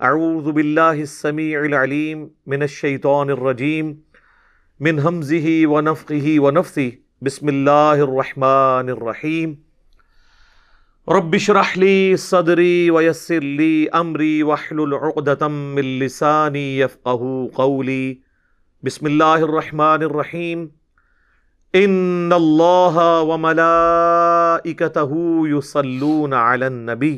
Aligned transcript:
اعوذ 0.00 0.48
باللہ 0.52 0.98
السمیع 1.02 1.58
العلیم 1.58 2.26
من 2.46 2.62
الشیطان 2.62 3.30
الرجیم 3.30 3.86
من 4.80 4.98
حمزه 5.06 5.54
ونفقه 5.70 6.34
ونفثه 6.42 6.84
بسم 7.28 7.48
اللہ 7.52 8.02
الرحمن 8.02 8.92
الرحیم 8.92 9.54
رب 11.08 11.34
اشرح 11.38 11.72
لی 11.76 11.96
صدری 12.24 12.76
ویسر 12.96 13.48
لی 13.60 13.70
امری 14.00 14.30
واحلل 14.50 14.94
عقدة 14.98 15.48
من 15.48 15.88
لسانی 16.02 16.62
یفقہ 16.80 17.32
قولی 17.56 18.04
بسم 18.82 19.06
اللہ 19.06 19.48
الرحمن 19.48 20.04
الرحیم 20.10 20.62
ان 21.74 22.36
اللہ 22.36 23.00
وملائکتہ 23.32 25.04
یصلون 25.48 26.38
علی 26.42 26.66
النبی 26.66 27.12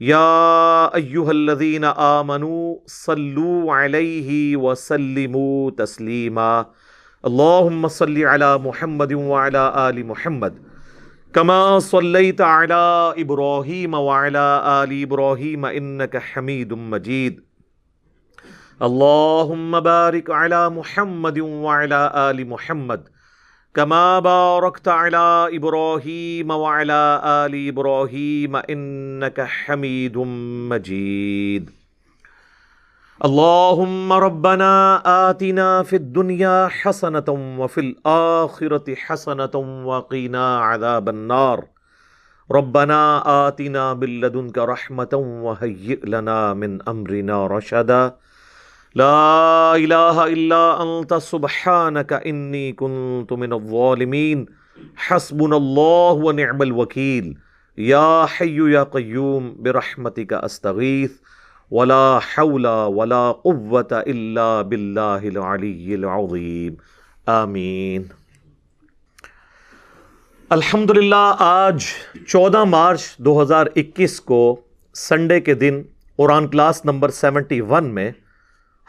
یا 0.00 0.88
ایوہ 0.92 1.28
الذین 1.28 1.84
آمنوا 1.96 2.74
صلو 2.88 3.70
علیہ 3.70 4.56
وسلموا 4.56 5.84
تسلیما۔ 5.84 6.62
اللہم 7.22 7.88
صلی 7.88 8.24
علی 8.24 8.62
محمد 8.62 9.12
وعلی 9.12 9.70
آل 9.72 10.02
محمد۔ 10.02 10.48
کما 11.32 11.78
صلیت 11.78 12.40
علی 12.40 13.22
ابراہیم 13.22 13.94
وعلی 13.94 14.60
آل 14.62 14.88
ابراہیم 15.02 15.64
انکا 15.64 16.18
حمید 16.18 16.72
مجید۔ 16.72 17.40
اللہم 18.80 19.78
بارک 19.84 20.30
علی 20.30 20.74
محمد 20.74 21.38
وعلی 21.38 22.08
آل 22.12 22.44
محمد۔ 22.44 23.17
كما 23.78 24.18
باركت 24.18 24.88
على 24.88 25.48
ابراهيم 25.54 26.50
وعلى 26.50 27.22
ال 27.24 27.68
ابراهيم 27.68 28.56
انك 28.56 29.40
حميد 29.40 30.18
مجيد. 30.70 31.70
اللهم 33.24 34.12
ربنا 34.12 35.02
آتنا 35.30 35.82
في 35.82 35.96
الدنيا 35.96 36.68
حسنة 36.68 37.28
وفي 37.58 37.80
الآخرة 37.80 38.94
حسنة 38.94 39.54
وقنا 39.86 40.58
عذاب 40.58 41.08
النار. 41.08 41.64
ربنا 42.50 43.22
آتنا 43.48 43.94
من 43.94 44.20
لدنك 44.20 44.58
رحمة 44.58 45.14
وهيئ 45.14 46.00
لنا 46.06 46.54
من 46.54 46.88
أمرنا 46.88 47.46
رشدا. 47.46 48.16
لا 48.96 49.72
الہ 49.72 50.20
الا 50.20 50.60
انت 50.72 51.12
سبحانک 51.22 52.12
انی 52.14 52.70
کنت 52.76 53.32
من 53.38 53.52
الظالمین 53.52 54.44
حسبنا 55.08 55.56
اللہ 55.56 56.22
ونعم 56.22 56.60
الوکیل 56.60 57.32
یا 57.78 58.24
حی 58.30 58.56
یا 58.70 58.84
قیوم 58.92 59.52
برحمتک 59.62 60.32
استغیث 60.34 61.10
ولا 61.70 62.18
حول 62.26 62.66
ولا 62.66 63.30
قوة 63.42 64.00
الا 64.06 64.50
باللہ 64.62 65.26
العلی 65.26 65.94
العظیم 65.94 66.74
آمین 67.26 68.02
الحمدللہ 70.50 71.34
آج 71.40 71.84
چودہ 72.28 72.64
مارچ 72.66 73.02
دو 73.18 73.40
ہزار 73.42 73.66
اکیس 73.76 74.20
کو 74.22 74.40
سنڈے 74.96 75.40
کے 75.40 75.54
دن 75.56 75.82
Quran 76.18 76.48
class 76.48 76.84
number 76.84 77.10
seventy 77.10 77.60
one 77.68 77.94
میں 77.94 78.10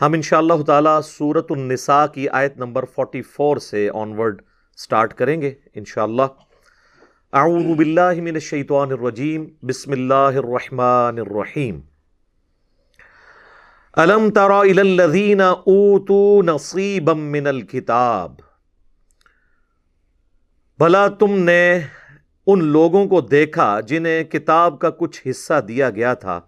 ہم 0.01 0.13
ان 0.13 0.21
شاء 0.21 0.37
اللہ 0.37 0.61
تعالیٰ 0.67 1.01
سورت 1.01 1.45
النساء 1.49 2.05
کی 2.05 2.29
آیت 2.29 2.57
نمبر 2.57 2.85
44 2.85 3.57
سے 3.59 3.89
آنورڈ 3.93 4.41
سٹارٹ 4.77 5.13
کریں 5.13 5.41
گے، 5.41 5.53
انشاءاللہ۔ 5.75 6.21
اعوذ 7.33 7.77
باللہ 7.77 8.21
من 8.21 8.33
الشیطان 8.33 8.91
الرجیم، 8.91 9.45
بسم 9.63 9.91
اللہ 9.91 10.37
الرحمن 10.43 11.19
الرحیم۔ 11.19 11.79
الم 13.93 14.29
ترى 14.29 14.71
الى 14.71 14.79
الذين 14.79 15.41
اوتوا 15.41 16.41
نصيبا 16.43 17.13
من 17.13 17.47
الكتاب 17.47 18.31
بھلا 20.77 21.07
تم 21.07 21.39
نے 21.39 21.79
ان 22.47 22.63
لوگوں 22.63 23.05
کو 23.05 23.21
دیکھا 23.21 23.79
جنہیں 23.79 24.23
کتاب 24.23 24.79
کا 24.79 24.89
کچھ 24.89 25.27
حصہ 25.29 25.61
دیا 25.67 25.89
گیا 25.89 26.13
تھا۔ 26.13 26.39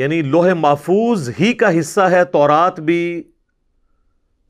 یعنی 0.00 0.22
لوہ 0.22 0.54
محفوظ 0.54 1.30
ہی 1.40 1.52
کا 1.52 1.78
حصہ 1.78 2.00
ہے، 2.00 2.24
تورات 2.24 2.80
بھی، 2.80 3.22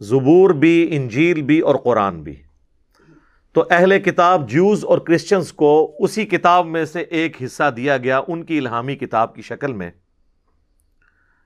زبور 0.00 0.50
بھی، 0.50 0.88
انجیل 0.90 1.42
بھی 1.42 1.60
اور 1.60 1.74
قرآن 1.74 2.22
بھی۔ 2.22 2.42
تو 3.52 3.64
اہل 3.70 3.98
کتاب 3.98 4.50
جوز 4.50 4.84
اور 4.84 4.98
کرسچنز 4.98 5.52
کو 5.52 5.96
اسی 5.98 6.24
کتاب 6.24 6.66
میں 6.66 6.84
سے 6.84 7.00
ایک 7.00 7.42
حصہ 7.42 7.70
دیا 7.76 7.96
گیا، 7.96 8.20
ان 8.28 8.44
کی 8.44 8.58
الہامی 8.58 8.96
کتاب 8.96 9.34
کی 9.34 9.42
شکل 9.42 9.72
میں۔ 9.72 9.90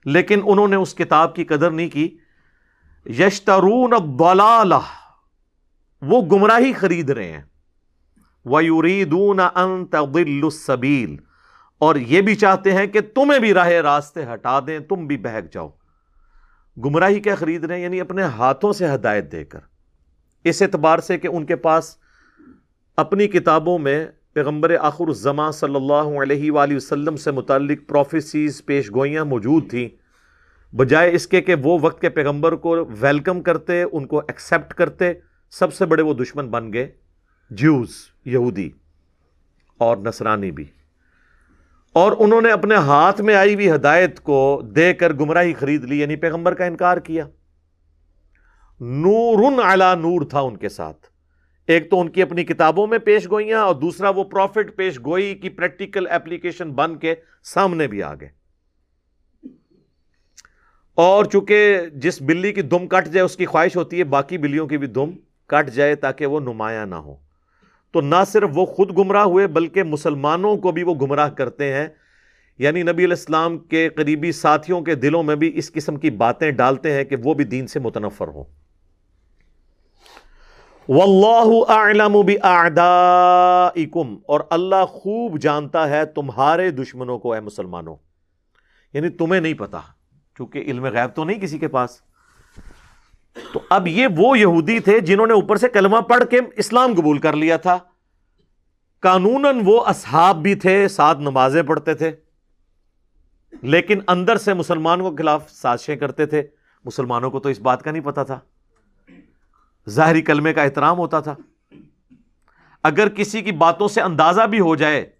لیکن 0.05 0.41
انہوں 0.45 0.69
نے 0.69 0.77
اس 0.77 0.95
کتاب 0.95 1.35
کی 1.35 1.45
قدر 1.45 1.71
نہیں 1.71 1.89
کی۔ 1.89 2.17
یشترون 3.07 3.91
بلالہ 3.91 4.83
وہ 6.03 6.23
گمراہی 6.23 6.73
خرید 6.73 7.11
رہے 7.11 7.33
ہیں۔ 7.33 7.43
وَيُرِيدُونَ 8.45 9.43
أَن 9.43 9.87
تَضِلُّ 9.87 10.45
السَّبِيلِ 10.45 11.17
اور 11.85 11.97
یہ 11.97 12.21
بھی 12.21 12.35
چاہتے 12.35 12.73
ہیں 12.73 12.87
کہ 12.87 13.01
تمہیں 13.15 13.39
بھی 13.39 13.55
راہ 13.55 13.69
راستے 13.69 14.25
ہٹا 14.35 14.61
دیں، 14.61 14.79
تم 14.79 15.07
بھی 15.07 15.17
بہک 15.17 15.53
جاؤ۔ 15.53 15.69
گمراہی 16.85 17.21
کیا 17.21 17.35
خرید 17.35 17.65
رہے 17.65 17.77
ہیں 17.77 17.83
یعنی 17.83 18.01
اپنے 18.01 18.23
ہاتھوں 18.23 18.73
سے 18.73 18.95
ہدایت 18.95 19.33
دے 19.33 19.45
کر۔ 19.45 19.59
اس 20.45 20.63
اعتبار 20.63 20.99
سے 20.99 21.19
کہ 21.19 21.29
ان 21.29 21.47
کے 21.47 21.57
پاس 21.57 21.97
اپنی 22.97 23.27
کتابوں 23.27 23.79
میں 23.79 24.07
پیغمبر 24.33 24.75
آخر 24.81 25.05
الزماں 25.09 25.53
صلی 25.53 25.75
اللہ 25.75 26.21
علیہ 26.23 26.53
وآلہ 26.53 26.77
وسلم 26.77 27.17
سے 27.17 27.31
متعلق 27.31 27.79
پروفیسیز 27.89 28.65
پیش 28.67 28.91
گوئیاں 28.91 29.25
موجود 29.25 29.71
تھیں۔ 29.71 29.89
بجائے 30.77 31.15
اس 31.15 31.27
کے 31.27 31.41
کہ 31.41 31.55
وہ 31.63 31.79
وقت 31.83 32.01
کے 32.01 32.09
پیغمبر 32.09 32.53
کو 32.53 32.85
ویلکم 33.01 33.43
کرتے، 33.43 33.83
ان 33.83 34.07
کو 34.07 34.19
ایکسیپٹ 34.19 34.75
کرتے، 34.75 35.13
سب 35.51 35.75
سے 35.75 35.87
بڑے 35.87 36.03
وہ 36.03 36.15
دشمن 36.15 36.49
بن 36.49 36.73
گئے۔ 36.73 36.93
جیوز 37.51 37.91
یہودی 38.25 38.71
اور 39.79 39.97
نصرانی 39.97 40.51
بھی۔ 40.51 40.65
اور 41.95 42.13
انہوں 42.19 42.41
نے 42.41 42.51
اپنے 42.51 42.75
ہاتھ 42.75 43.21
میں 43.21 43.35
آئی 43.35 43.55
ہوئی 43.55 43.71
ہدایت 43.71 44.21
کو 44.21 44.63
دے 44.77 44.95
کر 44.95 45.13
گمراہی 45.13 45.55
خرید 45.55 45.85
لی 45.85 46.01
یعنی 46.01 46.17
پیغمبر 46.17 46.55
کا 46.55 46.65
انکار 46.65 46.97
کیا۔ 46.97 47.27
نور 48.81 49.61
اعلی 49.65 50.01
نور 50.01 50.23
تھا 50.23 50.41
ان 50.41 50.57
کے 50.57 50.69
ساتھ۔ 50.69 51.07
ایک 51.67 51.91
تو 51.91 52.01
ان 52.01 52.09
کی 52.09 52.23
اپنی 52.23 52.45
کتابوں 52.45 52.87
میں 52.87 52.99
پیش 52.99 53.31
گوئیاں 53.31 53.61
اور 53.61 53.75
دوسرا 53.75 54.09
وہ 54.09 54.25
پروفٹ 54.25 54.77
پیش 54.77 54.99
گوئی 54.99 55.35
کی 55.35 55.49
پریکٹیکل 55.49 56.07
اپلیکیشن 56.11 56.73
بن 56.73 56.97
کے 56.97 57.15
سامنے 57.45 57.87
بھی 57.87 58.03
آ 58.03 58.15
گئے۔ 58.15 58.29
اور 60.95 61.25
چونکہ 61.25 61.81
جس 61.95 62.23
بلی 62.23 62.53
کی 62.53 62.63
دم 62.63 62.87
کٹ 62.87 63.07
جائے، 63.07 63.25
اس 63.25 63.37
کی 63.37 63.47
خواہش 63.47 63.77
ہوتی 63.77 63.99
ہے، 63.99 64.05
باقی 64.05 64.39
بلیوں 64.39 64.67
کی 64.67 64.79
بھی 64.79 64.87
دم 64.87 65.11
کٹ 65.47 65.71
جائے 65.71 65.95
تاکہ 65.95 66.27
وہ 66.27 66.41
نمایاں 66.41 66.87
نہ 66.87 66.95
ہو 66.95 67.24
تو 67.95 68.01
نہ 68.01 68.15
صرف 68.27 68.51
وہ 68.55 68.65
خود 68.65 68.99
گمراہ 68.99 69.23
ہوئے 69.23 69.47
بلکہ 69.47 69.83
مسلمانوں 69.83 70.57
کو 70.57 70.73
بھی 70.73 70.83
وہ 70.83 70.95
گمراہ 70.95 71.29
کرتے 71.29 71.73
ہیں۔ 71.73 71.89
یعنی 72.59 72.83
نبی 72.83 72.91
علیہ 72.91 73.07
السلام 73.07 73.59
کے 73.59 73.89
قریبی 73.89 74.33
ساتھیوں 74.33 74.81
کے 74.81 74.95
دلوں 74.95 75.23
میں 75.23 75.37
بھی 75.37 75.53
اس 75.55 75.73
قسم 75.73 75.97
کی 75.97 76.11
باتیں 76.11 76.51
ڈالتے 76.51 76.93
ہیں 76.93 77.05
کہ 77.05 77.17
وہ 77.25 77.35
بھی 77.35 77.45
دین 77.45 77.67
سے 77.67 77.81
متنفر 77.81 78.29
ہو 78.29 78.45
واللہ 80.89 81.63
اعلم 81.69 82.13
باعدائکم 82.13 84.17
اور 84.27 84.41
اللہ 84.51 84.85
خوب 84.89 85.39
جانتا 85.39 85.91
ہے 85.91 86.05
تمہارے 86.05 86.71
دشمنوں 86.71 87.19
کو، 87.19 87.33
اے 87.33 87.41
مسلمانوں۔ 87.41 87.97
یعنی 88.93 89.09
تمہیں 89.09 89.41
نہیں 89.41 89.55
پتا 89.55 89.81
چونکہ 90.39 90.59
علم 90.59 90.85
غیب 90.85 91.17
تو 91.17 91.25
نہیں 91.25 91.41
کسی 91.41 91.59
کے 91.59 91.69
پاس۔ 91.69 92.01
تو 93.53 93.61
اب 93.71 93.89
یہ 93.89 94.07
وہ 94.17 94.39
یہودی 94.39 94.81
تھے 94.81 95.01
جنہوں 95.01 95.27
نے 95.27 95.33
اوپر 95.33 95.57
سے 95.57 95.69
کلمہ 95.69 96.01
پڑھ 96.01 96.25
کے 96.31 96.41
اسلام 96.57 96.95
قبول 96.95 97.19
کر 97.19 97.37
لیا 97.37 97.57
تھا۔ 97.57 97.79
قانون 99.01 99.47
وہ 99.65 99.85
اصحاب 99.87 100.43
بھی 100.43 100.55
تھے، 100.55 100.89
ساتھ 100.89 101.19
نمازیں 101.19 101.63
پڑھتے 101.63 101.95
تھے، 101.95 102.13
لیکن 103.63 104.01
اندر 104.09 104.37
سے 104.37 104.55
مسلمانوں 104.55 105.11
کے 105.11 105.23
خلاف 105.23 105.51
سازشیں 105.51 105.97
کرتے 105.97 106.27
تھے۔ 106.27 106.43
مسلمانوں 106.85 107.31
کو 107.31 107.41
تو 107.41 107.49
اس 107.49 107.61
بات 107.61 107.83
کا 107.83 107.91
نہیں 107.91 108.03
پتا 108.03 108.23
تھا۔ 108.23 108.39
ظاہری 109.89 110.23
کلمے 110.23 110.55
کا 110.55 110.63
احترام 110.63 110.99
ہوتا 110.99 111.21
تھا۔ 111.21 111.35
اگر 112.83 113.09
کسی 113.09 113.41
کی 113.41 113.53
باتوں 113.53 113.89
سے 113.89 114.01
اندازہ 114.01 114.43
بھی 114.43 114.61
ہو 114.61 114.77
جائے 114.77 115.11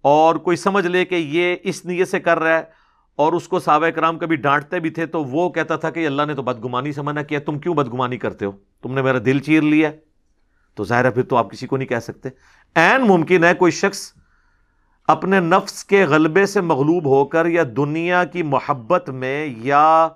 اور 0.00 0.34
کوئی 0.34 0.56
سمجھ 0.56 0.86
لے 0.86 1.04
کہ 1.04 1.14
یہ 1.14 1.56
اس 1.62 1.84
نیت 1.84 2.08
سے 2.08 2.20
کر 2.20 2.38
رہا 2.38 2.58
ہے 2.58 2.77
اور 3.18 3.32
اس 3.32 3.48
کو 3.48 3.58
صحابہ 3.58 3.88
کرام 3.88 4.18
کبھی 4.18 4.36
ڈانٹتے 4.36 4.80
بھی 4.80 4.90
تھے 4.90 5.06
تو 5.06 5.24
وہ 5.24 5.48
کہتا 5.50 5.76
تھا 5.76 5.90
کہ 5.90 6.06
اللہ 6.06 6.22
نے 6.26 6.34
تو 6.34 6.42
بدگمانی 6.42 6.92
سے 6.92 7.02
منع 7.02 7.22
کیا 7.22 7.38
تم 7.46 7.58
کیوں 7.58 7.74
بدگمانی 7.74 8.18
کرتے 8.18 8.44
ہو؟ 8.44 8.52
تم 8.82 8.94
نے 8.94 9.02
میرا 9.02 9.18
دل 9.24 9.38
چیر 9.38 9.62
لیا 9.62 9.90
تو 10.74 10.84
ظاہر 10.84 11.04
ہے 11.04 11.10
پھر 11.10 11.22
تو 11.22 11.36
آپ 11.36 11.50
کسی 11.50 11.66
کو 11.66 11.76
نہیں 11.76 11.88
کہہ 11.88 11.98
سکتے۔ 11.98 12.28
این 12.74 13.00
ممکن 13.00 13.44
ہے 13.44 13.54
کوئی 13.54 13.72
شخص 13.72 14.12
اپنے 15.06 15.40
نفس 15.40 15.84
کے 15.84 16.04
غلبے 16.04 16.46
سے 16.46 16.60
مغلوب 16.60 17.06
ہو 17.06 17.24
کر 17.24 17.46
یا 17.46 17.62
دنیا 17.76 18.24
کی 18.24 18.42
محبت 18.42 19.10
میں 19.10 19.46
یا 19.58 20.08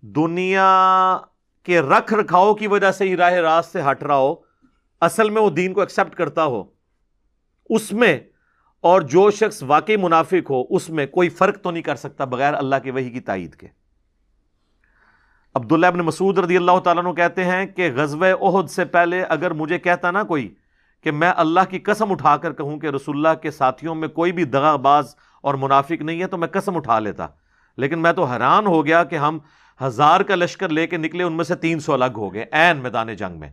دنیا 0.00 1.18
کے 1.62 1.80
رکھ 1.80 2.14
رکھاؤ 2.14 2.54
کی 2.54 2.66
وجہ 2.66 2.92
سے 2.92 3.04
ہی 3.04 3.16
راہ 3.16 3.32
راست 3.32 3.72
سے 3.72 3.82
ہٹ 3.90 4.02
رہا 4.02 4.16
ہو، 4.16 4.34
اصل 5.00 5.30
میں 5.30 5.42
وہ 5.42 5.50
دین 5.50 5.72
کو 5.72 5.80
ایکسپٹ 5.80 6.14
کرتا 6.14 6.44
ہو، 6.44 6.64
اس 7.70 7.92
میں 7.92 8.18
اور 8.82 9.00
جو 9.00 9.30
شخص 9.30 9.62
واقعی 9.62 9.96
منافق 9.96 10.50
ہو، 10.50 10.62
اس 10.70 10.90
میں 10.90 11.06
کوئی 11.06 11.28
فرق 11.28 11.62
تو 11.62 11.70
نہیں 11.70 11.82
کر 11.82 11.94
سکتا 11.94 12.24
بغیر 12.24 12.54
اللہ 12.54 12.76
کے 12.82 12.90
وہی 12.90 13.10
کی 13.10 13.20
تائید 13.20 13.54
کے۔ 13.54 13.66
عبداللہ 15.54 15.86
ابن 15.86 15.98
مسعود 15.98 16.38
رضی 16.38 16.56
اللہ 16.56 16.78
تعالیٰ 16.84 17.02
نے 17.02 17.12
کہتے 17.12 17.44
ہیں 17.44 17.66
کہ 17.66 17.90
غزوہ 17.96 18.26
عہد 18.40 18.70
سے 18.70 18.84
پہلے 18.84 19.22
اگر 19.22 19.50
مجھے 19.50 19.78
کہتا 19.78 20.10
نا 20.10 20.22
کوئی 20.22 20.54
کہ 21.02 21.10
میں 21.10 21.32
اللہ 21.36 21.60
کی 21.70 21.78
قسم 21.78 22.12
اٹھا 22.12 22.36
کر 22.36 22.52
کہوں 22.52 22.78
کہ 22.78 22.86
رسول 22.86 23.16
اللہ 23.16 23.40
کے 23.42 23.50
ساتھیوں 23.50 23.94
میں 23.94 24.08
کوئی 24.08 24.32
بھی 24.32 24.44
دغا 24.44 24.76
باز 24.76 25.16
اور 25.42 25.54
منافق 25.54 26.02
نہیں 26.02 26.20
ہے 26.20 26.26
تو 26.26 26.36
میں 26.36 26.48
قسم 26.48 26.76
اٹھا 26.76 26.98
لیتا۔ 26.98 27.26
لیکن 27.76 27.98
میں 27.98 28.12
تو 28.12 28.24
حیران 28.24 28.66
ہو 28.66 28.86
گیا 28.86 29.04
کہ 29.04 29.16
ہم 29.16 29.38
ہزار 29.84 30.20
کا 30.20 30.34
لشکر 30.34 30.68
لے 30.68 30.86
کے 30.86 30.96
نکلے، 30.96 31.22
ان 31.22 31.32
میں 31.32 31.44
سے 31.44 31.54
تین 31.54 31.80
سو 31.80 31.92
الگ 31.92 32.12
ہو 32.16 32.34
گئے 32.34 32.44
این 32.52 32.76
میدان 32.76 33.16
جنگ 33.16 33.40
میں۔ 33.40 33.50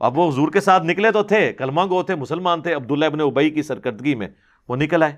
اب 0.00 0.18
وہ 0.18 0.28
حضور 0.28 0.48
کے 0.48 0.60
ساتھ 0.60 0.86
نکلے 0.86 1.10
تو 1.10 1.22
تھے، 1.22 1.52
کلمہ 1.52 1.80
گو 1.80 2.02
تھے، 2.02 2.14
مسلمان 2.14 2.62
تھے، 2.62 2.74
عبداللہ 2.74 3.04
ابن 3.04 3.20
ابئی 3.20 3.50
کی 3.50 3.62
سرکردگی 3.62 4.14
میں۔ 4.14 4.28
وہ 4.68 4.76
نکل 4.76 5.02
آئے۔ 5.02 5.16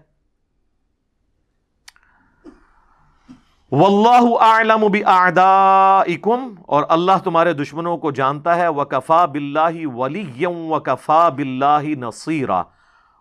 واللہ 3.72 4.36
اعلم 4.40 4.80
باعدائکم 4.80 6.54
اور 6.66 6.82
اللہ 6.88 7.12
تمہارے 7.24 7.52
دشمنوں 7.52 7.96
کو 7.96 8.10
جانتا 8.10 8.56
ہے۔ 8.56 8.68
وکفا 8.68 9.24
باللہ 9.24 9.86
ولی 9.86 10.46
وکفا 10.46 11.28
باللہ 11.28 11.82
نصیرا۔ 11.82 12.62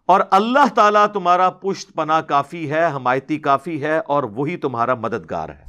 اور 0.05 0.21
اللہ 0.31 0.73
تعالیٰ 0.75 1.07
تمہارا 1.07 1.49
پشت 1.49 1.93
پناہ 1.93 2.21
کافی 2.21 2.71
ہے، 2.71 2.85
حمایتی 2.95 3.37
کافی 3.37 3.83
ہے، 3.83 3.97
اور 3.97 4.23
وہی 4.23 4.57
تمہارا 4.57 4.93
مددگار 4.93 5.49
ہے۔ 5.49 5.63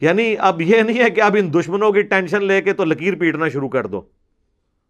یعنی 0.00 0.34
اب 0.38 0.60
یہ 0.60 0.82
نہیں 0.82 0.98
ہے 0.98 1.10
کہ 1.10 1.20
اب 1.20 1.36
ان 1.38 1.54
دشمنوں 1.54 1.92
کی 1.92 2.02
ٹینشن 2.02 2.44
لے 2.44 2.62
کے 2.62 2.72
تو 2.72 2.84
لکیر 2.84 3.14
پیٹنا 3.14 3.48
شروع 3.48 3.68
کر 3.68 3.86
دو۔ 3.86 4.02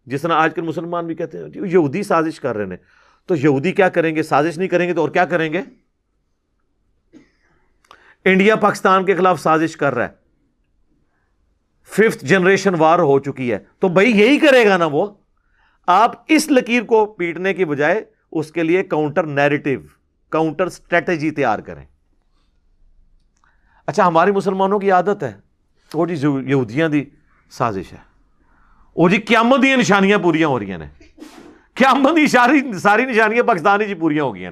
جس 0.05 0.21
طرح 0.21 0.33
آج 0.33 0.55
کل 0.55 0.61
مسلمان 0.61 1.07
بھی 1.07 1.15
کہتے 1.15 1.37
ہیں، 1.37 1.45
یہودی 1.55 2.03
سازش 2.03 2.39
کر 2.39 2.57
رہے 2.57 2.65
ہیں۔ 2.65 3.00
تو 3.25 3.35
یہودی 3.35 3.71
کیا 3.71 3.89
کریں 3.89 4.15
گے؟ 4.15 4.23
سازش 4.23 4.57
نہیں 4.57 4.67
کریں 4.67 4.87
گے 4.87 4.93
تو 4.93 5.01
اور 5.01 5.09
کیا 5.09 5.25
کریں 5.25 5.53
گے؟ 5.53 5.61
انڈیا 8.25 8.55
پاکستان 8.55 9.05
کے 9.05 9.15
خلاف 9.15 9.41
سازش 9.41 9.77
کر 9.77 9.95
رہا 9.95 10.05
ہے۔ 10.05 10.09
ففتھ 11.83 12.25
جنریشن 12.25 12.75
وار 12.77 12.99
ہو 12.99 13.19
چکی 13.19 13.51
ہے۔ 13.51 13.59
تو 13.79 13.87
بھائی 13.87 14.19
یہی 14.19 14.39
کرے 14.39 14.65
گا 14.65 14.77
نا 14.77 14.85
وہ۔ 14.85 15.07
آپ 15.87 16.11
اس 16.27 16.51
لکیر 16.51 16.83
کو 16.83 17.05
پیٹنے 17.05 17.53
کی 17.53 17.65
بجائے 17.65 18.05
اس 18.31 18.51
کے 18.51 18.63
لیے 18.63 18.83
کاؤنٹر 18.83 19.23
نیریٹو 19.23 19.69
کاؤنٹر 20.29 20.65
اسٹریٹجی 20.65 21.31
تیار 21.31 21.59
کریں۔ 21.59 21.85
اچھا 23.87 24.07
ہماری 24.07 24.31
مسلمانوں 24.31 24.79
کی 24.79 24.91
عادت 24.91 25.23
ہے۔ 25.23 25.33
وہ 25.93 26.05
جی 26.05 26.27
یہودیاں 26.45 26.89
دی 26.89 27.05
سازش 27.49 27.93
ہے۔ 27.93 27.97
وہ 28.95 29.09
جی 29.09 29.17
قیامت 29.17 29.63
دیا 29.63 29.75
نشانیاں 29.75 30.17
پوریا 30.17 30.47
ہو 30.47 30.59
رہی 30.59 30.71
ہیں۔ 30.71 31.03
قیامت 31.75 32.15
دی 32.15 32.27
ساری 32.27 32.73
ساری 32.73 33.05
نشانیاں 33.05 33.43
پاکستانی 33.43 33.85
جی 33.85 33.93
پوریا 33.93 34.23
ہو 34.23 34.35
گئی 34.35 34.45
ہیں 34.45 34.51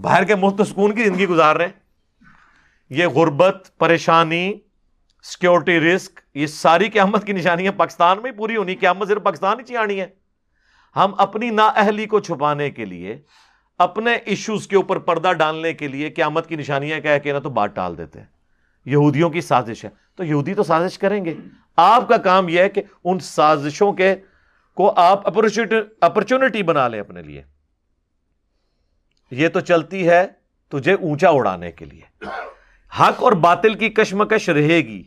باہر 0.00 0.24
کے 0.24 0.34
مفت 0.34 0.62
سکون 0.68 0.94
کی 0.94 1.04
زندگی 1.04 1.26
گزار 1.26 1.56
رہے 1.56 1.64
ہیں۔ 1.64 1.72
یہ 2.90 3.06
غربت، 3.06 3.70
پریشانی 3.78 4.52
سیکورٹی 5.22 5.80
رسک 5.80 6.20
یہ 6.34 6.46
ساری 6.46 6.88
قیامت 6.88 7.26
کی 7.26 7.32
نشانیاں 7.32 7.72
پاکستان 7.72 8.18
میں 8.22 8.30
پوری 8.30 8.56
ہونی، 8.56 8.74
قیامت 8.74 9.08
صرف 9.08 9.22
پاکستان 9.22 9.60
ہی 9.60 9.64
چیانی 9.64 10.00
ہے 10.00 10.06
ہم 10.96 11.12
اپنی 11.18 11.50
نا 11.50 11.66
اہلی 11.66 12.06
کو 12.06 12.20
چھپانے 12.20 12.70
کے 12.70 12.84
لیے، 12.84 13.18
اپنے 13.78 14.14
ایشوز 14.14 14.66
کے 14.66 14.76
اوپر 14.76 14.98
پردہ 14.98 15.32
ڈالنے 15.32 15.72
کے 15.72 15.88
لیے 15.88 16.10
قیامت 16.10 16.48
کی 16.48 16.56
نشانیاں 16.56 17.00
کہہ 17.00 17.18
کے 17.22 17.32
نا 17.32 17.38
تو 17.38 17.50
بات 17.50 17.76
ٹال 17.76 17.98
دیتے 17.98 18.18
ہیں۔ 18.18 18.26
یہودیوں 18.84 19.30
کی 19.30 19.40
سازش 19.40 19.84
ہے۔ 19.84 19.90
تو 20.14 20.24
یہودی 20.24 20.54
تو 20.54 20.62
سازش 20.62 20.98
کریں 20.98 21.24
گے۔ 21.24 21.34
آپ 21.76 22.08
کا 22.08 22.16
کام 22.16 22.48
یہ 22.48 22.60
ہے 22.60 22.68
کہ 22.68 22.82
ان 23.04 23.18
سازشوں 23.18 23.92
کے 23.92 24.14
کو 24.76 24.92
آپ 24.96 25.26
اپرچونٹی 26.00 26.62
بنا 26.62 26.88
لیں 26.88 27.00
اپنے 27.00 27.22
لیے۔ 27.22 27.42
یہ 29.30 29.48
تو 29.48 29.60
چلتی 29.60 30.08
ہے 30.08 30.26
تجھے 30.68 30.92
اونچا 30.92 31.28
اڑانے 31.28 31.72
کے 31.72 31.84
لیے۔ 31.84 32.24
حق 33.00 33.22
اور 33.22 33.32
باطل 33.32 33.74
کی 33.74 33.88
کشمکش 33.88 34.48
رہے 34.48 34.76
گی۔ 34.76 35.04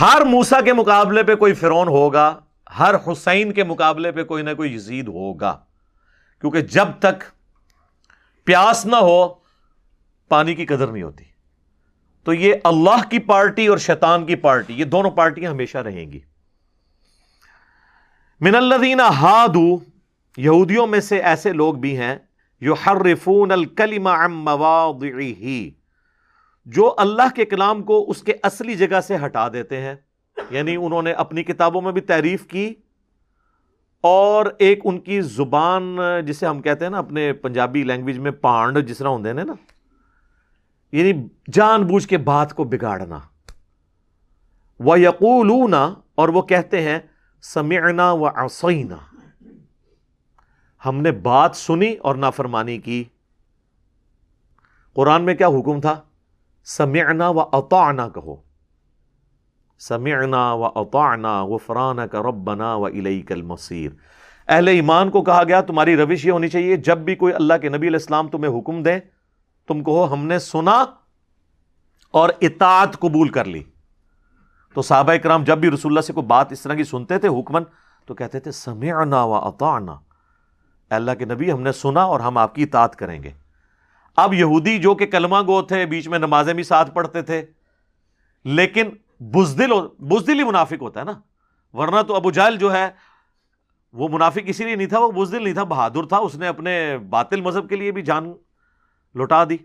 ہر 0.00 0.22
موسا 0.24 0.60
کے 0.60 0.72
مقابلے 0.72 1.22
پہ 1.22 1.34
کوئی 1.34 1.54
فرون 1.54 1.88
ہوگا، 1.88 2.40
ہر 2.78 2.94
حسین 3.06 3.52
کے 3.52 3.64
مقابلے 3.64 4.12
پہ 4.12 4.24
کوئی 4.24 4.42
نہ 4.42 4.54
کوئی 4.56 4.74
یزید 4.74 5.08
ہوگا۔ 5.08 5.58
کیونکہ 6.40 6.60
جب 6.60 6.88
تک 6.98 7.24
پیاس 8.44 8.86
نہ 8.86 8.96
ہو، 8.96 9.34
پانی 10.28 10.54
کی 10.54 10.66
قدر 10.66 10.86
نہیں 10.86 11.02
ہوتی۔ 11.02 11.24
تو 12.24 12.34
یہ 12.34 12.54
اللہ 12.64 13.08
کی 13.10 13.18
پارٹی 13.18 13.66
اور 13.66 13.78
شیطان 13.78 14.26
کی 14.26 14.34
پارٹی، 14.34 14.74
یہ 14.74 14.84
دونوں 14.84 15.10
پارٹیاں 15.10 15.50
ہمیشہ 15.50 15.78
رہیں 15.78 16.12
گی۔ 16.12 16.20
من 18.40 18.54
الذین 18.54 19.00
ہادو 19.20 19.66
یہودیوں 20.36 20.86
میں 20.86 20.98
سے 21.00 21.18
ایسے 21.28 21.52
لوگ 21.52 21.74
بھی 21.84 21.96
ہیں 21.98 22.14
یحرفون 22.62 23.52
الکلم 23.52 24.06
عن 24.06 24.36
مواضعه 24.44 25.56
جو 26.66 26.84
اللہ 27.04 27.32
کے 27.36 27.44
کلام 27.54 27.82
کو 27.88 27.98
اس 28.10 28.22
کے 28.22 28.36
اصلی 28.50 28.74
جگہ 28.82 29.00
سے 29.06 29.16
ہٹا 29.24 29.48
دیتے 29.52 29.80
ہیں 29.80 29.94
یعنی 30.50 30.76
انہوں 30.76 31.02
نے 31.02 31.12
اپنی 31.24 31.44
کتابوں 31.50 31.82
میں 31.82 31.92
بھی 31.92 32.00
تعریف 32.12 32.46
کی 32.46 32.68
اور 34.04 34.52
ایک 34.68 34.80
ان 34.84 35.00
کی 35.10 35.20
زبان 35.32 35.90
جسے 36.26 36.46
ہم 36.46 36.62
کہتے 36.62 36.84
ہیں 36.84 36.90
نا، 36.90 36.98
اپنے 36.98 37.32
پنجابی 37.42 37.82
لینگویج 37.90 38.18
میں 38.18 38.36
پانڈ 38.46 38.84
جس 38.88 38.98
طرح 38.98 39.08
ہوں 39.08 39.32
نا 39.34 39.52
یعنی 40.92 41.12
جان 41.52 41.86
بوجھ 41.86 42.06
کے 42.08 42.18
بات 42.32 42.54
کو 42.56 42.64
بگاڑنا۔ 42.76 43.18
وہ 44.80 45.00
یقول 45.00 45.74
اور 45.74 46.28
وہ 46.28 46.42
کہتے 46.42 46.82
ہیں 46.82 46.98
سمعنا 47.42 48.12
و 48.12 48.26
عصینا 48.26 48.96
ہم 50.86 51.00
نے 51.00 51.12
بات 51.12 51.56
سنی 51.56 51.94
اور 51.94 52.14
نافرمانی 52.14 52.78
کی۔ 52.78 53.04
قرآن 54.94 55.22
میں 55.22 55.34
کیا 55.34 55.46
حکم 55.46 55.80
تھا؟ 55.80 56.00
سمعنا 56.64 57.28
و 57.28 57.40
اطعنا 57.40 58.08
کہو۔ 58.08 58.36
سمعنا 59.78 60.52
و 60.52 60.64
اطعنا 60.64 61.44
غفرانک 61.44 62.12
کا 62.12 62.18
ربنا 62.18 62.74
و 62.74 62.84
الیک 62.84 63.32
المصیر۔ 63.32 63.90
اہل 64.48 64.68
ایمان 64.68 65.10
کو 65.10 65.22
کہا 65.22 65.44
گیا، 65.44 65.60
تمہاری 65.60 65.96
روش 65.96 66.26
یہ 66.26 66.30
ہونی 66.30 66.48
چاہیے، 66.48 66.76
جب 66.76 66.98
بھی 66.98 67.14
کوئی 67.14 67.34
اللہ 67.34 67.54
کے 67.62 67.68
نبی 67.68 67.88
علیہ 67.88 67.98
السلام 67.98 68.28
تمہیں 68.28 68.58
حکم 68.58 68.82
دے، 68.82 68.98
تم 69.68 69.84
کہو 69.84 70.12
ہم 70.12 70.26
نے 70.26 70.38
سنا 70.38 70.84
اور 72.10 72.30
اطاعت 72.40 72.98
قبول 72.98 73.28
کر 73.28 73.44
لی۔ 73.44 73.62
تو 74.74 74.82
صحابہ 74.82 75.16
کرام 75.16 75.44
جب 75.44 75.58
بھی 75.58 75.70
رسول 75.70 75.92
اللہ 75.92 76.00
سے 76.00 76.12
کوئی 76.12 76.26
بات 76.26 76.52
اس 76.52 76.60
طرح 76.60 76.74
کی 76.74 76.84
سنتے 76.84 77.18
تھے، 77.18 77.28
حکمن، 77.28 77.62
تو 78.06 78.14
کہتے 78.14 78.40
تھے، 78.40 78.50
سمعنا 78.50 79.24
و 79.24 79.34
اطعنا۔ 79.34 79.96
اللہ 80.90 81.10
کے 81.18 81.24
نبی، 81.24 81.52
ہم 81.52 81.62
نے 81.62 81.72
سنا 81.72 82.02
اور 82.02 82.20
ہم 82.20 82.38
آپ 82.38 82.54
کی 82.54 82.62
اطاعت 82.62 82.96
کریں 82.96 83.22
گے۔ 83.22 83.30
اب 84.16 84.34
یہودی 84.34 84.78
جو 84.78 84.94
کہ 84.94 85.06
کلمہ 85.06 85.36
گو 85.46 85.62
تھے، 85.62 85.86
بیچ 85.86 86.08
میں 86.08 86.18
نمازیں 86.18 86.54
بھی 86.54 86.62
ساتھ 86.62 86.90
پڑھتے 86.90 87.22
تھے، 87.22 87.46
لیکن 88.44 88.90
بزدل 89.20 89.70
بزدل 89.98 90.38
ہی 90.38 90.44
منافق 90.44 90.82
ہوتا 90.82 91.00
ہے 91.00 91.04
نا۔ 91.04 91.12
ورنہ 91.76 92.02
تو 92.02 92.14
ابو 92.14 92.30
جہل 92.30 92.56
جو 92.56 92.72
ہے، 92.72 92.90
وہ 93.92 94.08
منافق 94.08 94.38
اسی 94.46 94.64
لیے 94.64 94.76
نہیں 94.76 94.86
تھا، 94.86 94.98
وہ 94.98 95.10
بزدل 95.10 95.44
نہیں 95.44 95.54
تھا، 95.54 95.64
بہادر 95.64 96.06
تھا، 96.06 96.16
اس 96.16 96.34
نے 96.34 96.48
اپنے 96.48 96.98
باطل 96.98 97.40
مذہب 97.40 97.68
کے 97.68 97.76
لیے 97.76 97.92
بھی 97.92 98.02
جان 98.02 98.32
لوٹا 99.14 99.44
دی۔ 99.44 99.56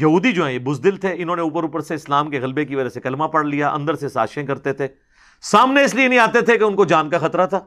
یہودی 0.00 0.32
جو 0.32 0.44
ہیں، 0.44 0.52
یہ 0.52 0.58
بزدل 0.58 0.96
تھے، 0.96 1.14
انہوں 1.16 1.36
نے 1.36 1.42
اوپر 1.42 1.62
اوپر 1.62 1.80
سے 1.80 1.94
اسلام 1.94 2.30
کے 2.30 2.40
غلبے 2.40 2.64
کی 2.64 2.76
وجہ 2.76 2.88
سے 2.88 3.00
کلمہ 3.00 3.24
پڑھ 3.24 3.46
لیا، 3.46 3.70
اندر 3.70 3.94
سے 3.94 4.08
سازشیں 4.08 4.46
کرتے 4.46 4.72
تھے۔ 4.72 4.88
سامنے 5.42 5.84
اس 5.84 5.94
لیے 5.94 6.08
نہیں 6.08 6.18
آتے 6.18 6.40
تھے 6.40 6.58
کہ 6.58 6.64
ان 6.64 6.74
کو 6.74 6.84
جان 6.84 7.10
کا 7.10 7.18
خطرہ 7.18 7.46
تھا۔ 7.46 7.60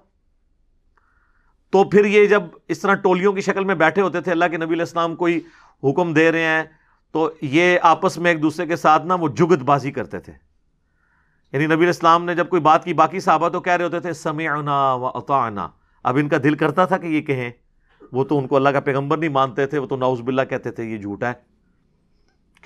تو 1.70 1.84
پھر 1.84 2.06
یہ 2.06 2.26
جب 2.26 2.44
اس 2.68 2.80
طرح 2.80 2.94
ٹولیوں 2.94 3.34
کی 3.34 3.42
شکل 3.42 3.64
میں 3.64 3.76
بیٹھے 3.76 4.02
ہوتے 4.02 4.22
تھے، 4.22 4.32
اللہ 4.32 4.46
کے 4.46 4.58
نبی 4.58 4.74
علیہ 4.74 4.82
السلام 4.82 5.16
کوئی 5.16 5.40
حکم 5.84 6.14
دے 6.14 6.32
رہے 6.32 6.42
ہیں، 6.42 6.64
تو 7.12 7.30
یہ 7.42 7.80
آپس 7.82 8.18
میں 8.18 8.32
ایک 8.32 8.42
دوسرے 8.42 8.66
کے 8.66 8.76
ساتھ 8.76 9.06
نا 9.06 9.16
وہ 9.16 9.28
جگت 9.28 9.60
بازی 9.60 9.92
کرتے 9.92 10.20
تھے۔ 10.20 10.34
یعنی 11.54 11.76
نبی 11.76 11.88
اسلام 11.88 12.26
نے 12.26 12.36
جب 12.36 12.50
کوئی 12.50 12.62
بات 12.62 12.86
کی، 12.86 12.94
باقی 12.94 13.20
صحابہ 13.20 13.50
تو 13.50 13.62
کہہ 13.62 13.74
رہے 13.74 13.86
ہوتے 13.86 14.00
تھے، 14.00 14.14
سمعنا 14.14 14.94
و 14.94 15.06
اطعنا۔ 15.06 15.68
اب 16.04 16.18
ان 16.18 16.30
کا 16.30 16.38
دل 16.44 16.56
کرتا 16.56 16.86
تھا 16.86 16.98
کہ 16.98 17.08
یہ 17.08 17.22
کہیں، 17.22 17.52
وہ 18.12 18.24
تو 18.24 18.38
ان 18.38 18.48
کو 18.48 18.56
اللہ 18.56 18.70
کا 18.70 18.80
پیغمبر 18.80 19.18
نہیں 19.18 19.30
مانتے 19.30 19.66
تھے، 19.66 19.78
وہ 19.78 19.88
تو 19.88 19.96
ناؤز 19.96 20.22
باللہ 20.22 20.42
کہتے 20.42 20.72
تھے، 20.72 20.84
یہ 20.84 20.98
جھوٹا 20.98 21.28
ہے۔ 21.28 21.57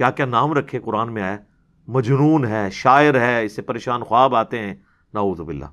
کیا 0.01 0.11
کیا 0.11 0.25
نام 0.25 0.53
رکھے 0.53 0.79
قرآن 0.79 1.13
میں 1.13 1.23
آئے؟ 1.23 1.37
مجنون 1.87 2.45
ہے، 2.45 2.69
شاعر 2.71 3.15
ہے، 3.15 3.45
اس 3.45 3.55
سے 3.55 3.61
پریشان 3.61 4.03
خواب 4.03 4.35
آتے 4.35 4.59
ہیں۔ 4.59 4.75
ناؤز 5.13 5.41
باللہ۔ 5.41 5.65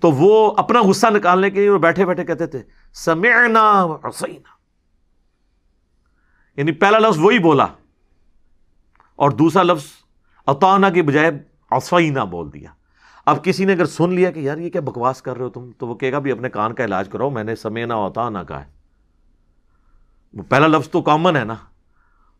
تو 0.00 0.10
وہ 0.10 0.54
اپنا 0.56 0.82
غصہ 0.82 1.06
نکالنے 1.06 1.50
کے 1.50 1.60
لیے 1.60 1.78
بیٹھے 1.78 2.06
بیٹھے 2.06 2.24
کہتے 2.24 2.46
تھے، 2.46 2.62
سمعنا 2.94 3.84
وعصینا 3.84 4.48
یعنی 6.56 6.72
پہلا 6.72 6.98
لفظ 6.98 7.18
وہی 7.18 7.38
بولا۔ 7.38 7.66
اور 9.16 9.30
دوسرا 9.30 9.62
لفظ 9.62 9.86
اطانا 10.46 10.90
کی 10.90 11.02
بجائے 11.02 11.30
اصوئینہ 11.70 12.20
بول 12.20 12.52
دیا۔ 12.52 12.70
اب 13.26 13.44
کسی 13.44 13.64
نے 13.64 13.72
اگر 13.72 13.86
سن 13.86 14.14
لیا 14.14 14.30
کہ 14.30 14.40
یار 14.40 14.58
یہ 14.58 14.70
کیا 14.70 14.80
بکواس 14.80 15.22
کر 15.22 15.36
رہے 15.36 15.44
ہو 15.44 15.50
تم، 15.50 15.70
تو 15.78 15.86
وہ 15.86 15.94
کہے 15.94 16.12
گا 16.12 16.18
بھی 16.18 16.32
اپنے 16.32 16.50
کان 16.50 16.74
کا 16.74 16.84
علاج 16.84 17.08
کرو 17.08 17.30
میں 17.30 17.44
نے 17.44 17.56
سمینا 17.56 17.94
ہوتا 17.94 18.28
نہ 18.28 18.38
کہا 18.48 18.64
ہے۔ 18.64 18.70
وہ 20.34 20.42
پہلا 20.48 20.66
لفظ 20.66 20.88
تو 20.88 21.02
کامن 21.02 21.36
ہے 21.36 21.44
نا۔ 21.44 21.54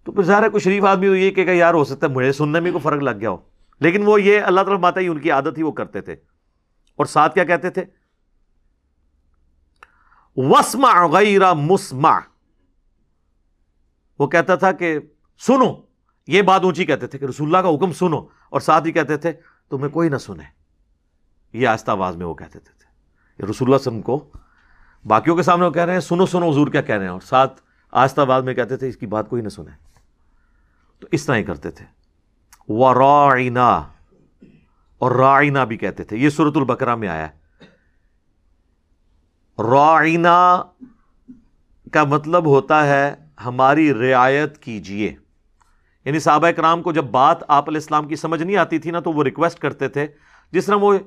تو 0.08 0.12
پھر 0.12 0.22
ظاہر 0.22 0.42
ہے 0.42 0.48
کوئی 0.48 0.60
شریف 0.60 0.84
آدمی 0.84 1.06
یہ 1.06 1.30
کہ 1.30 1.40
یار 1.40 1.74
ہو 1.74 1.84
سکتا 1.84 2.06
ہے 2.06 2.12
مجھے 2.12 2.32
سننے 2.32 2.60
میں 2.60 2.72
کوئی 2.72 2.82
فرق 2.82 3.02
لگ 3.02 3.20
گیا 3.20 3.30
ہو۔ 3.30 3.36
لیکن 3.80 4.02
وہ 4.06 4.22
یہ 4.22 4.40
اللہ 4.40 4.60
تعالیٰ 4.60 4.80
ماتا 4.80 5.00
ہی 5.00 5.08
ان 5.08 5.18
کی 5.18 5.30
عادت 5.30 5.58
ہی 5.58 5.62
وہ 5.62 5.72
کرتے 5.72 6.00
تھے۔ 6.00 6.12
اور 6.96 7.06
ساتھ 7.06 7.34
کیا 7.34 7.44
کہتے 7.44 7.70
تھے؟ 7.70 7.84
وسما 10.36 11.06
غیر 11.06 11.54
مسما 11.54 12.18
وہ 14.18 14.26
کہتا 14.26 14.54
تھا 14.54 14.72
کہ 14.72 14.98
سنو، 15.38 15.74
یہ 16.26 16.42
بات 16.42 16.64
اونچی 16.64 16.84
کہتے 16.84 17.06
تھے 17.06 17.18
کہ 17.18 17.24
رسول 17.24 17.46
اللہ 17.46 17.68
کا 17.68 17.74
حکم 17.74 17.92
سنو۔ 17.92 18.26
اور 18.50 18.60
ساتھ 18.60 18.86
ہی 18.86 18.92
کہتے 18.92 19.16
تھے، 19.16 19.32
تمہیں 19.70 19.88
کوئی 19.88 20.08
نہ 20.08 20.16
سنے۔ 20.16 20.44
یہ 21.52 21.68
آستہ 21.68 21.90
آواز 21.90 22.16
میں 22.16 22.26
وہ 22.26 22.34
کہتے 22.34 22.58
تھے۔ 22.58 22.78
رسول 23.46 23.68
اللہ 23.68 23.76
وسلم 23.76 24.02
کو 24.02 24.30
باقیوں 25.04 25.36
کے 25.36 25.42
سامنے 25.42 25.66
وہ 25.66 25.70
کہہ 25.70 25.84
رہے 25.84 25.92
ہیں، 25.92 26.00
سنو 26.00 26.26
سنو، 26.26 26.50
حضور 26.50 26.68
کیا 26.68 26.82
کہہ 26.82 26.94
رہے 26.94 27.04
ہیں۔ 27.04 27.12
اور 27.12 27.20
ساتھ 27.20 27.62
آستہ 27.92 28.20
آواز 28.20 28.44
میں 28.44 28.54
کہتے 28.54 28.76
تھے، 28.76 28.88
اس 28.88 28.96
کی 28.96 29.06
بات 29.06 29.28
کوئی 29.28 29.42
نہ 29.42 29.48
سنے۔ 29.48 29.87
تو 31.00 31.06
اس 31.10 31.26
طرح 31.26 31.36
ہی 31.36 31.42
کرتے 31.42 31.70
تھے۔ 31.70 31.84
وہ 32.68 32.88
اور 34.98 35.10
رائنا 35.10 35.64
بھی 35.64 35.76
کہتے 35.76 36.04
تھے۔ 36.04 36.16
یہ 36.16 36.28
سورت 36.28 36.56
البکرا 36.56 36.94
میں 36.94 37.08
آیا 37.08 37.26
رائنا 39.58 40.62
کا 41.92 42.04
مطلب 42.04 42.46
ہوتا 42.46 42.86
ہے 42.86 43.14
ہماری 43.44 43.94
رعایت 43.94 44.58
کیجیے 44.58 45.14
یعنی 46.04 46.18
صحابہ 46.18 46.50
کرام 46.50 46.82
کو 46.82 46.92
جب 46.92 47.04
بات 47.04 47.38
آپ 47.48 47.68
علیہ 47.68 47.78
السلام 47.78 48.08
کی 48.08 48.16
سمجھ 48.16 48.42
نہیں 48.42 48.56
آتی 48.56 48.78
تھی 48.78 48.90
نا 48.90 49.00
تو 49.00 49.12
وہ 49.12 49.24
ریکویسٹ 49.24 49.58
کرتے 49.58 49.88
تھے۔ 49.88 50.06
جس 50.52 50.66
طرح 50.66 50.76
وہ 50.76 50.98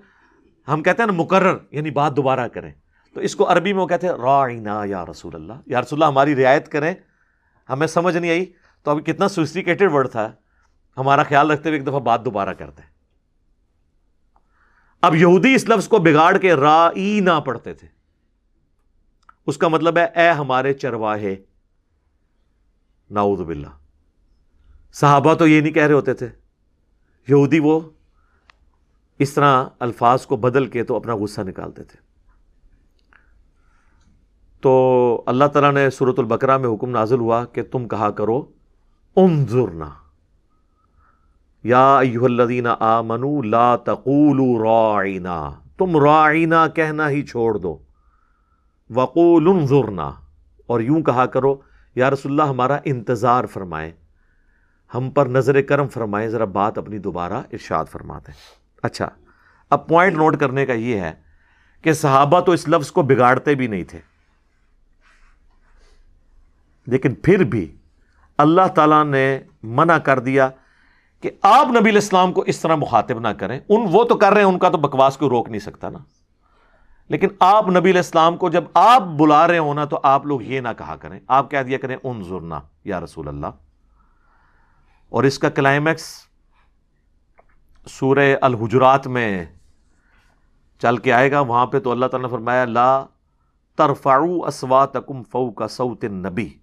ہم 0.67 0.83
کہتے 0.83 1.01
ہیں 1.01 1.07
نا 1.07 1.13
مقرر 1.13 1.57
یعنی 1.71 1.91
بات 1.91 2.15
دوبارہ 2.15 2.47
کریں۔ 2.47 2.71
تو 3.13 3.19
اس 3.19 3.35
کو 3.35 3.51
عربی 3.51 3.73
میں 3.73 3.81
وہ 3.81 3.87
کہتے 3.87 4.07
ہیں 4.07 4.13
رائنا 4.13 4.81
یا 4.85 5.05
رسول 5.05 5.35
اللہ 5.35 5.53
یا 5.65 5.81
رسول 5.81 6.03
اللہ 6.03 6.11
ہماری 6.11 6.43
رعایت 6.43 6.71
کریں۔ 6.71 6.93
ہمیں 7.69 7.87
سمجھ 7.87 8.17
نہیں 8.17 8.31
آئی۔ 8.31 8.45
تو 8.83 8.91
ابھی 8.91 9.03
کتنا 9.03 9.27
سوسٹیکیٹڈ 9.27 9.91
ورڈ 9.91 10.09
تھا، 10.09 10.31
ہمارا 10.97 11.23
خیال 11.23 11.51
رکھتے 11.51 11.69
ہوئے 11.69 11.79
ایک 11.79 11.87
دفعہ 11.87 11.99
بات 11.99 12.25
دوبارہ 12.25 12.53
کرتے 12.53 12.81
اب 15.01 15.15
یہودی 15.15 15.55
اس 15.55 15.69
لفظ 15.69 15.87
کو 15.87 15.97
بگاڑ 15.97 16.37
کے 16.37 16.53
رائنا 16.53 17.39
پڑھتے 17.39 17.73
تھے۔ 17.73 17.87
اس 19.47 19.57
کا 19.57 19.67
مطلب 19.67 19.97
ہے، 19.97 20.05
اے 20.05 20.29
ہمارے 20.29 20.73
چرواہے 20.73 21.35
ناؤد 23.11 23.39
باللہ۔ 23.39 23.67
صحابہ 24.93 25.33
تو 25.33 25.47
یہ 25.47 25.61
نہیں 25.61 25.73
کہہ 25.73 25.83
رہے 25.83 25.93
ہوتے 25.93 26.13
تھے۔ 26.13 26.29
یہودی 27.27 27.59
وہ 27.59 27.79
اس 29.19 29.33
طرح 29.33 29.65
الفاظ 29.79 30.25
کو 30.25 30.35
بدل 30.35 30.67
کے 30.67 30.83
تو 30.83 30.95
اپنا 30.95 31.15
غصہ 31.15 31.41
نکالتے 31.41 31.83
تھے۔ 31.83 32.11
تو 34.61 35.23
اللہ 35.25 35.45
تعالیٰ 35.45 35.71
نے 35.71 35.89
صورت 35.89 36.19
البقرہ 36.19 36.57
میں 36.57 36.69
حکم 36.69 36.89
نازل 36.89 37.19
ہوا 37.19 37.45
کہ 37.45 37.63
تم 37.63 37.87
کہا 37.87 38.11
کرو 38.11 38.51
انظرنا۔ 39.15 39.89
یا 41.63 41.97
ایوہ 41.97 42.25
الذین 42.25 42.67
آمنوا 42.79 43.41
لا 43.43 43.75
تقولوا 43.75 44.63
رائنا 44.63 45.51
تم 45.77 45.97
رائنا 45.97 46.67
کہنا 46.67 47.09
ہی 47.09 47.25
چھوڑ 47.25 47.57
دو۔ 47.57 47.77
وقول 48.89 49.47
انظرنا۔ 49.47 50.11
اور 50.67 50.79
یوں 50.79 51.01
کہا 51.01 51.25
کرو، 51.25 51.61
یا 51.95 52.09
رسول 52.09 52.31
اللہ، 52.31 52.49
ہمارا 52.49 52.77
انتظار 52.85 53.45
فرمائیں۔ 53.45 53.91
ہم 54.93 55.09
پر 55.09 55.25
نظر 55.25 55.61
کرم 55.61 55.87
فرمائیں۔ 55.87 56.29
ذرا 56.29 56.45
بات 56.45 56.77
اپنی 56.77 56.97
دوبارہ 56.97 57.33
ارشاد 57.33 57.85
فرماتے 57.91 58.31
ہیں۔ 58.31 58.39
اچھا 58.83 59.09
اب 59.69 59.87
پوائنٹ 59.87 60.17
نوٹ 60.17 60.39
کرنے 60.39 60.65
کا 60.65 60.73
یہ 60.73 60.99
ہے 60.99 61.13
کہ 61.81 61.93
صحابہ 61.93 62.39
تو 62.39 62.51
اس 62.51 62.69
لفظ 62.69 62.91
کو 62.91 63.01
بگاڑتے 63.01 63.55
بھی 63.55 63.67
نہیں 63.67 63.83
تھے۔ 63.83 63.99
لیکن 66.87 67.15
پھر 67.15 67.43
بھی 67.43 67.75
اللہ 68.41 68.67
تعالیٰ 68.75 69.05
نے 69.05 69.39
منع 69.63 69.97
کر 69.97 70.19
دیا 70.19 70.49
کہ 71.21 71.31
آپ 71.41 71.67
نبی 71.67 71.89
الاسلام 71.89 72.33
کو 72.33 72.41
اس 72.41 72.59
طرح 72.59 72.75
مخاطب 72.75 73.19
نہ 73.19 73.27
کریں۔ 73.27 73.59
ان 73.69 73.85
وہ 73.91 74.03
تو 74.03 74.15
کر 74.15 74.33
رہے 74.33 74.41
ہیں، 74.41 74.49
ان 74.49 74.59
کا 74.59 74.69
تو 74.69 74.77
بکواس 74.77 75.17
کو 75.17 75.29
روک 75.29 75.49
نہیں 75.49 75.59
سکتا 75.59 75.89
نا۔ 75.89 75.99
لیکن 77.09 77.27
آپ 77.39 77.67
نبی 77.67 77.91
الاسلام 77.91 78.37
کو 78.37 78.49
جب 78.49 78.63
آپ 78.73 79.01
بلا 79.01 79.47
رہے 79.47 79.57
ہونا 79.57 79.85
تو 79.85 79.99
آپ 80.03 80.25
لوگ 80.25 80.41
یہ 80.41 80.59
نہ 80.59 80.67
کہا 80.77 80.95
کریں۔ 80.95 81.19
آپ 81.27 81.51
کہہ 81.51 81.59
دیا 81.59 81.77
کریں 81.77 81.97
ان 82.03 82.23
ضرور 82.23 82.41
یا 82.85 82.99
رسول 82.99 83.27
اللہ۔ 83.27 83.47
اور 85.09 85.23
اس 85.23 85.39
کا 85.39 85.49
کلائمیکس 85.49 86.15
سورہ 87.87 88.35
الحجرات 88.41 89.07
میں 89.07 89.45
چل 90.81 90.97
کے 90.97 91.13
آئے 91.13 91.31
گا۔ 91.31 91.39
وہاں 91.39 91.65
پہ 91.65 91.79
تو 91.79 91.91
اللہ 91.91 92.05
تعالیٰ 92.05 92.29
نے 92.29 92.35
فرمایا، 92.35 92.65
لا 92.65 93.05
ترفعو 93.75 94.45
اسواتکم 94.45 95.23
فوق 95.23 95.61
صوت 95.69 96.03
النبی۔ 96.03 96.60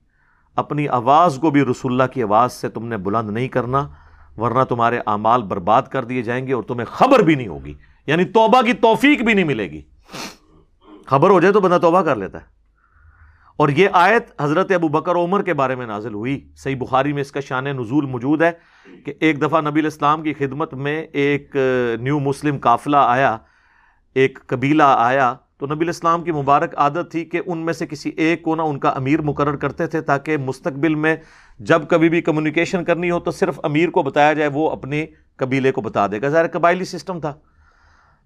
اپنی 0.59 0.89
آواز 0.89 1.39
کو 1.41 1.51
بھی 1.51 1.63
رسول 1.63 1.93
اللہ 1.93 2.13
کی 2.13 2.23
آواز 2.23 2.53
سے 2.53 2.69
تم 2.69 2.87
نے 2.87 2.97
بلند 2.97 3.31
نہیں 3.31 3.49
کرنا، 3.49 3.89
ورنہ 4.37 4.65
تمہارے 4.65 4.99
اعمال 5.07 5.43
برباد 5.43 5.83
کر 5.83 6.05
دیے 6.05 6.23
جائیں 6.23 6.47
گے 6.47 6.53
اور 6.53 6.63
تمہیں 6.63 6.85
خبر 6.85 7.19
بھی 7.19 7.35
نہیں 7.35 7.49
ہوگی 7.49 7.75
یعنی 8.07 8.25
توبہ 8.25 8.63
کی 8.63 8.73
توفیق 8.73 9.23
بھی 9.23 9.35
نہیں 9.35 9.45
ملے 9.45 9.71
گی۔ 9.71 9.83
خبر 11.07 11.31
ہو 11.31 11.41
جائے 11.41 11.53
تو 11.53 11.61
بندہ 11.61 11.79
توبہ 11.83 12.03
کر 12.03 12.17
لیتا 12.17 12.39
ہے۔ 12.39 12.45
اور 13.57 13.69
یہ 13.69 13.89
آیت 13.93 14.41
حضرت 14.41 14.71
ابو 14.71 14.89
بکر 14.89 15.15
عمر 15.15 15.43
کے 15.43 15.55
بارے 15.55 15.75
میں 15.75 15.87
نازل 15.87 16.15
ہوئی۔ 16.15 16.53
صحیح 16.57 16.77
بخاری 16.77 17.13
میں 17.13 17.21
اس 17.21 17.33
کا 17.33 17.41
شان 17.41 17.65
نزول 17.65 18.07
موجود 18.07 18.43
ہے 18.43 18.53
کہ 19.05 19.15
ایک 19.21 19.43
دفعہ 19.43 19.61
نبی 19.61 19.81
الاسلام 19.81 20.23
کی 20.23 20.35
خدمت 20.35 20.75
میں 20.75 21.07
ایک 21.13 21.57
نیو 22.01 22.19
مسلم 22.19 22.59
قافلہ 22.59 22.97
آیا، 22.97 23.37
ایک 24.15 24.39
قبیلہ 24.47 24.83
آیا 24.87 25.35
تو 25.59 25.67
نبی 25.67 25.85
الاسلام 25.85 26.23
کی 26.23 26.33
مبارک 26.33 26.75
عادت 26.77 27.11
تھی 27.11 27.25
کہ 27.25 27.41
ان 27.47 27.59
میں 27.59 27.73
سے 27.73 27.87
کسی 27.87 28.11
ایک 28.17 28.43
کو 28.43 28.55
نہ 28.55 28.63
ان 28.63 28.79
کا 28.79 28.89
امیر 28.89 29.23
مقرر 29.23 29.57
کرتے 29.57 29.87
تھے 29.87 30.01
تاکہ 30.01 30.37
مستقبل 30.37 30.95
میں 30.95 31.17
جب 31.59 31.83
کبھی 31.89 32.09
بھی 32.09 32.23
کمیونیکیشن 32.23 32.85
کرنی 32.85 33.11
ہو 33.11 33.21
تو 33.21 33.31
صرف 33.31 33.61
امیر 33.63 33.91
کو 33.91 34.03
بتایا 34.03 34.33
جائے، 34.33 34.51
وہ 34.53 34.71
اپنے 34.71 35.07
قبیلے 35.37 35.73
کو 35.73 35.81
بتا 35.81 36.07
دے 36.07 36.23
گا۔ 36.23 36.29
ظاہر 36.29 36.49
قبائلی 36.49 36.85
سسٹم 36.85 37.21
تھا۔ 37.21 37.35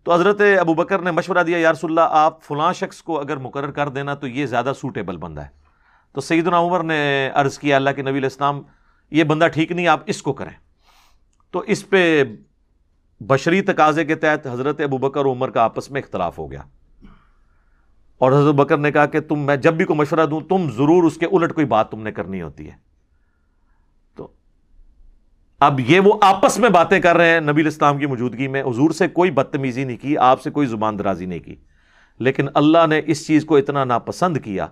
تو 0.04 0.14
حضرت 0.14 0.40
ابو 0.60 0.74
بکر 0.74 0.98
نے 0.98 1.10
مشورہ 1.10 1.42
دیا 1.42 1.58
یارس 1.58 1.84
اللہ، 1.84 2.00
آپ 2.08 2.42
فلاں 2.42 2.72
شخص 2.72 3.02
کو 3.02 3.20
اگر 3.20 3.36
مقرر 3.36 3.70
کر 3.70 3.88
دینا 3.88 4.14
تو 4.14 4.26
یہ 4.26 4.46
زیادہ 4.46 4.72
سوٹیبل 4.80 5.16
بندہ 5.16 5.40
ہے۔ 5.40 5.48
تو 6.12 6.20
سیدنا 6.20 6.60
عمر 6.60 6.82
نے 6.82 7.30
عرض 7.34 7.58
کیا، 7.58 7.76
اللہ 7.76 7.90
کے 7.90 8.02
نبی 8.02 8.18
الاسلام 8.18 8.62
یہ 9.10 9.24
بندہ 9.24 9.48
ٹھیک 9.48 9.72
نہیں، 9.72 9.86
آپ 9.86 10.00
اس 10.06 10.22
کو 10.22 10.32
کریں۔ 10.32 10.54
تو 11.50 11.58
اس 11.58 11.88
پہ 11.88 12.24
بشری 13.20 13.62
تقاضے 13.62 14.04
کے 14.04 14.14
تحت 14.14 14.46
حضرت 14.46 14.80
ابو 14.80 14.98
بکر 14.98 15.20
عمر 15.20 15.50
کا 15.50 15.62
آپس 15.62 15.90
میں 15.90 16.02
اختلاف 16.02 16.38
ہو 16.38 16.50
گیا۔ 16.50 16.62
اور 18.22 18.32
حضرت 18.32 18.54
بکر 18.54 18.78
نے 18.78 18.92
کہا 18.92 19.06
کہ 19.06 19.20
تم 19.20 19.38
میں 19.38 19.56
جب 19.56 19.74
بھی 19.74 19.84
کوئی 19.84 19.98
مشورہ 19.98 20.26
دوں 20.26 20.40
تم 20.40 20.70
ضرور 20.70 21.02
اس 21.02 21.16
کے 21.16 21.26
الٹ 21.26 21.54
کوئی 21.54 21.66
بات 21.66 21.90
تم 21.90 22.02
نے 22.02 22.12
کرنی 22.12 22.42
ہوتی 22.42 22.66
ہے۔ 22.66 22.72
تو 24.16 24.28
اب 25.60 25.80
یہ 25.80 26.00
وہ 26.00 26.12
آپس 26.22 26.58
میں 26.58 26.68
باتیں 26.68 27.00
کر 27.00 27.16
رہے 27.16 27.30
ہیں 27.30 27.40
نبی 27.40 27.60
الاسلام 27.62 27.98
کی 27.98 28.06
موجودگی 28.06 28.48
میں۔ 28.48 28.62
حضور 28.62 28.90
سے 28.90 29.08
کوئی 29.08 29.30
بدتمیزی 29.30 29.84
نہیں 29.84 29.96
کی، 29.96 30.18
آپ 30.18 30.42
سے 30.42 30.50
کوئی 30.50 30.66
زبان 30.66 30.98
درازی 30.98 31.26
نہیں 31.26 31.38
کی۔ 31.38 31.56
لیکن 32.18 32.46
اللہ 32.54 32.86
نے 32.88 33.00
اس 33.06 33.26
چیز 33.26 33.44
کو 33.44 33.56
اتنا 33.56 33.84
ناپسند 33.84 34.36
کیا 34.36 34.66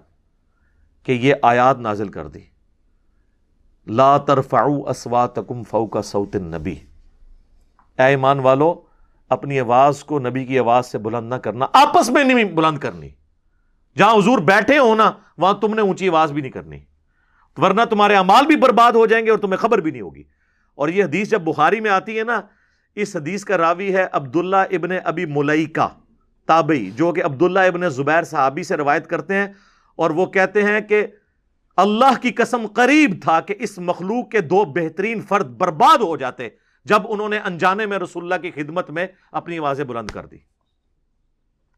کہ 1.02 1.12
یہ 1.12 1.34
آیات 1.42 1.78
نازل 1.78 2.08
کر 2.08 2.26
دی۔ 2.26 2.40
لا 3.86 4.18
ترفعو 4.18 4.88
اسواتکم 4.88 5.62
فوق 5.62 5.96
صوت 6.04 6.36
النبی۔ 6.36 6.74
اے 7.98 8.04
ایمان 8.04 8.38
والو، 8.38 8.80
اپنی 9.28 9.60
آواز 9.60 10.04
کو 10.04 10.18
نبی 10.18 10.44
کی 10.44 10.58
آواز 10.58 10.86
سے 10.86 10.98
بلند 10.98 11.28
نہ 11.28 11.34
کرنا، 11.34 11.66
آپس 11.72 12.10
میں 12.10 12.24
نہیں 12.24 12.44
بلند 12.44 12.78
کرنی۔ 12.78 13.08
جہاں 14.00 14.14
حضور 14.16 14.38
بیٹھے 14.38 14.78
ہو 14.78 14.94
نا، 14.94 15.12
وہاں 15.38 15.54
تم 15.54 15.74
نے 15.74 15.80
اونچی 15.80 16.08
آواز 16.08 16.32
بھی 16.32 16.42
نہیں 16.42 16.52
کرنی۔ 16.52 16.78
ورنہ 17.56 17.82
تمہارے 17.90 18.16
امال 18.16 18.46
بھی 18.46 18.56
برباد 18.56 18.92
ہو 18.92 19.06
جائیں 19.06 19.26
گے 19.26 19.30
اور 19.30 19.38
تمہیں 19.38 19.56
خبر 19.56 19.78
بھی 19.78 19.90
نہیں 19.90 20.02
ہوگی۔ 20.02 20.22
اور 20.74 20.88
یہ 20.88 21.04
حدیث 21.04 21.30
جب 21.30 21.40
بخاری 21.40 21.80
میں 21.80 21.90
آتی 21.90 22.18
ہے 22.18 22.24
نا، 22.24 22.40
اس 22.94 23.16
حدیث 23.16 23.44
کا 23.44 23.58
راوی 23.58 23.94
ہے 23.94 24.06
عبداللہ 24.12 24.56
ابن 24.56 24.90
ابی 25.04 25.26
ملئی 25.26 25.64
کا 25.64 25.88
تابعی، 26.46 26.90
جو 26.90 27.12
کہ 27.12 27.24
عبداللہ 27.24 27.58
ابن 27.58 27.88
زبیر 27.88 28.22
صحابی 28.22 28.62
سے 28.62 28.76
روایت 28.76 29.06
کرتے 29.06 29.34
ہیں۔ 29.34 29.48
اور 29.96 30.10
وہ 30.10 30.26
کہتے 30.26 30.62
ہیں 30.62 30.80
کہ 30.80 31.06
اللہ 31.76 32.20
کی 32.22 32.30
قسم 32.30 32.66
قریب 32.66 33.14
تھا 33.22 33.40
کہ 33.40 33.54
اس 33.58 33.78
مخلوق 33.78 34.30
کے 34.30 34.40
دو 34.40 34.64
بہترین 34.64 35.20
فرد 35.20 35.46
برباد 35.46 35.98
ہو 35.98 36.16
جاتے 36.16 36.48
جب 36.84 37.02
انہوں 37.08 37.28
نے 37.28 37.38
انجانے 37.38 37.86
میں 37.86 37.98
رسول 37.98 38.32
اللہ 38.32 38.50
کی 38.50 38.62
خدمت 38.62 38.90
میں 38.90 39.06
اپنی 39.32 39.58
آوازیں 39.58 39.84
بلند 39.84 40.10
کر 40.10 40.26
دی۔ 40.26 40.36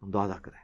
دعا 0.02 0.28
کریں۔ 0.42 0.61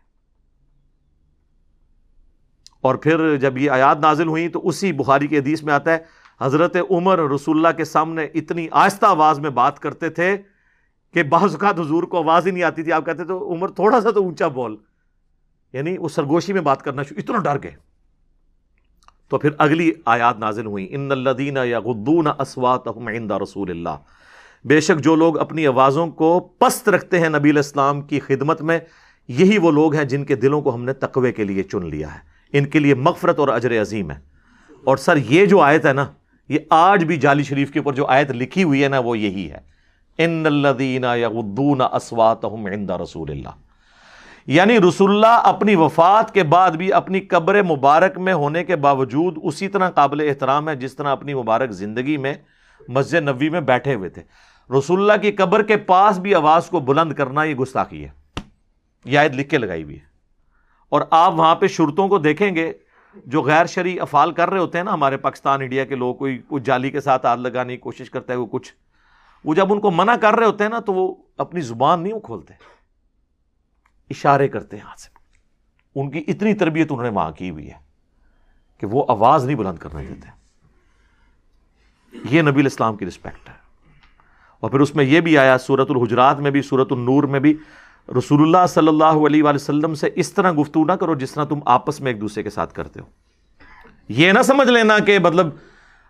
اور 2.81 2.95
پھر 2.95 3.37
جب 3.37 3.59
یہ 3.59 3.71
آیات 3.71 3.99
نازل 3.99 4.27
ہوئی 4.27 4.49
تو 4.49 4.69
اسی 4.69 4.93
بخاری 4.93 5.27
کے 5.27 5.39
حدیث 5.39 5.63
میں 5.63 5.75
آتا 5.75 5.93
ہے، 5.93 5.99
حضرت 6.41 6.77
عمر 6.91 7.19
رسول 7.19 7.57
اللہ 7.57 7.77
کے 7.77 7.85
سامنے 7.85 8.25
اتنی 8.35 8.67
آہستہ 8.71 9.07
آواز 9.07 9.39
میں 9.39 9.51
بات 9.51 9.79
کرتے 9.79 10.09
تھے 10.09 10.37
کہ 11.15 11.23
بعض 11.23 11.43
اوقات 11.43 11.81
حضور 11.81 12.03
کو 12.03 12.17
آواز 12.17 12.47
ہی 12.47 12.53
نہیں 12.53 12.63
آتی 12.63 12.83
تھی۔ 12.83 12.93
آپ 12.93 13.07
کہتے 13.07 13.25
تو 13.25 13.53
عمر 13.53 13.69
تھوڑا 13.69 14.01
سا 14.01 14.11
تو 14.11 14.23
اونچا 14.23 14.49
بول۔ 14.49 14.77
یعنی 15.73 15.99
وہ 15.99 16.09
سرگوشی 16.09 16.53
میں 16.53 16.61
بات 16.61 16.83
کرنا 16.83 17.03
شروع 17.03 17.21
اتنا 17.23 17.39
ڈر 17.39 17.63
گئے۔ 17.63 17.89
تو 19.29 19.39
پھر 19.39 19.51
اگلی 19.59 19.93
آیات 20.07 20.39
نازل 20.39 20.67
ہوئی 20.67 20.87
ان 20.91 21.13
الدین 21.13 21.59
یا 21.65 21.81
غدون 21.81 22.27
اسوات 22.39 22.89
رسول 23.43 23.71
اللہ 23.71 23.97
بے 24.65 24.81
شک 24.81 25.01
جو 25.01 25.15
لوگ 25.15 25.39
اپنی 25.39 25.67
آوازوں 25.67 26.07
کو 26.07 26.41
پست 26.41 26.89
رکھتے 26.89 27.21
ہیں 27.21 27.29
نبی 27.29 27.51
الاسلام 27.51 28.01
کی 28.01 28.21
خدمت 28.21 28.63
میں، 28.63 28.79
یہی 29.29 29.59
وہ 29.59 29.71
لوگ 29.71 29.95
ہیں 29.95 30.05
جن 30.05 30.25
کے 30.25 30.35
دلوں 30.35 30.63
کو 30.63 30.75
ہم 30.75 30.85
نے 30.85 30.93
تقوی 30.93 31.33
کے 31.33 31.45
لیے 31.45 31.63
چن 31.63 31.87
لیا 31.87 32.15
ہے۔ 32.15 32.38
ان 32.53 32.67
کے 32.67 32.79
لیے 32.79 32.95
مغفرت 32.95 33.39
اور 33.39 33.49
اجر 33.49 33.81
عظیم 33.81 34.11
ہے۔ 34.11 34.19
اور 34.85 34.97
سر، 34.97 35.17
یہ 35.17 35.47
جو 35.47 35.61
آیت 35.61 35.87
ہے 35.87 35.93
نا، 35.93 36.07
یہ 36.49 36.59
آج 36.71 37.05
بھی 37.05 37.17
جالی 37.17 37.43
شریف 37.43 37.71
کے 37.71 37.79
اوپر 37.79 37.93
جو 37.93 38.07
آیت 38.07 38.31
لکھی 38.31 38.63
ہوئی 38.63 38.83
ہے 38.83 38.89
نا، 38.89 38.99
وہ 38.99 39.19
یہی 39.19 39.51
ہے۔ 39.51 39.59
ان 40.19 40.47
الدین 40.47 41.05
یغدون 41.05 41.81
اسواتہم 41.93 42.67
عند 42.67 42.91
رسول 42.91 43.31
اللہ۔ 43.31 43.49
یعنی 44.47 44.79
رسول 44.81 45.11
اللہ 45.11 45.41
اپنی 45.45 45.75
وفات 45.75 46.35
کے 46.35 46.43
بعد 46.43 46.71
بھی 46.71 46.93
اپنی 46.93 47.21
قبر 47.21 47.63
مبارک 47.63 48.19
میں 48.19 48.33
ہونے 48.33 48.65
کے 48.65 48.77
باوجود 48.77 49.39
اسی 49.43 49.69
طرح 49.69 49.91
قابل 49.91 50.29
احترام 50.29 50.69
ہے، 50.69 50.77
جس 50.77 50.97
طرح 50.97 51.09
اپنی 51.09 51.35
مبارک 51.35 51.71
زندگی 51.71 52.17
میں 52.17 52.35
مسجد 52.89 53.15
نبی 53.15 53.49
میں 53.49 53.61
بیٹھے 53.61 53.95
ہوئے 53.95 54.09
تھے۔ 54.09 54.23
رسول 54.79 55.01
اللہ 55.01 55.23
کی 55.23 55.33
قبر 55.33 55.63
کے 55.63 55.77
پاس 55.77 56.19
بھی 56.19 56.35
آواز 56.35 56.67
کو 56.67 56.81
بلند 56.81 57.13
کرنا 57.13 57.43
یہ 57.43 57.55
گستاخی 57.55 58.05
ہے۔ 58.05 58.41
یہ 59.05 59.19
آیت 59.19 59.33
لکھ 59.33 59.49
کے 59.49 59.59
لگائی 59.59 59.83
ہوئی 59.83 59.97
ہے۔ 59.97 60.08
اور 60.89 61.01
آپ 61.11 61.33
وہاں 61.35 61.55
پہ 61.55 61.67
شرطوں 61.67 62.09
کو 62.09 62.19
دیکھیں 62.19 62.55
گے، 62.55 62.73
جو 63.27 63.43
غیر 63.43 63.67
شرعی 63.67 64.01
افعال 64.01 64.33
کر 64.33 64.51
رہے 64.51 64.59
ہوتے 64.59 64.79
ہیں 64.79 64.85
نا 64.85 64.95
ہمارے 64.95 65.17
پاکستان، 65.17 65.61
انڈیا 65.61 65.85
کے 65.85 65.95
لوگ، 65.95 66.15
کوئی 66.15 66.43
کچھ 66.49 66.63
جالی 66.63 66.91
کے 66.91 67.01
ساتھ 67.01 67.27
ہاتھ 67.27 67.41
لگانے 67.41 67.73
کی 67.73 67.81
کوشش 67.81 68.11
کرتا 68.11 68.33
ہے 68.33 68.39
وہ 68.39 68.47
کچھ۔ 68.47 68.75
وہ 69.45 69.55
جب 69.55 69.73
ان 69.73 69.81
کو 69.81 69.91
منع 69.91 70.17
کر 70.17 70.35
رہے 70.35 70.47
ہوتے 70.47 70.65
ہیں 70.65 70.71
نا، 70.71 70.81
تو 70.81 70.95
وہ 70.95 71.15
اپنی 71.37 71.61
زبان 71.61 72.03
نہیں 72.03 72.13
وہ 72.13 72.21
کھولتے۔ 72.21 72.55
اشارے 74.11 74.49
کرتے 74.49 74.77
ہیں 74.77 74.85
ہاتھ 74.85 75.01
سے۔ 75.01 75.19
ان 75.95 76.11
کی 76.11 76.25
اتنی 76.29 76.55
تربیت 76.55 76.87
انہوں 76.91 77.05
نے 77.05 77.11
وہاں 77.11 77.31
کی 77.31 77.51
ہوئی 77.51 77.69
ہے 77.69 77.79
کہ 78.79 78.87
وہ 78.87 79.05
آواز 79.09 79.45
نہیں 79.45 79.57
بلند 79.57 79.79
کرنے 79.79 80.05
دیتے۔ 80.05 80.29
یہ 82.31 82.43
نبی 82.43 82.61
الاسلام 82.61 82.97
کی 82.97 83.07
رسپیکٹ 83.07 83.49
ہے۔ 83.49 83.55
اور 84.61 84.71
پھر 84.71 84.81
اس 84.81 84.95
میں 84.95 85.05
یہ 85.05 85.21
بھی 85.21 85.39
آیا 85.39 85.59
سورت 85.59 85.91
الحجرات 85.91 86.41
میں 86.41 86.51
بھی 86.51 86.63
سورت 86.63 86.93
النور 86.93 87.25
میں 87.25 87.41
بھی۔ 87.41 87.55
رسول 88.19 88.43
اللہ 88.43 88.67
صلی 88.69 88.89
اللہ 88.89 89.05
علیہ 89.05 89.43
وآلہ 89.43 89.55
وسلم 89.55 89.95
سے 89.95 90.09
اس 90.15 90.33
طرح 90.33 90.53
گفتگو 90.53 90.85
نہ 90.85 90.93
کرو 90.93 91.15
جس 91.15 91.33
طرح 91.33 91.45
تم 91.45 91.59
آپس 91.67 92.01
میں 92.01 92.13
ایک 92.13 92.21
دوسرے 92.21 92.43
کے 92.43 92.51
ساتھ 92.51 92.75
کرتے 92.75 93.01
ہو۔ 93.01 93.07
یہ 94.09 94.33
نہ 94.33 94.43
سمجھ 94.43 94.69
لینا 94.69 94.99
کہ 94.99 95.19
مطلب 95.19 95.47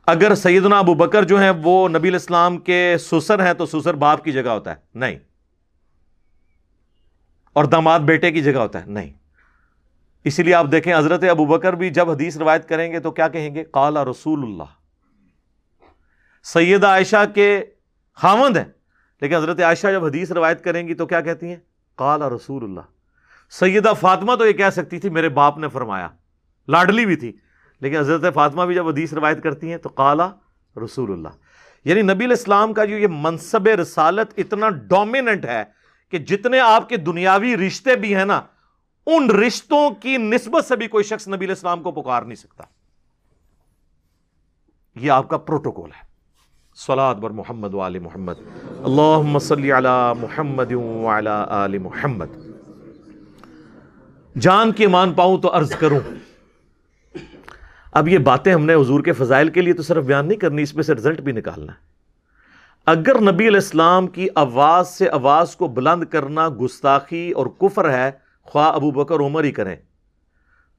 اگر 0.06 0.34
سیدنا 0.34 0.78
ابو 0.78 0.94
بکر 0.94 1.24
جو 1.24 1.40
ہیں 1.40 1.52
وہ 1.62 1.88
نبی 1.88 2.08
الاسلام 2.08 2.58
کے 2.58 2.96
سسر 3.00 3.46
ہیں 3.46 3.52
تو 3.52 3.66
سسر 3.66 3.94
باپ 3.94 4.24
کی 4.24 4.32
جگہ 4.32 4.48
ہوتا 4.48 4.70
ہے۔ 4.70 4.76
نہیں۔ 4.94 5.18
اور 7.52 7.64
داماد 7.64 8.00
بیٹے 8.00 8.30
کی 8.30 8.42
جگہ 8.42 8.60
ہوتا 8.60 8.80
ہے۔ 8.80 8.86
نہیں۔ 8.86 9.12
اسی 10.24 10.42
لیے 10.42 10.54
آپ 10.54 10.66
دیکھیں 10.72 10.98
حضرت 10.98 11.24
ابو 11.24 11.46
بکر 11.46 11.72
بھی 11.72 11.90
جب 11.90 12.10
حدیث 12.10 12.36
روایت 12.36 12.68
کریں 12.68 12.92
گے 12.92 13.00
تو 13.00 13.10
کیا 13.10 13.28
کہیں 13.28 13.54
گے؟ 13.54 13.64
کالا 13.64 14.04
رسول 14.04 14.42
اللہ۔ 14.42 14.64
سیدہ 16.44 16.86
عائشہ 16.86 17.24
کے 17.34 17.64
خامند 18.14 18.56
ہیں۔ 18.56 18.64
لیکن 19.20 19.34
حضرت 19.34 19.60
عائشہ 19.60 19.86
جب 19.86 20.04
حدیث 20.04 20.32
روایت 20.32 20.64
کریں 20.64 20.88
گی 20.88 20.94
تو 20.94 21.06
کیا 21.06 21.20
کہتی 21.20 21.46
ہیں؟ 21.46 21.56
کالا 21.98 22.30
رسول 22.30 22.64
اللہ۔ 22.64 22.80
سیدہ 23.50 23.92
فاطمہ 24.00 24.34
تو 24.34 24.46
یہ 24.46 24.52
کہہ 24.52 24.70
سکتی 24.70 24.98
تھی، 24.98 25.08
میرے 25.08 25.28
باپ 25.28 25.58
نے 25.58 25.68
فرمایا۔ 25.68 26.08
لاڈلی 26.68 27.06
بھی 27.06 27.16
تھی، 27.16 27.32
لیکن 27.80 27.96
حضرت 27.96 28.34
فاطمہ 28.34 28.62
بھی 28.62 28.74
جب 28.74 28.88
حدیث 28.88 29.12
روایت 29.12 29.42
کرتی 29.42 29.70
ہیں 29.70 29.78
تو 29.78 29.88
کالا 29.88 30.32
رسول 30.84 31.12
اللہ۔ 31.12 31.28
یعنی 31.84 32.02
نبی 32.02 32.24
الاسلام 32.24 32.72
کا 32.72 32.84
جو 32.84 32.98
یہ 32.98 33.06
منصب 33.10 33.68
رسالت 33.68 34.32
اتنا 34.36 34.68
ڈومیننٹ 34.68 35.44
ہے 35.44 35.64
کہ 36.10 36.18
جتنے 36.18 36.60
آپ 36.60 36.88
کے 36.88 36.96
دنیاوی 36.96 37.56
رشتے 37.56 37.96
بھی 37.96 38.16
ہیں 38.16 38.24
نا، 38.24 38.42
ان 39.06 39.30
رشتوں 39.30 39.90
کی 39.90 40.16
نسبت 40.16 40.64
سے 40.64 40.76
بھی 40.76 40.88
کوئی 40.88 41.04
شخص 41.04 41.28
نبی 41.28 41.46
الاسلام 41.46 41.82
کو 41.82 41.92
پکار 41.92 42.22
نہیں 42.22 42.34
سکتا۔ 42.34 42.64
یہ 44.96 45.10
آپ 45.10 45.28
کا 45.28 45.38
پروٹوکول 45.38 45.90
ہے۔ 45.90 46.07
سلاد 46.86 47.14
بر 47.14 47.30
محمد 47.30 47.74
وال 47.74 47.98
محمد۔ 47.98 48.32
اللہ 48.84 49.38
صلی 49.38 49.72
علی 49.72 50.12
محمد 50.20 50.72
آل 51.48 51.78
محمد۔ 51.78 52.26
جان 54.40 54.72
کے 54.72 54.86
مان 54.86 55.12
پاؤں 55.12 55.38
تو 55.38 55.56
عرض 55.56 55.70
کروں۔ 55.70 56.00
اب 57.92 58.08
یہ 58.08 58.18
باتیں 58.18 58.54
ہم 58.54 58.64
نے 58.64 58.74
حضور 58.74 59.00
کے 59.00 59.12
فضائل 59.12 59.48
کے 59.48 59.60
لیے 59.60 59.72
تو 59.72 59.82
صرف 59.82 60.04
بیان 60.04 60.28
نہیں 60.28 60.38
کرنی، 60.38 60.62
اس 60.62 60.74
میں 60.74 60.82
سے 60.82 60.94
رزلٹ 60.94 61.20
بھی 61.20 61.32
نکالنا 61.32 61.72
ہے۔ 61.72 61.78
اگر 62.86 63.20
نبی 63.20 63.48
علیہ 63.48 63.56
السلام 63.56 64.06
کی 64.06 64.28
آواز 64.34 64.88
سے 64.88 65.10
آواز 65.10 65.56
کو 65.56 65.68
بلند 65.68 66.04
کرنا 66.04 66.48
گستاخی 66.48 67.30
اور 67.30 67.46
کفر 67.46 67.90
ہے، 67.90 68.10
خواہ 68.42 68.72
ابو 68.72 68.90
بکر 68.90 69.16
عمر 69.16 69.44
ہی 69.44 69.52
کریں۔ 69.52 69.76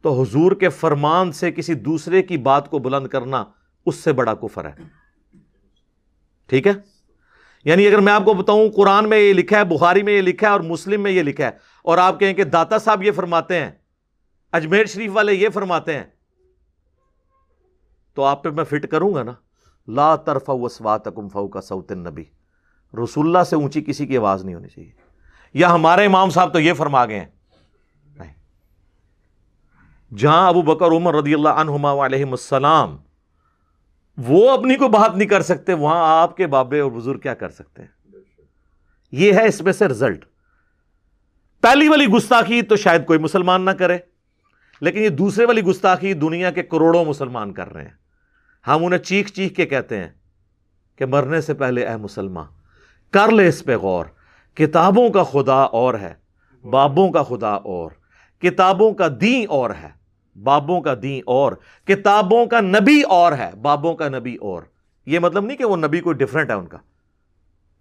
تو 0.01 0.21
حضور 0.21 0.51
کے 0.51 0.69
فرمان 0.69 1.31
سے 1.31 1.51
کسی 1.51 1.73
دوسرے 1.73 2.21
کی 2.21 2.37
بات 2.37 2.69
کو 2.69 2.79
بلند 2.79 3.07
کرنا 3.07 3.43
اس 3.85 3.95
سے 3.95 4.13
بڑا 4.13 4.33
کفر 4.33 4.65
ہے۔ 4.65 4.98
ٹھیک 6.49 6.67
ہے؟ 6.67 6.71
یعنی 7.65 7.87
اگر 7.87 7.99
میں 7.99 8.13
آپ 8.13 8.25
کو 8.25 8.33
بتاؤں، 8.33 8.69
قرآن 8.69 9.09
میں 9.09 9.17
یہ 9.17 9.33
لکھا 9.33 9.57
ہے، 9.57 9.63
بخاری 9.63 10.03
میں 10.03 10.13
یہ 10.13 10.21
لکھا 10.21 10.47
ہے 10.47 10.51
اور 10.51 10.59
مسلم 10.59 11.03
میں 11.03 11.11
یہ 11.11 11.21
لکھا 11.21 11.45
ہے 11.45 11.51
اور 11.83 11.97
آپ 11.97 12.19
کہیں 12.19 12.33
کہ 12.33 12.43
داتا 12.43 12.77
صاحب 12.77 13.03
یہ 13.03 13.11
فرماتے 13.11 13.59
ہیں، 13.59 13.71
اجمیر 14.51 14.85
شریف 14.85 15.11
والے 15.13 15.33
یہ 15.33 15.49
فرماتے 15.49 15.93
ہیں، 15.93 16.03
تو 18.13 18.23
آپ 18.23 18.43
پہ 18.43 18.49
میں 18.49 18.63
فٹ 18.63 18.87
کروں 18.87 19.15
گا 19.15 19.23
نا۔ 19.23 19.31
لا 19.87 20.15
طرف 20.15 20.49
وسواتکم 20.49 21.29
فوق 21.29 21.63
صوت 21.63 21.91
النبی۔ 21.91 22.23
رسول 23.03 23.25
اللہ 23.25 23.43
سے 23.43 23.55
اونچی 23.55 23.81
کسی 23.81 24.07
کی 24.07 24.17
آواز 24.17 24.45
نہیں 24.45 24.55
ہونی 24.55 24.67
چاہیے۔ 24.67 24.91
یا 25.53 25.73
ہمارے 25.73 26.05
امام 26.05 26.29
صاحب 26.29 26.53
تو 26.53 26.59
یہ 26.59 26.73
فرما 26.73 27.05
گئے 27.05 27.19
ہیں۔ 27.19 27.27
نہیں۔ 28.15 28.33
جہاں 30.15 30.47
ابو 30.47 30.61
بکر، 30.61 30.85
عمر 30.85 31.15
رضی 31.15 31.33
اللہ 31.33 31.49
عنہما 31.49 32.05
علیہ 32.05 32.25
السلام 32.25 32.97
وہ 34.27 34.49
اپنی 34.51 34.75
کو 34.75 34.87
بات 34.87 35.15
نہیں 35.17 35.27
کر 35.27 35.41
سکتے، 35.41 35.73
وہاں 35.73 36.21
آپ 36.21 36.37
کے 36.37 36.47
بابے 36.47 36.79
اور 36.79 36.91
بزرگ 36.91 37.19
کیا 37.19 37.33
کر 37.33 37.49
سکتے 37.49 37.81
ہیں؟ 37.81 37.89
یہ 39.13 39.33
ہے 39.33 39.47
اس 39.47 39.61
میں 39.61 39.71
سے 39.71 39.87
رزلٹ 39.87 40.25
پہلی 41.63 41.87
والی 41.87 42.05
گستاخی 42.05 42.61
تو 42.61 42.75
شاید 42.75 43.05
کوئی 43.05 43.19
مسلمان 43.19 43.65
نہ 43.65 43.71
کرے، 43.71 43.97
لیکن 44.81 44.99
یہ 44.99 45.09
دوسرے 45.09 45.45
والی 45.45 45.61
گستاخی 45.61 46.13
دنیا 46.13 46.51
کے 46.51 46.63
کروڑوں 46.63 47.05
مسلمان 47.05 47.53
کر 47.53 47.73
رہے 47.73 47.83
ہیں۔ 47.83 47.97
ہم 48.67 48.85
انہیں 48.85 48.99
چیخ 48.99 49.31
چیخ 49.31 49.55
کے 49.55 49.65
کہتے 49.65 49.97
ہیں 49.97 50.09
کہ 50.99 51.05
مرنے 51.05 51.41
سے 51.41 51.53
پہلے 51.53 51.85
اے 51.87 51.95
مسلمان 51.97 52.45
کر 53.13 53.31
لے 53.31 53.47
اس 53.47 53.63
پہ 53.63 53.75
غور، 53.75 54.05
کتابوں 54.57 55.09
کا 55.09 55.23
خدا 55.23 55.61
اور 55.73 55.93
ہے، 55.93 56.13
بابوں 56.63 57.11
کا 57.11 57.23
خدا 57.23 57.53
اور، 57.67 57.91
کتابوں 58.41 58.91
کا 58.93 59.07
دین 59.21 59.45
اور 59.49 59.69
ہے۔ 59.69 59.98
بابوں 60.43 60.81
کا 60.81 60.93
دین 61.01 61.21
اور، 61.25 61.51
کتابوں 61.87 62.45
کا 62.45 62.61
نبی 62.61 63.01
اور 63.01 63.31
ہے، 63.31 63.51
بابوں 63.61 63.95
کا 63.95 64.09
نبی 64.09 64.35
اور۔ 64.35 64.63
یہ 65.05 65.19
مطلب 65.19 65.45
نہیں 65.45 65.57
کہ 65.57 65.65
وہ 65.65 65.77
نبی 65.77 65.99
کوئی 65.99 66.15
ڈفرنٹ 66.15 66.49
ہے 66.49 66.55
ان 66.55 66.67
کا۔ 66.67 66.77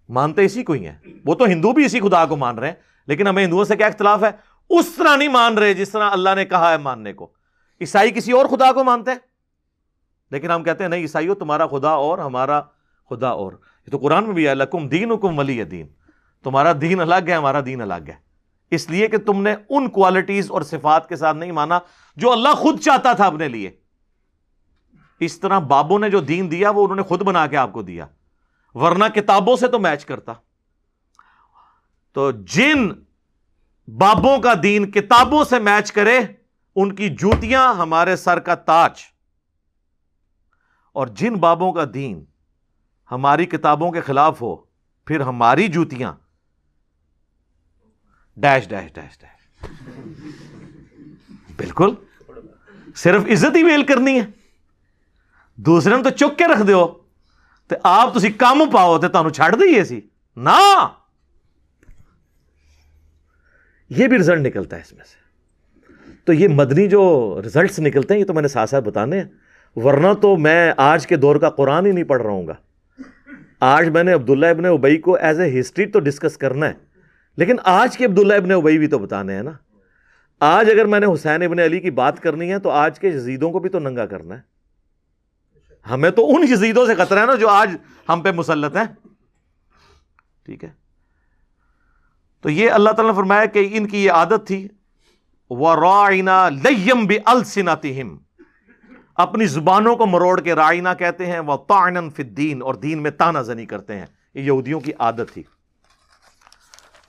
مانتے 0.08 0.44
اسی 0.44 0.62
کو 0.62 0.72
ہی 0.72 0.86
ہیں۔ 0.86 0.96
وہ 1.24 1.34
تو 1.34 1.44
ہندو 1.44 1.72
بھی 1.72 1.84
اسی 1.84 2.00
خدا 2.00 2.26
کو 2.26 2.36
مان 2.36 2.58
رہے 2.58 2.68
ہیں، 2.68 2.74
لیکن 3.06 3.26
ہمیں 3.26 3.44
ہندوؤں 3.44 3.64
سے 3.64 3.76
کیا 3.76 3.86
اختلاف 3.86 4.24
ہے؟ 4.24 4.30
اس 4.70 4.88
طرح 4.88 5.16
نہیں 5.16 5.28
مان 5.28 5.58
رہے 5.58 5.74
جس 5.74 5.90
طرح 5.90 6.10
اللہ 6.10 6.30
نے 6.36 6.44
کہا 6.44 6.72
ہے 6.72 6.76
ماننے 6.76 7.12
کو۔ 7.12 7.28
عیسائی 7.80 8.10
کسی 8.10 8.32
اور 8.32 8.46
خدا 8.46 8.72
کو 8.72 8.84
مانتے 8.84 9.10
ہیں؟ 9.10 9.18
لیکن 10.30 10.50
ہم 10.50 10.62
کہتے 10.62 10.84
ہیں، 10.84 10.88
نہیں 10.88 11.00
عیسائیوں 11.00 11.34
تمہارا 11.34 11.66
خدا 11.66 11.90
اور، 11.90 12.18
ہمارا 12.18 12.60
خدا 13.10 13.28
اور۔ 13.28 13.52
یہ 13.86 13.90
تو 13.90 13.98
قرآن 13.98 14.24
میں 14.24 14.34
بھی 14.34 14.48
ہے، 14.48 14.54
لکم 14.54 14.88
دین 14.88 15.12
حکم 15.12 15.38
ولی 15.38 15.64
دین 15.64 15.86
تمہارا 16.44 16.72
دین 16.80 17.00
الگ 17.00 17.28
ہے، 17.28 17.32
ہمارا 17.32 17.60
دین 17.66 17.80
الگ 17.80 18.08
ہے۔ 18.08 18.27
اس 18.70 18.90
لیے 18.90 19.08
کہ 19.08 19.18
تم 19.18 19.42
نے 19.42 19.54
ان 19.68 19.90
کوالٹیز 19.90 20.50
اور 20.50 20.62
صفات 20.62 21.08
کے 21.08 21.16
ساتھ 21.16 21.36
نہیں 21.36 21.52
مانا 21.52 21.78
جو 22.16 22.32
اللہ 22.32 22.54
خود 22.54 22.80
چاہتا 22.80 23.12
تھا 23.12 23.26
اپنے 23.26 23.48
لیے۔ 23.48 23.70
اس 25.20 25.40
طرح 25.40 25.58
بابوں 25.58 25.98
نے 25.98 26.10
جو 26.10 26.20
دین 26.20 26.50
دیا، 26.50 26.70
وہ 26.70 26.82
انہوں 26.82 26.96
نے 26.96 27.02
خود 27.02 27.22
بنا 27.22 27.46
کے 27.46 27.56
آپ 27.56 27.72
کو 27.72 27.82
دیا۔ 27.82 28.06
ورنہ 28.74 29.04
کتابوں 29.14 29.56
سے 29.56 29.68
تو 29.68 29.78
میچ 29.78 30.04
کرتا۔ 30.04 30.32
تو 32.12 32.30
جن 32.30 32.88
بابوں 33.88 34.38
کا 34.38 34.54
دین 34.62 34.90
کتابوں 34.90 35.44
سے 35.44 35.58
میچ 35.58 35.92
کرے، 35.92 36.18
ان 36.76 36.94
کی 36.94 37.08
جوتیاں 37.08 37.74
ہمارے 37.74 38.16
سر 38.16 38.38
کا 38.38 38.54
تاج۔ 38.54 38.90
اور 40.92 41.06
جن 41.06 41.34
بابوں 41.34 41.72
کا 41.72 41.84
دین 41.94 42.24
ہماری 43.10 43.46
کتابوں 43.46 43.92
کے 43.92 44.00
خلاف 44.00 44.42
ہو، 44.42 44.56
پھر 45.06 45.20
ہماری 45.20 45.68
جوتیاں 45.68 46.12
ڈیش 48.42 48.68
ڈیش 48.68 48.92
ڈیش 48.94 49.18
ڈیش 49.18 49.64
بالکل. 51.56 51.94
صرف 52.96 53.22
عزت 53.32 53.56
ہی 53.56 53.62
ویل 53.62 53.82
کرنی 53.86 54.18
ہے. 54.20 54.24
دوسرے 55.58 55.96
نے 55.96 56.02
تو 56.02 56.10
چک 56.10 56.38
کے 56.38 56.44
رکھ 56.52 56.62
دو 56.66 56.86
تو 57.70 57.76
آپ 57.84 58.18
تھی 58.20 58.30
کم 58.38 58.62
پاؤ 58.72 58.98
تو 58.98 59.08
تمہیں 59.08 59.32
چھڑ 59.32 59.54
دئیے 59.54 59.84
سی. 59.84 60.00
نہ 60.36 60.58
یہ 63.90 64.08
بھی 64.08 64.18
رزلٹ 64.18 64.46
نکلتا 64.46 64.76
ہے 64.76 64.80
اس 64.80 64.92
میں 64.92 65.04
سے. 65.04 65.16
تو 66.24 66.32
یہ 66.32 66.48
مدنی 66.48 66.86
جو 66.88 67.02
رزلٹس 67.46 67.78
نکلتے 67.78 68.14
ہیں، 68.14 68.20
یہ 68.20 68.26
تو 68.26 68.34
میں 68.34 68.42
نے 68.42 68.48
ساتھ 68.48 68.70
ساتھ 68.70 68.84
بتانے 68.84 69.20
ہیں. 69.20 69.28
ورنہ 69.76 70.12
تو 70.22 70.36
میں 70.36 70.72
آج 70.76 71.06
کے 71.06 71.16
دور 71.16 71.36
کا 71.36 71.50
قرآن 71.50 71.86
ہی 71.86 71.92
نہیں 71.92 72.04
پڑھ 72.04 72.22
رہا 72.22 72.30
ہوں 72.30 72.46
گا. 72.46 72.54
آج 73.60 73.88
میں 73.88 74.02
نے 74.04 74.12
عبداللہ 74.12 74.46
ابن 74.46 74.64
ابئی 74.64 74.98
کو 74.98 75.14
ایز 75.16 75.40
اے 75.40 75.60
ہسٹری 75.60 75.86
تو 75.86 76.00
ڈسکس 76.00 76.36
کرنا 76.36 76.68
ہے. 76.68 76.87
لیکن 77.38 77.56
آج 77.64 77.98
کے 77.98 78.04
عبداللہ 78.04 78.34
ابن 78.34 78.50
ابئی 78.50 78.78
بھی 78.78 78.86
تو 78.86 78.98
بتانے 78.98 79.34
ہیں 79.34 79.42
نا۔ 79.42 79.50
آج 80.40 80.70
اگر 80.70 80.84
میں 80.84 81.00
نے 81.00 81.06
حسین 81.14 81.42
ابن 81.42 81.58
علی 81.58 81.80
کی 81.80 81.90
بات 81.90 82.20
کرنی 82.20 82.52
ہے 82.52 82.58
تو 82.58 82.70
آج 82.70 83.00
کے 83.00 83.10
جزیدوں 83.10 83.50
کو 83.50 83.58
بھی 83.58 83.70
تو 83.70 83.78
ننگا 83.78 84.06
کرنا 84.06 84.36
ہے۔ 84.36 84.40
ہمیں 85.90 86.10
تو 86.10 86.36
ان 86.36 86.46
جزیدوں 86.46 86.86
سے 86.86 86.94
خطرہ 86.94 87.18
ہے 87.18 87.26
نا 87.26 87.34
جو 87.34 87.48
آج 87.48 87.76
ہم 88.08 88.20
پہ 88.20 88.30
مسلط 88.30 88.76
ہیں۔ 88.76 89.08
ٹھیک 90.44 90.64
ہے۔ 90.64 90.70
تو 92.40 92.50
یہ 92.50 92.70
اللہ 92.70 92.90
تعالیٰ 92.90 93.14
نے 93.14 93.16
فرمایا 93.16 93.44
کہ 93.44 93.68
ان 93.72 93.86
کی 93.86 94.04
یہ 94.04 94.10
عادت 94.10 94.46
تھی۔ 94.46 94.68
وہ 95.50 95.74
رائنا 95.74 96.48
لیم 96.48 97.04
بھی 97.04 97.18
السناتہم 97.26 98.16
اپنی 99.14 99.46
زبانوں 99.46 99.96
کو 99.96 100.06
مروڑ 100.06 100.40
کے 100.40 100.54
رائنا 100.54 100.94
کہتے 100.94 101.26
ہیں۔ 101.26 101.40
وہ 101.40 101.56
تعنن 101.56 102.10
فی 102.10 102.22
الدین 102.22 102.62
اور 102.62 102.74
دین 102.74 103.02
میں 103.02 103.10
تانا 103.10 103.42
زنی 103.42 103.66
کرتے 103.66 103.96
ہیں۔ 103.96 104.06
یہ 104.34 104.42
یہودیوں 104.42 104.80
کی 104.80 104.92
عادت 104.98 105.34
تھی۔ 105.34 105.42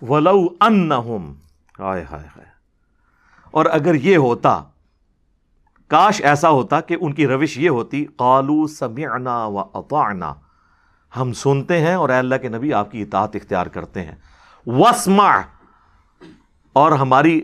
ولو 0.02 0.48
انہم۔ 0.62 1.34
ہائے 1.80 2.06
ہائے 2.12 2.26
ہائے۔ 2.26 2.46
اور 3.52 3.66
اگر 3.66 3.96
یہ 3.96 4.18
ہوتا، 4.18 4.64
کاش 5.88 6.22
ایسا 6.22 6.50
ہوتا 6.50 6.82
کہ 6.82 6.98
ان 7.02 7.14
کی 7.14 7.28
روش 7.28 7.58
یہ 7.58 7.70
ہوتی، 7.70 8.06
قالو 8.06 8.68
سمعنا 8.68 9.46
و 9.46 9.60
اطعنا۔ 9.60 10.34
ہم 11.18 11.34
سنتے 11.34 11.82
ہیں 11.82 11.94
اور 11.94 12.10
اے 12.10 12.16
اللہ 12.16 12.36
کے 12.36 12.50
نبی 12.50 12.74
آپ 12.74 12.92
کی 12.92 13.02
اطاعت 13.02 13.36
اختیار 13.36 13.66
کرتے 13.66 14.02
ہیں۔ 14.06 14.16
وسمع 14.68 15.42
اور 16.74 16.92
ہماری 16.92 17.42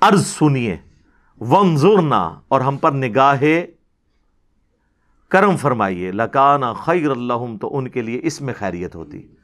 عرض 0.00 0.26
سنیے۔ 0.26 0.76
ونظرنا 1.40 2.40
اور 2.48 2.60
ہم 2.60 2.76
پر 2.76 2.92
نگاہ 2.92 3.42
کرم 5.28 5.56
فرمائیے۔ 5.56 6.12
لکانا 6.12 6.72
خیر 6.72 7.10
اللہ 7.10 7.56
تو 7.60 7.78
ان 7.78 7.88
کے 7.88 8.02
لیے 8.02 8.20
اس 8.22 8.40
میں 8.40 8.54
خیریت 8.58 8.94
ہوتی۔ 8.94 9.34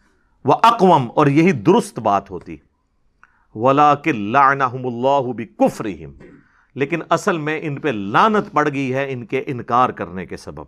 وہ 0.44 0.54
اقوام 0.62 1.08
اور 1.14 1.26
یہی 1.26 1.52
درست 1.52 1.98
بات 1.98 2.30
ہوتی۔ 2.30 2.56
ولا 3.54 3.94
اللہ 4.06 5.32
بھی 5.32 5.46
لیکن 6.74 6.98
اصل 7.10 7.38
میں 7.38 7.60
ان 7.62 7.80
پہ 7.80 7.88
لانت 7.88 8.52
پڑ 8.52 8.68
گئی 8.74 8.94
ہے 8.94 9.12
ان 9.12 9.26
کے 9.26 9.42
انکار 9.46 9.88
کرنے 9.88 10.26
کے 10.26 10.36
سبب۔ 10.36 10.64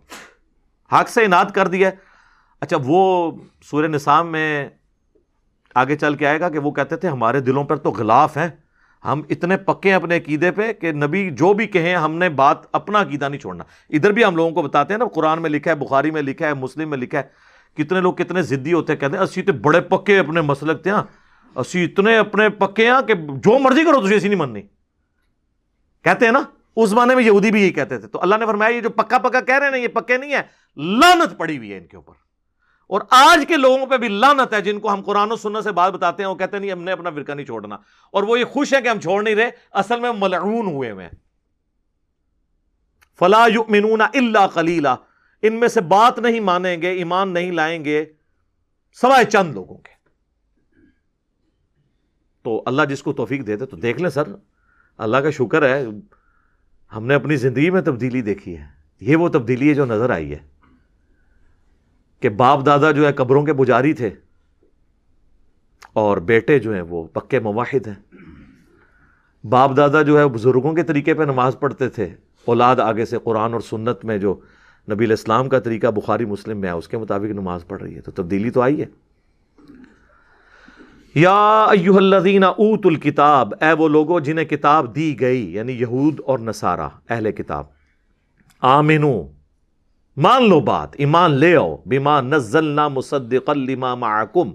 حق 0.91 1.09
سے 1.09 1.25
اناد 1.25 1.45
کر 1.45 1.67
دیا۔ 1.67 1.89
اچھا 2.61 2.77
وہ 2.85 3.31
سورہ 3.63 3.87
نصام 3.87 4.31
میں 4.31 4.69
آگے 5.75 5.95
چل 5.95 6.15
کے 6.15 6.27
آئے 6.27 6.39
گا 6.39 6.49
کہ 6.49 6.59
وہ 6.59 6.71
کہتے 6.71 6.95
تھے، 6.95 7.07
ہمارے 7.07 7.39
دلوں 7.39 7.63
پر 7.63 7.77
تو 7.77 7.91
غلاف 7.91 8.37
ہیں۔ 8.37 8.49
ہم 9.05 9.21
اتنے 9.29 9.57
پکے 9.57 9.89
ہیں 9.89 9.95
اپنے 9.95 10.17
عقیدے 10.17 10.51
پہ 10.51 10.73
کہ 10.73 10.91
نبی 10.91 11.29
جو 11.29 11.53
بھی 11.53 11.67
کہیں، 11.67 11.95
ہم 11.95 12.15
نے 12.15 12.29
بات 12.29 12.57
اپنا 12.71 13.01
عقیدہ 13.01 13.29
نہیں 13.29 13.41
چھوڑنا۔ 13.41 13.63
ادھر 13.89 14.11
بھی 14.11 14.25
ہم 14.25 14.35
لوگوں 14.35 14.51
کو 14.51 14.61
بتاتے 14.61 14.93
ہیں 14.93 14.97
نا، 14.97 15.05
قرآن 15.05 15.41
میں 15.41 15.49
لکھا 15.49 15.71
ہے، 15.71 15.75
بخاری 15.75 16.11
میں 16.11 16.21
لکھا 16.21 16.47
ہے، 16.47 16.53
مسلم 16.53 16.89
میں 16.89 16.97
لکھا 16.97 17.19
ہے۔ 17.19 17.46
کتنے 17.77 18.01
لوگ 18.01 18.13
کتنے 18.13 18.41
ضدی 18.41 18.73
ہوتے 18.73 18.93
ہیں؟ 18.93 18.99
کہتے 18.99 19.17
ہیں، 19.17 19.23
اسی 19.23 19.41
تو 19.41 19.53
بڑے 19.53 19.81
پکے 19.81 20.19
اپنے 20.19 20.41
مسلک 20.41 20.83
تھے 20.83 20.91
ہاں 20.91 21.03
اسی 21.55 21.83
اتنے 21.83 22.17
اپنے 22.17 22.49
پکے 22.49 22.87
ہیں 22.87 23.07
کہ 23.07 23.13
جو 23.13 23.59
مرضی 23.59 23.83
کرو، 23.83 24.05
تجھے 24.05 24.15
ایسی 24.15 24.27
نہیں 24.27 24.39
مننی۔ 24.39 24.61
کہتے 26.03 26.25
ہیں 26.25 26.31
نا، 26.31 26.41
اس 26.75 26.89
زمانے 26.89 27.15
میں 27.15 27.23
یہودی 27.23 27.51
بھی 27.51 27.61
یہی 27.61 27.69
کہتے 27.69 27.97
تھے۔ 27.97 28.07
تو 28.07 28.21
اللہ 28.21 28.35
نے 28.35 28.45
فرمایا، 28.45 28.75
یہ 28.75 28.81
جو 28.81 28.89
پکا 28.89 29.17
پکا 29.17 29.41
کہہ 29.41 29.55
رہے 29.55 29.65
ہیں 29.65 29.71
نا، 29.71 29.77
یہ 29.77 29.87
پکے 29.87 30.17
نہیں 30.17 30.33
ہے 30.33 30.41
لانت 30.77 31.37
پڑی 31.37 31.57
ہوئی 31.57 31.73
ہے 31.73 31.77
ان 31.77 31.87
کے 31.87 31.95
اوپر۔ 31.95 32.13
اور 32.89 33.01
آج 33.09 33.45
کے 33.47 33.57
لوگوں 33.57 33.85
پہ 33.85 33.97
بھی 33.97 34.07
لانت 34.07 34.53
ہے، 34.53 34.61
جن 34.61 34.79
کو 34.79 34.93
ہم 34.93 35.01
قرآن 35.01 35.31
و 35.31 35.35
سننے 35.35 35.61
سے 35.61 35.71
بات 35.71 35.93
بتاتے 35.93 36.23
ہیں، 36.23 36.29
وہ 36.29 36.35
کہتے 36.35 36.57
ہیں، 36.57 36.61
نہیں، 36.61 36.71
ہم 36.71 36.83
نے 36.83 36.91
اپنا 36.91 37.09
فرقہ 37.09 37.31
نہیں 37.31 37.45
چھوڑنا۔ 37.45 37.75
اور 38.11 38.23
وہ 38.23 38.39
یہ 38.39 38.45
خوش 38.45 38.73
ہے 38.73 38.81
کہ 38.81 38.87
ہم 38.87 38.99
چھوڑ 38.99 39.23
نہیں 39.23 39.35
رہے، 39.35 39.49
اصل 39.71 39.99
میں 39.99 40.11
ملعون 40.17 40.67
ہوئے 40.67 40.91
ہوئے 40.91 41.09
فلا 43.19 43.45
یؤمنون 43.53 44.01
الا 44.01 44.47
قلیلا 44.47 44.95
ان 45.41 45.59
میں 45.59 45.67
سے 45.67 45.81
بات 45.81 46.19
نہیں 46.19 46.39
مانیں 46.39 46.81
گے، 46.81 46.89
ایمان 46.89 47.29
نہیں 47.29 47.51
لائیں 47.51 47.85
گے، 47.85 48.05
سوائے 48.93 49.25
چند 49.25 49.53
لوگوں 49.53 49.77
کے۔ 49.77 49.97
تو 52.43 52.63
اللہ 52.65 52.81
جس 52.89 53.03
کو 53.03 53.13
توفیق 53.13 53.47
دے 53.47 53.55
دے 53.55 53.65
تو 53.65 53.77
دیکھ 53.77 54.01
لیں 54.01 54.09
سر، 54.09 54.23
اللہ 54.97 55.17
کا 55.17 55.29
شکر 55.29 55.69
ہے، 55.69 55.85
ہم 56.95 57.05
نے 57.05 57.13
اپنی 57.13 57.35
زندگی 57.35 57.69
میں 57.69 57.81
تبدیلی 57.81 58.21
دیکھی 58.21 58.57
ہے۔ 58.57 58.65
یہ 58.99 59.15
وہ 59.15 59.29
تبدیلی 59.29 59.69
ہے 59.69 59.73
جو 59.73 59.85
نظر 59.85 60.09
آئی 60.09 60.31
ہے 60.31 60.37
کہ 62.19 62.29
باپ 62.29 62.65
دادا 62.65 62.91
جو 62.91 63.07
ہے 63.07 63.13
قبروں 63.13 63.45
کے 63.45 63.53
پجاری 63.53 63.93
تھے 63.93 64.09
اور 65.93 66.17
بیٹے 66.17 66.59
جو 66.59 66.73
ہیں 66.73 66.81
وہ 66.81 67.03
پکے 67.03 67.39
مواحد 67.39 67.87
ہیں۔ 67.87 68.15
باپ 69.45 69.77
دادا 69.77 70.01
جو 70.01 70.19
ہے 70.19 70.27
بزرگوں 70.27 70.73
کے 70.73 70.83
طریقے 70.83 71.13
پہ 71.13 71.23
نماز 71.23 71.55
پڑھتے 71.59 71.89
تھے، 71.89 72.15
اولاد 72.45 72.75
آگے 72.75 73.05
سے 73.05 73.17
قرآن 73.23 73.53
اور 73.53 73.61
سنت 73.61 74.05
میں 74.05 74.17
جو 74.17 74.39
نبی 74.91 75.05
الاسلام 75.05 75.49
کا 75.49 75.59
طریقہ 75.59 75.87
بخاری 75.87 76.25
مسلم 76.25 76.57
میں 76.57 76.69
ہے، 76.69 76.73
اس 76.73 76.87
کے 76.87 76.97
مطابق 76.97 77.25
نماز 77.25 77.67
پڑھ 77.67 77.81
رہی 77.81 77.95
ہے۔ 77.95 78.01
تو 78.01 78.11
تبدیلی 78.11 78.49
تو 78.49 78.61
آئی 78.61 78.81
ہے۔ 78.81 78.85
یا 81.15 81.63
ایوہ 81.63 81.97
الذین 81.97 82.43
اوت 82.43 82.85
الکتاب، 82.85 83.53
اے 83.61 83.73
وہ 83.73 83.89
لوگوں 83.89 84.19
جنہیں 84.19 84.45
کتاب 84.45 84.95
دی 84.95 85.19
گئی 85.19 85.53
یعنی 85.53 85.73
یہود 85.73 86.19
اور 86.25 86.39
نصارہ، 86.39 86.89
اہل 87.09 87.31
کتاب، 87.31 87.65
آمنو، 88.61 89.23
مان 90.17 90.49
لو 90.49 90.59
بات، 90.59 90.89
ایمان 90.97 91.31
لے 91.31 91.55
آؤ 91.55 91.77
بیما 91.85 92.21
نزلنا 92.21 92.87
مصدقا 92.87 93.53
لما 93.53 93.95
معکم۔ 93.95 94.49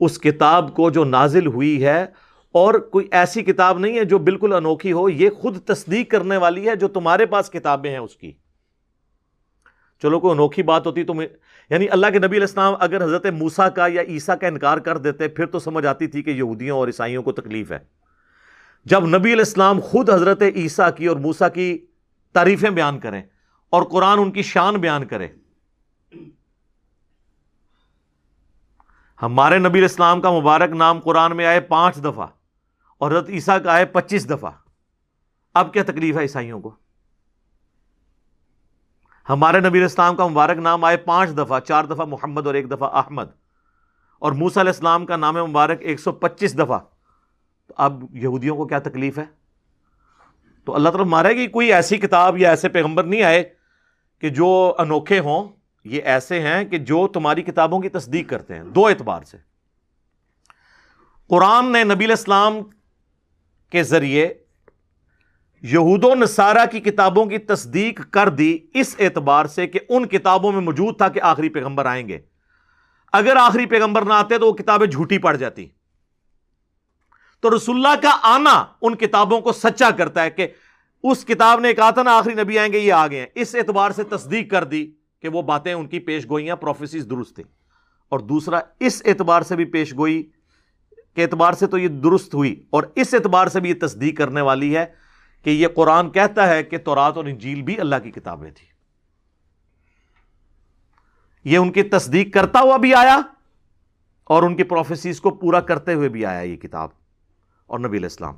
اس 0.00 0.18
کتاب 0.18 0.74
کو 0.74 0.90
جو 0.90 1.04
نازل 1.04 1.46
ہوئی 1.46 1.84
ہے، 1.84 2.06
اور 2.52 2.74
کوئی 2.74 3.08
ایسی 3.10 3.42
کتاب 3.42 3.78
نہیں 3.78 3.98
ہے 3.98 4.04
جو 4.04 4.18
بالکل 4.18 4.52
انوکھی 4.52 4.92
ہو، 4.92 5.08
یہ 5.08 5.30
خود 5.30 5.58
تصدیق 5.58 6.10
کرنے 6.10 6.36
والی 6.36 6.68
ہے 6.68 6.76
جو 6.76 6.88
تمہارے 6.88 7.26
پاس 7.26 7.50
کتابیں 7.50 7.90
ہیں 7.90 7.98
اس 7.98 8.16
کی۔ 8.16 8.32
چلو 10.02 10.20
کوئی 10.20 10.32
انوکھی 10.32 10.62
بات 10.62 10.86
ہوتی 10.86 11.04
تو 11.04 11.14
یعنی 11.70 11.88
اللہ 11.88 12.06
کے 12.06 12.18
نبی 12.18 12.36
علیہ 12.36 12.40
السلام 12.40 12.74
اگر 12.80 13.04
حضرت 13.04 13.26
موسا 13.38 13.68
کا 13.68 13.86
یا 13.86 14.02
عیسیٰ 14.02 14.38
کا 14.40 14.46
انکار 14.46 14.78
کر 14.78 14.98
دیتے، 14.98 15.28
پھر 15.28 15.46
تو 15.46 15.58
سمجھ 15.58 15.86
آتی 15.86 16.06
تھی 16.06 16.22
کہ 16.22 16.30
یہودیوں 16.30 16.78
اور 16.78 16.88
عیسائیوں 16.88 17.22
کو 17.22 17.32
تکلیف 17.32 17.72
ہے۔ 17.72 17.78
جب 18.86 19.06
نبی 19.06 19.32
علیہ 19.32 19.46
السلام 19.46 19.80
خود 19.80 20.10
حضرت 20.10 20.42
عیسیٰ 20.54 20.88
کی 20.96 21.06
اور 21.06 21.16
موسا 21.16 21.48
کی 21.48 21.76
تعریفیں 22.34 22.70
بیان 22.70 22.98
کریں 22.98 23.22
اور 23.72 23.82
قرآن 23.82 24.18
ان 24.18 24.30
کی 24.32 24.42
شان 24.42 24.74
بیان 24.74 25.06
کرے، 25.06 25.28
ہمارے 29.22 29.58
نبی 29.58 29.84
اسلام 29.84 30.20
کا 30.20 30.30
مبارک 30.30 30.70
نام 30.72 31.00
قرآن 31.00 31.36
میں 31.36 31.46
آئے 31.46 31.60
پانچ 31.60 31.96
دفعہ 31.96 32.26
اور 33.00 33.10
حضرت 33.10 33.28
عیسیٰ 33.30 33.62
کا 33.64 33.72
آئے 33.72 33.84
پچیس 33.86 34.28
دفعہ۔ 34.30 34.50
اب 35.54 35.72
کیا 35.72 35.82
تکلیف 35.82 36.16
ہے 36.16 36.22
عیسائیوں 36.22 36.60
کو؟ 36.60 36.74
ہمارے 39.30 39.60
نبی 39.60 39.82
اسلام 39.82 40.16
کا 40.16 40.26
مبارک 40.26 40.58
نام 40.58 40.84
آئے 40.84 40.96
پانچ 40.96 41.30
دفعہ، 41.30 41.60
چار 41.60 41.84
دفعہ 41.84 42.04
محمد 42.04 42.46
اور 42.46 42.54
ایک 42.54 42.70
دفعہ 42.70 42.90
احمد۔ 42.96 43.24
اور 44.18 44.32
موسا 44.32 44.60
علیہ 44.60 44.70
السلام 44.70 45.06
کا 45.06 45.16
نام 45.16 45.34
مبارک 45.34 45.76
ایک 45.80 46.00
سو 46.00 46.12
پچیس 46.12 46.58
دفعہ۔ 46.58 46.78
تو 47.66 47.74
اب 47.76 48.04
یہودیوں 48.10 48.56
کو 48.56 48.66
کیا 48.66 48.78
تکلیف 48.78 49.18
ہے؟ 49.18 49.24
تو 50.64 50.74
اللہ 50.74 50.88
تعالیٰ 50.88 51.10
مارے 51.10 51.28
گی 51.28 51.46
کوئی 51.46 51.72
ایسی 51.72 51.96
کتاب 51.96 52.38
یا 52.38 52.50
ایسے 52.50 52.68
پیغمبر 52.68 53.04
نہیں 53.04 53.22
آئے 53.22 53.54
کہ 54.20 54.28
جو 54.28 54.74
انوکھے 54.78 55.18
ہوں۔ 55.18 55.48
یہ 55.84 56.02
ایسے 56.02 56.40
ہیں 56.40 56.64
کہ 56.64 56.78
جو 56.78 57.08
تمہاری 57.08 57.42
کتابوں 57.42 57.80
کی 57.80 57.88
تصدیق 57.88 58.30
کرتے 58.30 58.54
ہیں، 58.54 58.64
دو 58.64 58.86
اعتبار 58.86 59.22
سے۔ 59.22 59.36
قرآن 61.28 61.72
نے 61.72 61.84
نبی 61.84 62.04
الاسلام 62.04 62.54
کے 63.70 63.82
ذریعے 63.82 64.34
یہود 65.62 66.04
و 66.04 66.14
نصارہ 66.14 66.66
کی 66.70 66.80
کتابوں 66.80 67.26
کی 67.26 67.38
تصدیق 67.38 68.10
کر 68.10 68.28
دی 68.28 68.58
اس 68.74 68.96
اعتبار 68.98 69.44
سے 69.44 69.66
کہ 69.66 69.80
ان 69.88 70.08
کتابوں 70.08 70.52
میں 70.52 70.60
موجود 70.60 70.98
تھا 70.98 71.08
کہ 71.08 71.22
آخری 71.22 71.48
پیغمبر 71.48 71.86
آئیں 71.86 72.08
گے۔ 72.08 72.18
اگر 73.12 73.36
آخری 73.36 73.66
پیغمبر 73.66 74.02
نہ 74.02 74.12
آتے 74.12 74.38
تو 74.38 74.46
وہ 74.46 74.52
کتابیں 74.52 74.86
جھوٹی 74.86 75.18
پڑ 75.18 75.36
جاتی۔ 75.36 75.68
تو 77.40 77.56
رسول 77.56 77.76
اللہ 77.76 78.00
کا 78.02 78.18
آنا 78.22 78.64
ان 78.82 78.94
کتابوں 78.94 79.40
کو 79.40 79.52
سچا 79.52 79.90
کرتا 79.90 80.22
ہے 80.22 80.30
کہ 80.30 80.48
اس 81.02 81.24
کتاب 81.24 81.60
نے 81.60 81.74
کہا 81.74 81.90
تھا 81.90 82.02
نا 82.02 82.16
آخری 82.18 82.34
نبی 82.34 82.58
آئیں 82.58 82.72
گے، 82.72 82.78
یہ 82.78 82.92
آگے 82.92 83.18
ہیں۔ 83.18 83.26
اس 83.34 83.54
اعتبار 83.54 83.90
سے 83.90 84.04
تصدیق 84.04 84.50
کر 84.50 84.64
دی 84.64 84.92
کہ 85.22 85.28
وہ 85.28 85.42
باتیں 85.42 85.72
ان 85.72 85.86
کی 85.86 85.98
پیش 85.98 86.30
گوئیاں 86.30 86.56
پروفیسیز 86.56 87.10
درست 87.10 87.34
تھیں 87.34 87.44
اور 88.08 88.18
دوسرا، 88.18 88.60
اس 88.80 89.02
اعتبار 89.04 89.42
سے 89.42 89.56
بھی 89.56 89.64
پیش 89.64 89.96
گوئی 89.96 90.30
کے 91.14 91.22
اعتبار 91.22 91.52
سے 91.52 91.66
تو 91.66 91.78
یہ 91.78 91.88
درست 91.88 92.34
ہوئی 92.34 92.66
اور 92.70 92.82
اس 92.94 93.14
اعتبار 93.14 93.46
سے 93.46 93.60
بھی 93.60 93.70
یہ 93.70 93.86
تصدیق 93.86 94.18
کرنے 94.18 94.40
والی 94.40 94.76
ہے 94.76 95.09
کہ 95.42 95.50
یہ 95.50 95.68
قرآن 95.76 96.10
کہتا 96.10 96.48
ہے 96.48 96.62
کہ 96.62 96.78
تورات 96.78 97.16
اور 97.16 97.24
انجیل 97.24 97.62
بھی 97.62 97.80
اللہ 97.80 97.96
کی 98.02 98.10
کتابیں 98.10 98.50
تھیں۔ 98.50 98.70
یہ 101.44 101.58
ان 101.58 101.72
کی 101.72 101.82
تصدیق 101.82 102.34
کرتا 102.34 102.60
ہوا 102.60 102.76
بھی 102.76 102.94
آیا 102.94 103.20
اور 104.24 104.42
ان 104.42 104.56
کی 104.56 104.64
پروفیسیز 104.64 105.20
کو 105.20 105.30
پورا 105.30 105.60
کرتے 105.60 105.94
ہوئے 105.94 106.08
بھی 106.08 106.26
آیا 106.26 106.40
یہ 106.40 106.56
کتاب 106.56 106.88
اور 107.66 107.78
نبی 107.78 107.98
الاسلام 107.98 108.34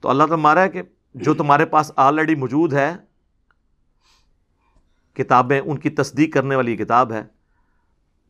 تو 0.00 0.08
اللہ 0.08 0.22
تعالیٰ 0.22 0.42
مارا 0.42 0.62
ہے 0.62 0.68
کہ 0.68 0.82
جو 1.14 1.34
تمہارے 1.34 1.66
پاس 1.66 1.92
آلریڈی 1.96 2.34
موجود 2.34 2.72
ہے، 2.72 2.96
کتابیں، 5.12 5.60
ان 5.60 5.78
کی 5.78 5.90
تصدیق 5.90 6.34
کرنے 6.34 6.56
والی 6.56 6.76
کتاب 6.76 7.12
ہے، 7.12 7.22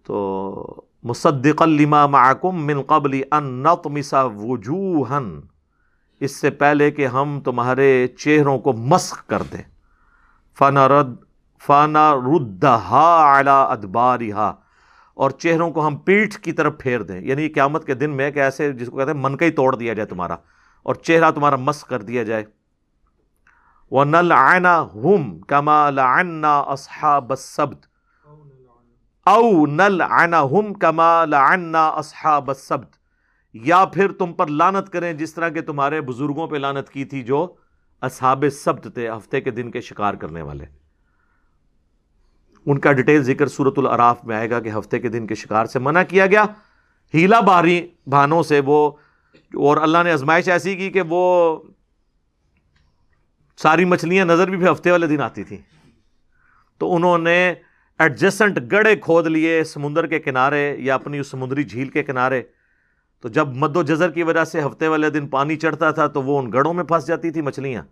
تو 0.05 0.83
مصدق 1.03 1.63
لما 1.63 2.07
معکم 2.07 2.67
من 2.67 2.83
قبل 2.83 3.23
ان 3.31 3.45
نطمس 3.45 4.15
وجوہا۔ 4.35 5.21
اس 6.23 6.41
سے 6.41 6.51
پہلے 6.51 6.91
کہ 6.91 7.07
ہم 7.07 7.41
تمہارے 7.45 8.07
چہروں 8.19 8.59
کو 8.59 8.73
مسخ 8.73 9.27
کر 9.27 9.43
دیں۔ 9.53 9.63
فنا 10.59 10.89
رد، 10.89 11.17
فانا 11.67 12.15
ردہا 12.15 13.35
علی 13.39 13.51
ادبارہا۔ 13.51 14.55
اور 15.15 15.31
چہروں 15.31 15.71
کو 15.71 15.87
ہم 15.87 15.97
پیٹھ 15.97 16.41
کی 16.41 16.53
طرف 16.53 16.75
پھیر 16.79 17.03
دیں۔ 17.03 17.21
یعنی 17.21 17.49
قیامت 17.49 17.87
کے 17.87 17.95
دن 17.95 18.11
میں 18.11 18.31
کہ 18.31 18.39
ایسے 18.39 18.73
جس 18.73 18.89
کو 18.89 18.97
کہتے 18.97 19.11
ہیں 19.11 19.19
من 19.19 19.37
کا 19.37 19.47
ہی 19.47 19.51
توڑ 19.51 19.77
دیا 19.77 19.93
جائے 19.93 20.07
تمہارا 20.07 20.37
اور 20.83 20.95
چہرہ 20.95 21.31
تمہارا 21.31 21.57
مسخ 21.57 21.89
کر 21.89 22.03
دیا 22.03 22.23
جائے۔ 22.23 22.45
وہ 23.91 24.05
نل 24.05 24.33
آئنا 24.37 24.85
ہم 24.95 25.39
کما 25.39 25.91
لعنا 25.91 26.61
اصحاب 26.61 27.31
السبت۔ 27.31 27.87
او 29.27 29.67
نل 29.67 30.03
آئنا 30.11 30.43
ہم 30.43 30.75
کما 30.75 31.25
لعنا 31.25 31.89
اصحاب 31.89 32.49
السبت۔ 32.49 33.02
یا 33.55 33.85
پھر 33.85 34.13
تم 34.13 34.33
پر 34.33 34.47
لانت 34.47 34.93
کریں 34.93 35.13
جس 35.13 35.35
طرح 35.35 35.49
کہ 35.49 35.61
تمہارے 35.61 36.01
بزرگوں 36.01 36.47
پہ 36.49 36.57
لانت 36.57 36.89
کی 36.89 37.05
تھی 37.05 37.23
جو 37.23 37.55
اصحاب 38.01 38.45
سبت 38.53 38.87
تھے، 38.95 39.09
ہفتے 39.09 39.41
کے 39.41 39.51
دن 39.51 39.71
کے 39.71 39.81
شکار 39.81 40.15
کرنے 40.15 40.43
والے۔ 40.43 40.65
ان 42.67 42.79
کا 42.79 42.93
ڈیٹیل 42.93 43.23
ذکر 43.23 43.47
صورت 43.47 43.79
العراف 43.79 44.25
میں 44.25 44.37
آئے 44.37 44.51
گا 44.51 44.61
کہ 44.61 44.71
ہفتے 44.79 44.99
کے 44.99 45.09
دن 45.09 45.27
کے 45.27 45.35
شکار 45.35 45.67
سے 45.67 45.79
منع 45.79 46.03
کیا 46.09 46.27
گیا۔ 46.27 46.45
ہیلا 47.15 47.41
باری 47.41 47.89
بھانوں 48.07 48.43
سے 48.43 48.61
وہ، 48.65 48.91
اور 49.55 49.77
اللہ 49.77 49.99
نے 50.05 50.13
ازمائش 50.13 50.49
ایسی 50.49 50.77
کی 50.77 50.91
کہ 50.91 51.03
وہ 51.09 51.63
ساری 53.57 53.85
مچھلیاں 53.85 54.25
نظر 54.25 54.51
بھی 54.51 54.59
پھر 54.59 54.73
ہفتے 54.73 54.91
والے 54.91 55.07
دن 55.07 55.21
آتی 55.21 55.45
تھیں۔ 55.45 55.59
تو 56.79 56.95
انہوں 56.95 57.19
نے 57.19 57.55
ایڈجسٹنٹ 57.99 58.59
گڑے 58.73 58.97
کھود 58.97 59.27
لیے 59.27 59.65
سمندر 59.65 60.07
کے 60.07 60.19
کنارے 60.19 60.77
یا 60.79 60.95
اپنی 60.95 61.19
اس 61.19 61.27
سمندری 61.27 61.65
جھیل 61.65 61.89
کے 61.89 62.03
کنارے۔ 62.03 62.43
تو 63.23 63.29
جب 63.29 63.49
مد 63.49 63.77
و 63.77 63.83
جزر 63.83 64.11
کی 64.11 64.23
وجہ 64.23 64.45
سے 64.45 64.63
ہفتے 64.63 64.89
والے 64.89 65.11
دن 65.11 65.29
پانی 65.29 65.57
چڑھتا 65.57 65.91
تھا 65.91 66.07
تو 66.07 66.23
وہ 66.23 66.39
ان 66.39 66.53
گڑوں 66.53 66.75
میں 66.75 66.85
پھنس 66.85 67.07
جاتی 67.07 67.31
تھی 67.31 67.41
مچھلیاں۔ 67.41 67.83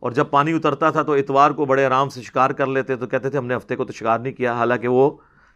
اور 0.00 0.12
جب 0.12 0.24
پانی 0.30 0.52
اترتا 0.52 0.90
تھا 0.90 1.02
تو 1.02 1.12
اتوار 1.12 1.50
کو 1.50 1.64
بڑے 1.64 1.86
آرام 1.86 2.08
سے 2.08 2.22
شکار 2.22 2.50
کر 2.50 2.66
لیتے 2.66 2.96
تو 2.96 3.06
کہتے 3.06 3.30
تھے 3.30 3.38
ہم 3.38 3.46
نے 3.46 3.56
ہفتے 3.56 3.76
کو 3.76 3.84
تو 3.84 3.92
شکار 3.92 4.18
نہیں 4.18 4.32
کیا، 4.32 4.52
حالانکہ 4.52 4.88
وہ 4.88 5.10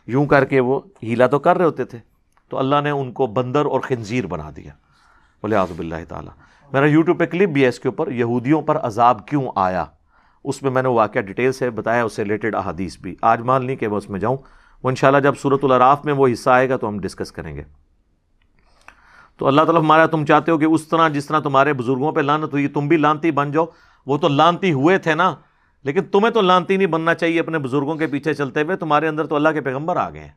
یوں 0.06 0.26
کر 0.26 0.44
کے 0.44 0.60
وہ 0.60 0.80
ہیلا 1.02 1.26
تو 1.26 1.38
کر 1.38 1.56
رہے 1.56 1.64
ہوتے 1.64 1.84
تھے۔ 1.84 1.98
تو 2.48 2.58
اللہ 2.58 2.76
نے 2.84 2.90
ان 2.90 3.12
کو 3.12 3.26
بندر 3.26 3.64
اور 3.64 3.80
خنزیر 3.80 4.26
بنا 4.26 4.50
دیا۔ 4.56 4.72
بولے 5.42 5.56
آزب 5.56 5.78
اللہ 5.78 5.94
تعالیٰ۔ 6.08 6.32
میرا 6.72 6.86
یوٹیوب 6.86 7.18
پہ 7.18 7.26
کلپ 7.26 7.48
بھی 7.48 7.62
ہے 7.62 7.68
اس 7.68 7.80
کے 7.80 7.88
اوپر، 7.88 8.10
یہودیوں 8.10 8.62
پر 8.62 8.76
عذاب 8.76 9.26
کیوں 9.28 9.48
آیا؟ 9.56 9.84
اس 10.44 10.62
میں 10.62 10.70
میں 10.70 10.82
نے 10.82 10.88
واقعہ 10.88 11.20
ڈیٹیل 11.20 11.52
سے 11.52 11.70
بتایا، 11.70 12.04
اس 12.04 12.12
سے 12.12 12.22
ریلیٹڈ 12.22 12.54
احادیث 12.54 12.98
بھی۔ 12.98 13.16
آج 13.22 13.40
مال 13.40 13.64
نہیں 13.64 13.76
کہ 13.76 13.88
میں 13.88 13.96
اس 13.96 14.10
میں 14.10 14.20
جاؤں۔ 14.20 14.36
وہ 14.82 14.88
انشاءاللہ 14.88 15.20
جب 15.20 15.34
صورت 15.36 15.64
العراف 15.64 16.04
میں 16.04 16.12
وہ 16.12 16.28
حصہ 16.32 16.50
آئے 16.50 16.68
گا 16.68 16.76
تو 16.76 16.88
ہم 16.88 16.98
ڈسکس 16.98 17.32
کریں 17.32 17.56
گے۔ 17.56 17.62
تو 19.38 19.46
اللہ 19.46 19.60
تعالیٰ 19.60 19.82
ہمارا 19.82 20.06
تم 20.06 20.24
چاہتے 20.24 20.52
ہو 20.52 20.58
کہ 20.58 20.64
اس 20.64 20.88
طرح 20.88 21.08
جس 21.08 21.26
طرح 21.26 21.40
تمہارے 21.40 21.72
بزرگوں 21.72 22.12
پہ 22.12 22.20
لانت 22.20 22.52
ہوئی، 22.52 22.68
تم 22.68 22.88
بھی 22.88 22.96
لانتی 22.96 23.30
بن 23.30 23.52
جاؤ۔ 23.52 23.66
وہ 24.06 24.18
تو 24.18 24.28
لانتی 24.28 24.72
ہوئے 24.72 24.98
تھے 24.98 25.14
نا، 25.14 25.34
لیکن 25.82 26.04
تمہیں 26.04 26.30
تو 26.30 26.40
لانتی 26.40 26.76
نہیں 26.76 26.86
بننا 26.86 27.14
چاہیے 27.14 27.40
اپنے 27.40 27.58
بزرگوں 27.58 27.96
کے 27.96 28.06
پیچھے 28.06 28.34
چلتے 28.34 28.62
ہوئے۔ 28.62 28.76
تمہارے 28.76 29.08
اندر 29.08 29.26
تو 29.26 29.36
اللہ 29.36 29.48
کے 29.48 29.60
پیغمبر 29.60 29.96
آ 29.96 30.10
گئے 30.10 30.20
ہیں۔ 30.20 30.32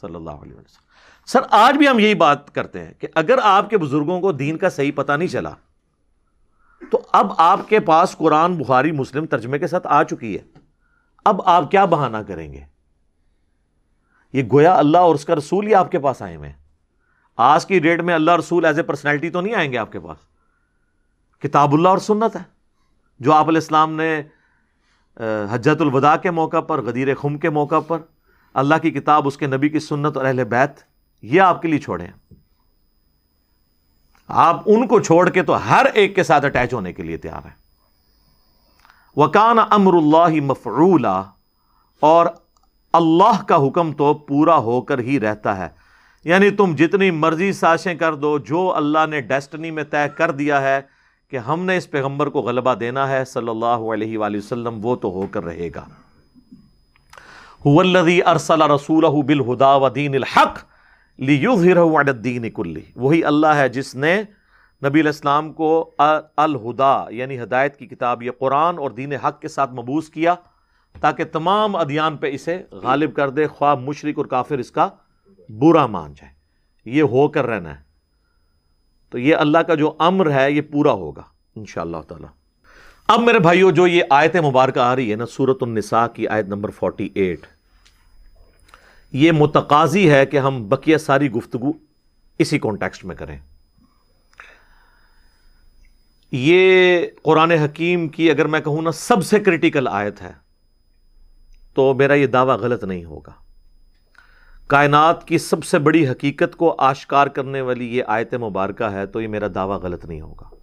صلی 0.00 0.14
اللہ 0.14 0.30
علیہ 0.30 0.52
وسلم۔ 0.52 0.82
سر، 1.26 1.40
آج 1.50 1.76
بھی 1.76 1.88
ہم 1.88 1.98
یہی 1.98 2.14
بات 2.14 2.54
کرتے 2.54 2.84
ہیں 2.84 2.92
کہ 2.98 3.08
اگر 3.14 3.38
آپ 3.42 3.70
کے 3.70 3.78
بزرگوں 3.78 4.20
کو 4.20 4.32
دین 4.32 4.56
کا 4.56 4.70
صحیح 4.70 4.92
پتہ 4.94 5.12
نہیں 5.12 5.28
چلا، 5.28 5.50
تو 6.90 7.00
اب 7.12 7.32
آپ 7.36 7.68
کے 7.68 7.80
پاس 7.80 8.16
قرآن، 8.16 8.56
بخاری، 8.56 8.92
مسلم 8.92 9.26
ترجمے 9.26 9.58
کے 9.58 9.66
ساتھ 9.66 9.86
آ 9.90 10.02
چکی 10.02 10.34
ہے۔ 10.34 10.58
اب 11.24 11.42
آپ 11.44 11.70
کیا 11.70 11.84
بہانہ 11.84 12.16
کریں 12.16 12.52
گے؟ 12.52 12.60
یہ 14.32 14.42
گویا 14.52 14.74
اللہ 14.74 14.98
اور 14.98 15.14
اس 15.14 15.24
کا 15.24 15.34
رسول 15.34 15.66
ہی 15.66 15.74
آپ 15.74 15.90
کے 15.90 15.98
پاس 15.98 16.22
آئے 16.22 16.36
ہوئے 16.36 16.48
ہیں۔ 16.48 16.61
آج 17.36 17.66
کی 17.66 17.78
ڈیٹ 17.78 18.00
میں 18.00 18.14
اللہ 18.14 18.30
رسول 18.30 18.64
ایز 18.64 18.76
اے 18.76 18.82
پرسنالٹی 18.82 19.30
تو 19.30 19.40
نہیں 19.40 19.54
آئیں 19.54 19.72
گے 19.72 19.78
آپ 19.78 19.92
کے 19.92 20.00
پاس؟ 20.00 20.18
کتاب 21.40 21.72
اللہ 21.72 21.88
اور 21.88 21.98
سنت 21.98 22.36
ہے۔ 22.36 22.42
جو 23.20 23.32
آپ 23.32 23.48
علیہ 23.48 23.58
السلام 23.58 23.92
نے 23.92 24.22
حجت 25.50 25.80
الوداع 25.80 26.16
کے 26.16 26.30
موقع 26.30 26.60
پر، 26.60 26.82
غدیر 26.82 27.14
خم 27.14 27.38
کے 27.38 27.50
موقع 27.50 27.80
پر 27.80 27.98
اللہ 28.54 28.74
کی 28.82 28.90
کتاب، 28.90 29.26
اس 29.26 29.36
کے 29.36 29.46
نبی 29.46 29.68
کی 29.68 29.78
سنت 29.78 30.16
اور 30.16 30.24
اہل 30.24 30.44
بیت، 30.44 30.70
یہ 31.22 31.40
آپ 31.40 31.62
کے 31.62 31.68
لیے 31.68 31.78
چھوڑے 31.78 32.04
ہیں۔ 32.04 32.34
آپ 34.28 34.62
ان 34.66 34.86
کو 34.86 35.00
چھوڑ 35.00 35.30
کے 35.30 35.42
تو 35.42 35.70
ہر 35.70 35.86
ایک 35.94 36.14
کے 36.14 36.22
ساتھ 36.22 36.44
اٹیچ 36.44 36.74
ہونے 36.74 36.92
کے 36.92 37.02
لیے 37.02 37.16
تیار 37.16 37.46
ہیں۔ 37.46 37.62
وکان 39.16 39.58
امر 39.70 39.92
اللہ 39.94 40.44
مفرولا 40.44 41.22
اور 42.00 42.26
اللہ 42.92 43.42
کا 43.42 43.56
حکم 43.56 43.92
تو 43.92 44.14
پورا 44.14 44.56
ہو 44.56 44.80
کر 44.80 44.98
ہی 44.98 45.20
رہتا 45.20 45.56
ہے۔ 45.56 45.68
یعنی 46.24 46.50
تم 46.50 46.74
جتنی 46.78 47.10
مرضی 47.10 47.52
سازشیں 47.52 47.94
کر 47.94 48.14
دو، 48.14 48.36
جو 48.38 48.72
اللہ 48.76 49.06
نے 49.10 49.20
ڈیسٹنی 49.20 49.70
میں 49.70 49.84
طے 49.90 50.04
کر 50.16 50.30
دیا 50.30 50.60
ہے 50.62 50.80
کہ 51.32 51.36
ہم 51.38 51.64
نے 51.64 51.76
اس 51.76 51.90
پیغمبر 51.90 52.28
کو 52.28 52.40
غلبہ 52.42 52.74
دینا 52.74 53.08
ہے 53.08 53.24
صلی 53.24 53.48
اللہ 53.48 53.90
علیہ 53.94 54.18
وآلہ 54.18 54.36
وسلم، 54.36 54.78
وہ 54.82 54.96
تو 54.96 55.10
ہو 55.12 55.26
کر 55.30 55.44
رہے 55.44 55.68
گا۔ 55.74 55.84
ارسل 57.64 58.62
رسول 58.72 59.04
بالہدا 59.26 59.74
و 59.74 59.88
دین 59.88 60.14
الحق 60.14 60.58
الدین 61.18 62.50
کلی 62.50 62.80
وہی 62.96 63.22
اللہ 63.24 63.54
ہے 63.56 63.68
جس 63.68 63.94
نے 63.94 64.22
نبی 64.82 65.00
الاسلام 65.00 65.52
کو 65.52 65.90
الہدا 65.98 66.94
یعنی 67.10 67.40
ہدایت 67.42 67.76
کی 67.78 67.86
کتاب، 67.86 68.22
یہ 68.22 68.30
قرآن 68.38 68.78
اور 68.78 68.90
دین 68.90 69.12
حق 69.24 69.40
کے 69.40 69.48
ساتھ 69.48 69.72
مبوس 69.74 70.08
کیا 70.10 70.34
تاکہ 70.94 71.24
تمام 71.32 71.76
ادیان 71.76 72.16
پہ 72.16 72.30
اسے 72.34 72.62
غالب 72.82 73.14
کر 73.16 73.30
دے 73.30 73.46
خواب 73.48 73.80
مشرق 73.80 74.18
اور 74.18 74.26
کافر 74.26 74.58
اس 74.58 74.70
کا 74.70 74.88
برا 75.48 75.86
مان 75.86 76.12
جائے، 76.16 76.32
یہ 76.84 77.02
ہو 77.02 77.28
کر 77.28 77.46
رہنا 77.46 77.76
ہے۔ 77.76 77.82
تو 79.10 79.18
یہ 79.18 79.36
اللہ 79.36 79.58
کا 79.58 79.74
جو 79.74 79.94
امر 79.98 80.34
ہے، 80.34 80.52
یہ 80.52 80.60
پورا 80.60 80.92
ہوگا 80.92 81.22
ان 81.56 81.66
شاء 81.66 81.82
اللہ 81.82 81.96
تعالی۔ 82.08 82.26
اب 83.08 83.20
میرے 83.20 83.38
بھائیو، 83.38 83.70
جو 83.70 83.86
یہ 83.86 84.02
آیت 84.10 84.36
مبارکہ 84.36 84.78
آ 84.78 84.96
رہی 84.96 85.10
ہے 85.10 85.16
نا 85.16 85.26
سورت 85.26 85.58
النساء 85.60 86.06
کی 86.06 86.28
آیت 86.28 86.46
نمبر 86.46 86.70
فورٹی 86.70 87.08
ایٹ 87.14 87.46
یہ 89.12 89.32
متقاضی 89.32 90.10
ہے 90.10 90.26
کہ 90.26 90.36
ہم 90.36 90.68
بقیہ 90.68 90.96
ساری 90.96 91.30
گفتگو 91.30 91.72
اسی 92.38 92.58
کانٹیکسٹ 92.58 93.04
میں 93.04 93.16
کریں۔ 93.16 93.38
یہ 96.32 97.06
قرآن 97.22 97.50
حکیم 97.50 98.08
کی 98.08 98.30
اگر 98.30 98.46
میں 98.46 98.60
کہوں 98.60 98.82
نا، 98.82 98.92
سب 98.92 99.24
سے 99.24 99.40
کریٹیکل 99.40 99.88
آیت 99.90 100.22
ہے، 100.22 100.32
تو 101.74 101.94
میرا 101.94 102.14
یہ 102.14 102.26
دعویٰ 102.26 102.56
غلط 102.56 102.84
نہیں 102.84 103.04
ہوگا۔ 103.04 103.41
کائنات 104.72 105.26
کی 105.26 105.38
سب 105.38 105.64
سے 105.64 105.78
بڑی 105.78 106.08
حقیقت 106.08 106.56
کو 106.56 106.74
آشکار 106.78 107.26
کرنے 107.26 107.60
والی 107.60 107.96
یہ 107.96 108.02
آیت 108.06 108.34
مبارکہ 108.34 108.84
ہے، 108.84 109.06
تو 109.06 109.20
یہ 109.20 109.28
میرا 109.28 109.46
دعویٰ 109.54 109.78
غلط 109.78 110.04
نہیں 110.04 110.20
ہوگا۔ 110.20 110.54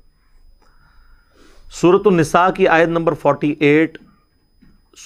صورت 1.81 2.01
النساء 2.05 2.49
کی 2.49 2.67
آیت 2.67 2.87
نمبر 2.87 3.13
48 3.13 3.97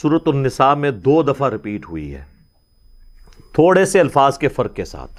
صورت 0.02 0.24
النساء 0.26 0.74
میں 0.74 0.92
دو 0.92 1.24
دفعہ 1.24 1.50
رپیٹ 1.50 1.86
ہوئی 1.90 2.16
ہے۔ 2.16 2.24
تھوڑے 3.54 3.86
سے 3.86 4.00
الفاظ 4.00 4.38
کے 4.38 4.48
فرق 4.48 4.74
کے 4.74 4.86
ساتھ۔ 4.86 5.12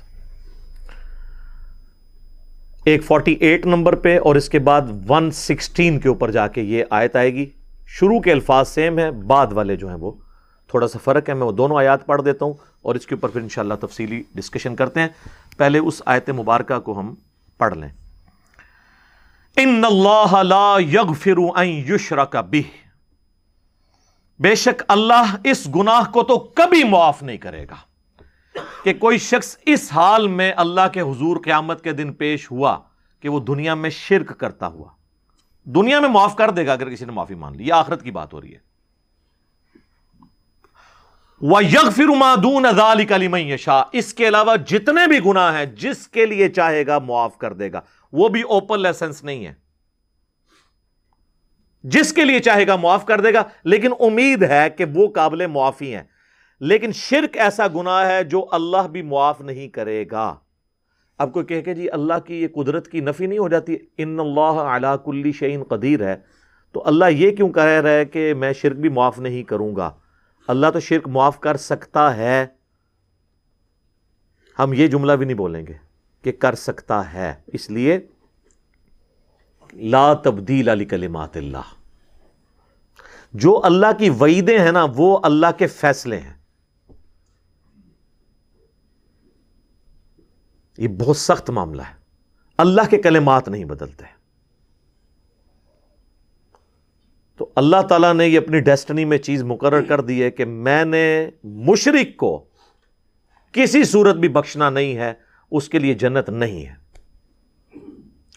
ایک 2.85 3.03
48 3.07 3.66
نمبر 3.66 3.94
پہ 3.94 4.18
اور 4.18 4.35
اس 4.35 4.49
کے 4.49 4.59
بعد 4.59 4.83
116 5.11 5.99
کے 5.99 6.09
اوپر 6.09 6.31
جا 6.31 6.49
کے 6.49 6.62
یہ 6.62 6.85
آیت 6.90 7.16
آئے 7.16 7.35
گی۔ 7.35 7.51
شروع 7.87 8.20
کے 8.20 8.33
الفاظ 8.33 8.68
سیم 8.68 8.99
ہیں، 8.99 9.11
بعد 9.11 9.47
والے 9.51 9.77
جو 9.77 9.88
ہیں 9.88 9.97
وہ۔ 9.97 10.12
تھوڑا 10.68 10.88
سا 10.88 10.99
فرق 11.05 11.29
ہے، 11.29 11.35
میں 11.35 11.47
وہ 11.47 11.53
دونوں 11.53 11.77
آیات 11.77 12.07
پڑھ 12.07 12.23
دیتا 12.23 12.44
ہوں۔ 12.44 12.55
اور 12.85 12.94
اس 12.94 13.07
کے 13.07 13.14
اوپر 13.14 13.29
پھر 13.29 13.40
انشاءاللہ 13.40 13.75
تفصیلی 13.75 14.23
ڈسکشن 14.35 14.77
کرتے 14.77 15.01
ہیں۔ 15.01 15.09
پہلے 15.57 15.79
اس 15.79 16.03
آیت 16.07 16.31
مبارکہ 16.31 16.79
کو 16.79 17.01
ہم 17.01 17.14
پڑھ 17.59 17.75
لیں۔ 17.79 17.88
ان 19.57 19.85
اللہ 19.85 20.42
لا 20.42 20.77
یغفر 20.79 21.38
ان 21.57 21.68
یشرک 21.68 22.37
بہ 22.37 22.85
بے 24.42 24.55
شک 24.55 24.83
اللہ 24.88 25.37
اس 25.44 25.68
گناہ 25.77 26.11
کو 26.11 26.23
تو 26.23 26.38
کبھی 26.38 26.85
معاف 26.85 27.23
نہیں 27.23 27.37
کرے 27.37 27.66
گا۔ 27.70 27.75
کہ 28.85 28.94
کوئی 28.94 29.18
شخص 29.18 29.57
اس 29.66 29.92
حال 29.92 30.29
میں 30.29 30.53
اللہ 30.57 30.88
کے 30.92 31.01
حضور 31.01 31.37
قیامت 31.44 31.85
کے 31.85 31.92
دن 31.92 32.12
پیش 32.12 32.51
ہوا 32.51 32.79
کہ 33.20 33.29
وہ 33.29 33.40
دنیا 33.40 33.75
میں 33.75 33.90
شرک 33.90 34.38
کرتا 34.38 34.66
ہوا، 34.66 34.88
دنیا 35.64 36.01
میں 36.01 36.09
معاف 36.09 36.37
کر 36.37 36.51
دے 36.51 36.66
گا 36.66 36.73
اگر 36.73 36.90
کسی 36.90 37.05
نے 37.05 37.12
معافی 37.12 37.35
مان 37.35 37.57
لی، 37.57 37.68
یہ 37.68 37.73
آخرت 37.73 38.03
کی 38.03 38.11
بات 38.11 38.35
ہو 38.35 38.40
رہی 38.40 38.55
ہے۔ 38.55 38.73
یگ 41.52 41.90
فرمادون 41.90 42.66
ازال 42.66 43.04
کلی 43.04 43.57
شاہ 43.57 43.83
اس 43.92 44.14
کے 44.14 44.28
علاوہ 44.28 44.57
جتنے 44.57 45.09
بھی 45.09 45.18
گناہ 45.26 45.59
ہیں، 45.59 45.64
جس 45.64 46.09
کے 46.09 46.26
لیے 46.26 46.48
چاہے 46.48 46.87
گا 46.87 46.98
معاف 46.98 47.38
کر 47.38 47.52
دے 47.52 47.72
گا۔ 47.72 47.80
وہ 48.12 48.28
بھی 48.28 48.42
اوپن 48.42 48.80
لائسنس 48.80 49.24
نہیں 49.24 49.46
ہے 49.46 49.54
جس 51.83 52.12
کے 52.12 52.24
لیے 52.24 52.38
چاہے 52.38 52.66
گا 52.66 52.76
معاف 52.76 53.04
کر 53.04 53.20
دے 53.20 53.35
گا، 53.35 53.42
لیکن 53.64 53.90
امید 54.00 54.42
ہے 54.42 54.70
کہ 54.70 54.85
وہ 54.94 55.09
قابل 55.09 55.46
معافی 55.46 55.94
ہیں۔ 55.94 56.02
لیکن 56.61 56.92
شرک 56.92 57.37
ایسا 57.37 57.66
گناہ 57.68 58.07
ہے 58.07 58.24
جو 58.24 58.46
اللہ 58.50 58.88
بھی 58.88 59.02
معاف 59.02 59.40
نہیں 59.40 59.68
کرے 59.68 60.04
گا۔ 60.11 60.35
اب 61.18 61.33
کوئی 61.33 61.46
کہہ 61.46 61.61
کہ 61.61 61.74
جی 61.74 61.90
اللہ 61.90 62.18
کی 62.26 62.42
یہ 62.42 62.48
قدرت 62.54 62.88
کی 62.88 63.00
نفی 63.00 63.26
نہیں 63.26 63.38
ہو 63.38 63.48
جاتی۔ 63.48 63.76
ان 63.98 64.20
اللہ 64.20 64.61
علا 64.61 64.96
کلی 64.96 65.33
شعین 65.33 65.62
قدیر 65.62 66.04
ہے۔ 66.04 66.16
تو 66.72 66.83
اللہ 66.87 67.04
یہ 67.11 67.30
کیوں 67.30 67.48
کہہ 67.48 67.62
رہا 67.62 67.90
ہے 67.90 68.04
کہ 68.04 68.35
میں 68.35 68.52
شرک 68.52 68.76
بھی 68.76 68.88
معاف 68.88 69.18
نہیں 69.18 69.42
کروں 69.42 69.76
گا؟ 69.76 69.90
اللہ 70.48 70.66
تو 70.72 70.80
شرک 70.80 71.09
معاف 71.09 71.40
کر 71.40 71.57
سکتا 71.57 72.16
ہے۔ 72.16 72.46
ہم 74.59 74.72
یہ 74.72 74.87
جملہ 74.87 75.12
بھی 75.12 75.26
نہیں 75.26 75.37
بولیں 75.37 75.66
گے 75.66 75.72
کہ 76.22 76.33
کر 76.33 76.54
سکتا 76.54 77.12
ہے۔ 77.12 77.35
اس 77.46 77.70
لیے، 77.70 78.00
لا 79.72 80.14
تبدیل 80.14 80.68
علی 80.68 80.85
کلمات 80.85 81.37
اللہ۔ 81.37 81.85
جو 83.33 83.61
اللہ 83.64 83.87
کی 83.98 84.11
وعیدیں 84.11 84.59
ہیں 84.59 84.72
نا، 84.72 84.87
وہ 84.96 85.20
اللہ 85.22 85.46
کے 85.59 85.66
فیصلے 85.66 86.20
ہیں۔ 86.20 86.35
یہ 90.78 90.88
بہت 90.88 91.16
سخت 91.16 91.50
معاملہ 91.50 91.83
ہے۔ 91.83 91.94
اللہ 92.59 92.83
کے 92.90 93.02
کلمات 93.02 93.48
نہیں 93.48 93.64
بدلتے۔ 93.64 94.23
تو 97.38 97.51
اللہ 97.57 97.83
تعالیٰ 97.88 98.14
نے 98.14 98.27
یہ 98.27 98.38
اپنی 98.38 98.61
ڈیسٹنی 98.61 99.05
میں 99.05 99.18
چیز 99.18 99.42
مقرر 99.42 99.83
کر 99.83 100.01
دی 100.01 100.23
ہے 100.23 100.31
کہ 100.31 100.44
میں 100.44 100.85
نے 100.85 101.31
مشرق 101.44 102.16
کو 102.16 102.44
کسی 103.53 103.85
صورت 103.85 104.16
بھی 104.16 104.29
بخشنا 104.29 104.70
نہیں 104.70 104.97
ہے، 104.97 105.12
اس 105.51 105.68
کے 105.68 105.79
لیے 105.79 105.94
جنت 105.94 106.31
نہیں 106.31 106.66
ہے۔ 106.66 106.85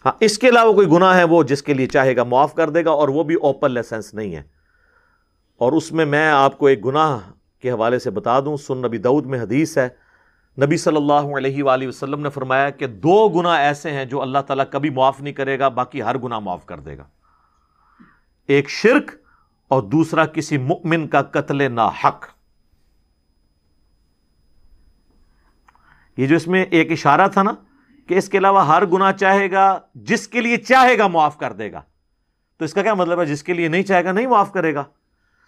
ہاں 0.05 0.11
اس 0.19 0.39
کے 0.39 0.49
علاوہ 0.49 0.73
کوئی 0.73 0.87
گناہ 0.87 1.17
ہے 1.17 1.23
وہ 1.23 1.43
جس 1.43 1.63
کے 1.63 1.73
لیے 1.73 1.85
چاہے 1.85 2.15
گا 2.15 2.23
معاف 2.23 2.53
کر 2.53 2.69
دے 2.69 2.85
گا 2.85 2.91
اور 2.91 3.09
وہ 3.09 3.23
بھی 3.23 3.35
اوپن 3.35 3.71
لائسنس 3.71 4.13
نہیں 4.13 4.35
ہے۔ 4.35 4.41
اور 5.57 5.71
اس 5.71 5.91
میں 5.91 6.05
میں 6.05 6.27
آپ 6.27 6.57
کو 6.57 6.65
ایک 6.65 6.85
گناہ 6.85 7.19
کے 7.61 7.71
حوالے 7.71 7.99
سے 7.99 8.09
بتا 8.09 8.39
دوں 8.39 8.57
سن 8.57 8.77
نبی 8.77 8.97
دعود 8.97 9.25
میں 9.25 9.39
حدیث 9.39 9.77
ہے۔ 9.77 9.89
نبی 10.65 10.77
صلی 10.77 10.97
اللہ 10.97 11.37
علیہ 11.37 11.63
وآلہ 11.63 11.87
وسلم 11.87 12.21
نے 12.21 12.29
فرمایا 12.29 12.69
کہ 12.69 12.87
دو 12.87 13.29
گناہ 13.29 13.59
ایسے 13.59 13.91
ہیں 13.91 14.05
جو 14.05 14.21
اللہ 14.21 14.39
تعالیٰ 14.47 14.65
کبھی 14.71 14.89
معاف 14.89 15.21
نہیں 15.21 15.33
کرے 15.33 15.59
گا، 15.59 15.67
باقی 15.67 16.01
ہر 16.01 16.17
گناہ 16.17 16.39
معاف 16.39 16.65
کر 16.65 16.79
دے 16.79 16.97
گا۔ 16.97 17.03
ایک 18.47 18.69
شرک 18.69 19.11
اور 19.67 19.81
دوسرا 19.81 20.25
کسی 20.25 20.57
مؤمن 20.57 21.07
کا 21.07 21.21
قتل 21.21 21.71
نا 21.71 21.89
حق 22.03 22.25
یہ 26.17 26.27
جو 26.27 26.35
اس 26.35 26.47
میں 26.47 26.63
ایک 26.63 26.91
اشارہ 26.91 27.27
تھا 27.27 27.43
نا 27.43 27.51
کہ 28.07 28.13
اس 28.13 28.29
کے 28.29 28.37
علاوہ 28.37 28.67
ہر 28.67 28.85
گناہ 28.85 29.11
چاہے 29.11 29.51
گا، 29.51 29.79
جس 29.95 30.27
کے 30.27 30.41
لیے 30.41 30.57
چاہے 30.57 30.97
گا 30.97 31.07
معاف 31.07 31.37
کر 31.37 31.53
دے 31.53 31.71
گا۔ 31.71 31.81
تو 32.57 32.65
اس 32.65 32.73
کا 32.73 32.81
کیا 32.81 32.93
مطلب 32.93 33.21
ہے؟ 33.21 33.25
جس 33.25 33.43
کے 33.43 33.53
لیے 33.53 33.67
نہیں 33.67 33.83
چاہے 33.83 34.03
گا، 34.03 34.11
نہیں 34.11 34.27
معاف 34.27 34.51
کرے 34.51 34.73
گا۔ 34.75 34.83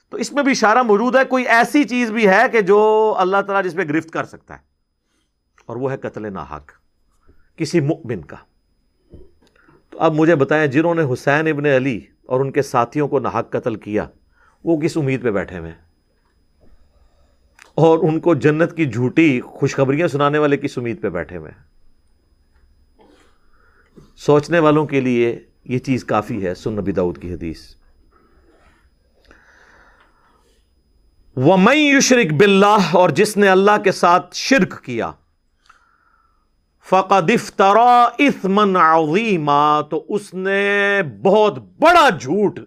تو 0.10 0.18
اس 0.18 0.32
میں 0.32 0.44
بھی 0.44 0.52
اشارہ 0.52 0.82
موجود 0.82 1.16
ہے، 1.16 1.26
کوئی 1.26 1.48
ایسی 1.48 1.84
چیز 1.84 2.12
بھی 2.12 2.30
ہے 2.30 2.50
کہ 2.52 2.62
جو 2.62 3.14
اللہ 3.18 3.42
تعالیٰ 3.48 3.72
جس 3.72 3.78
پہ 3.78 3.84
گرفت 3.84 4.12
کر 4.12 4.24
سکتا 4.24 4.54
ہے۔ 4.54 4.60
اور 5.66 5.76
وہ 5.76 5.92
ہے 5.92 5.98
قتل 5.98 6.34
ناحق، 6.34 6.72
کسی 7.56 7.80
مؤمن 7.80 8.22
کا۔ 8.22 8.38
تو 9.90 10.00
اب 10.00 10.14
مجھے 10.14 10.36
بتائیں، 10.36 10.68
جنہوں 10.68 10.96
نے 10.96 11.02
حسین 11.14 11.48
ابن 11.48 11.66
علی 11.66 12.02
اور 12.30 12.40
ان 12.40 12.52
کے 12.52 12.62
ساتھیوں 12.62 13.08
کو 13.08 13.20
ناحق 13.20 13.50
قتل 13.50 13.76
کیا۔ 13.76 14.06
وہ 14.64 14.78
کس 14.78 14.98
امید 14.98 15.24
پہ 15.24 15.32
بیٹھے 15.32 15.58
ہوئے 15.58 15.72
اور 17.76 18.00
ان 18.00 18.20
کو 18.20 18.36
جنت 18.36 18.76
کی 18.76 18.86
جھوٹی 18.86 19.42
خوشخبریاں 19.42 20.08
سنانے 20.08 20.38
والے 20.38 20.58
کس 20.58 20.78
امید 20.78 21.02
پہ 21.02 21.10
بیٹھے 21.10 21.38
ہوئے 21.38 21.52
سوچنے 24.16 24.60
والوں 24.60 24.86
کے 24.86 25.02
لیے 25.02 25.46
یہ 25.64 25.80
چیز 25.80 26.04
کافی 26.04 26.46
ہے، 26.46 26.56
سن 26.56 26.74
نبی 26.74 26.92
داؤد 26.92 27.18
کی 27.18 27.34
حدیث۔ 27.34 27.62
وَمَن 31.36 31.78
يُشْرِكْ 31.78 32.32
بِاللَّهِ 32.32 32.84
اور 32.92 33.10
جس 33.10 33.38
نے 33.38 33.50
اللہ 33.50 33.78
کے 33.84 33.92
ساتھ 33.92 34.36
شرک 34.36 34.84
کیا۔ 34.84 35.12
فقد 36.90 37.30
افطرا 37.30 38.04
اثمن 38.28 38.76
عظیما 38.76 39.82
تو 39.90 40.04
اس 40.10 40.34
نے 40.34 41.02
بہت 41.24 41.58
بڑا 41.80 42.10
جھوٹ 42.10 42.60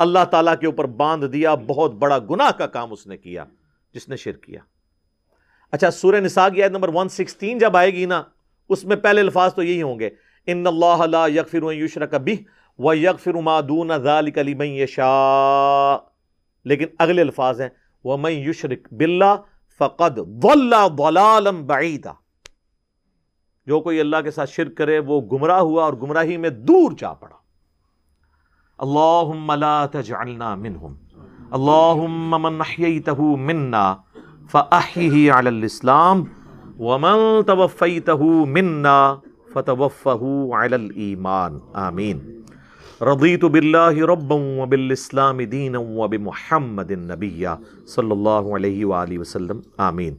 اللہ 0.00 0.24
تعالیٰ 0.30 0.54
کے 0.60 0.66
اوپر 0.66 0.84
باندھ 1.00 1.26
دیا، 1.32 1.54
بہت 1.54 1.94
بڑا 1.94 2.18
گناہ 2.30 2.50
کا 2.58 2.66
کام 2.66 2.92
اس 2.92 3.06
نے 3.06 3.16
کیا، 3.16 3.44
جس 3.94 4.08
نے 4.08 4.16
شرک 4.16 4.42
کیا۔ 4.42 4.60
اچھا 5.72 5.90
سورہ 5.90 6.20
نساء 6.20 6.48
کی 6.54 6.62
آیت 6.62 6.72
نمبر 6.72 6.88
116 6.88 7.58
جب 7.58 7.76
آئے 7.76 7.90
گی 7.94 8.04
نا، 8.06 8.22
اس 8.70 8.84
میں 8.84 8.96
پہلے 8.96 9.20
الفاظ 9.20 9.54
تو 9.54 9.62
یہی 9.62 9.82
ہوں 9.82 9.98
گے، 10.00 10.08
ان 10.48 10.66
اللہ 10.66 11.02
لا 11.06 11.26
یغفر 11.26 11.62
ان 11.62 11.74
یشرک 11.74 12.14
به 12.14 12.36
ویغفر 12.78 13.34
ما 13.48 13.58
دون 13.68 13.96
ذلك 14.04 14.38
لمن 14.48 14.72
یشاء 14.82 15.96
لیکن 16.66 16.86
اگلے 16.98 17.22
الفاظ 17.22 17.60
ہیں، 17.60 17.68
ومن 18.04 18.32
یشرک 18.48 18.88
باللہ 18.92 19.34
فقد 19.80 20.18
ضل 20.42 20.74
ضلالا 20.98 21.50
بعیدا 21.66 22.12
جو 23.68 23.80
کوئی 23.80 24.00
اللہ 24.00 24.16
کے 24.24 24.30
ساتھ 24.30 24.50
شرک 24.50 24.76
کرے، 24.76 24.98
وہ 24.98 25.20
گمراہ 25.20 25.58
ہوا 25.58 25.84
اور 25.84 25.92
گمراہی 25.92 26.36
میں 26.36 26.50
دور 26.50 26.92
جا 26.98 27.12
پڑا۔ 27.12 27.36
اللہم 28.78 29.52
لا 29.52 29.86
تجعلنا 29.86 30.54
منہم۔ 30.54 30.94
اللہم 31.50 32.42
من 32.42 32.60
احییتہ 32.60 33.20
منا 33.20 33.96
فاحیہ 34.50 35.32
علی 35.32 35.48
الاسلام 35.48 36.24
ومن 36.78 37.42
توفیتہ 37.46 38.22
منا 38.22 39.16
فتوفہ 39.52 40.54
علی 40.54 40.74
الایمان۔ 40.74 41.58
آمین۔ 41.72 42.42
رضیت 43.00 43.44
باللہ 43.44 44.04
ربا 44.04 44.34
وبالاسلام 44.34 45.38
دینا 45.38 45.78
وبمحمد 45.78 46.90
النبی 46.90 47.44
صلی 47.86 48.10
اللہ 48.10 48.54
علیہ 48.56 48.84
وآلہ 48.84 49.18
وسلم۔ 49.18 49.60
آمین۔ 49.76 50.14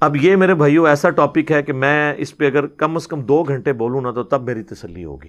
اب 0.00 0.16
یہ 0.16 0.36
میرے 0.36 0.54
بھائیو 0.54 0.86
ایسا 0.86 1.10
ٹاپک 1.10 1.52
ہے 1.52 1.62
کہ 1.62 1.72
میں 1.72 2.14
اس 2.18 2.36
پہ 2.36 2.46
اگر 2.46 2.66
کم 2.66 2.96
از 2.96 3.06
کم 3.06 3.20
دو 3.20 3.42
گھنٹے 3.42 3.72
بولوں 3.72 4.00
نا 4.00 4.10
تو 4.10 4.22
تب 4.22 4.42
میری 4.42 4.62
تسلی 4.62 5.04
ہوگی۔ 5.04 5.28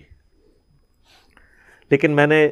لیکن 1.91 2.11
میں 2.11 2.27
نے 2.27 2.49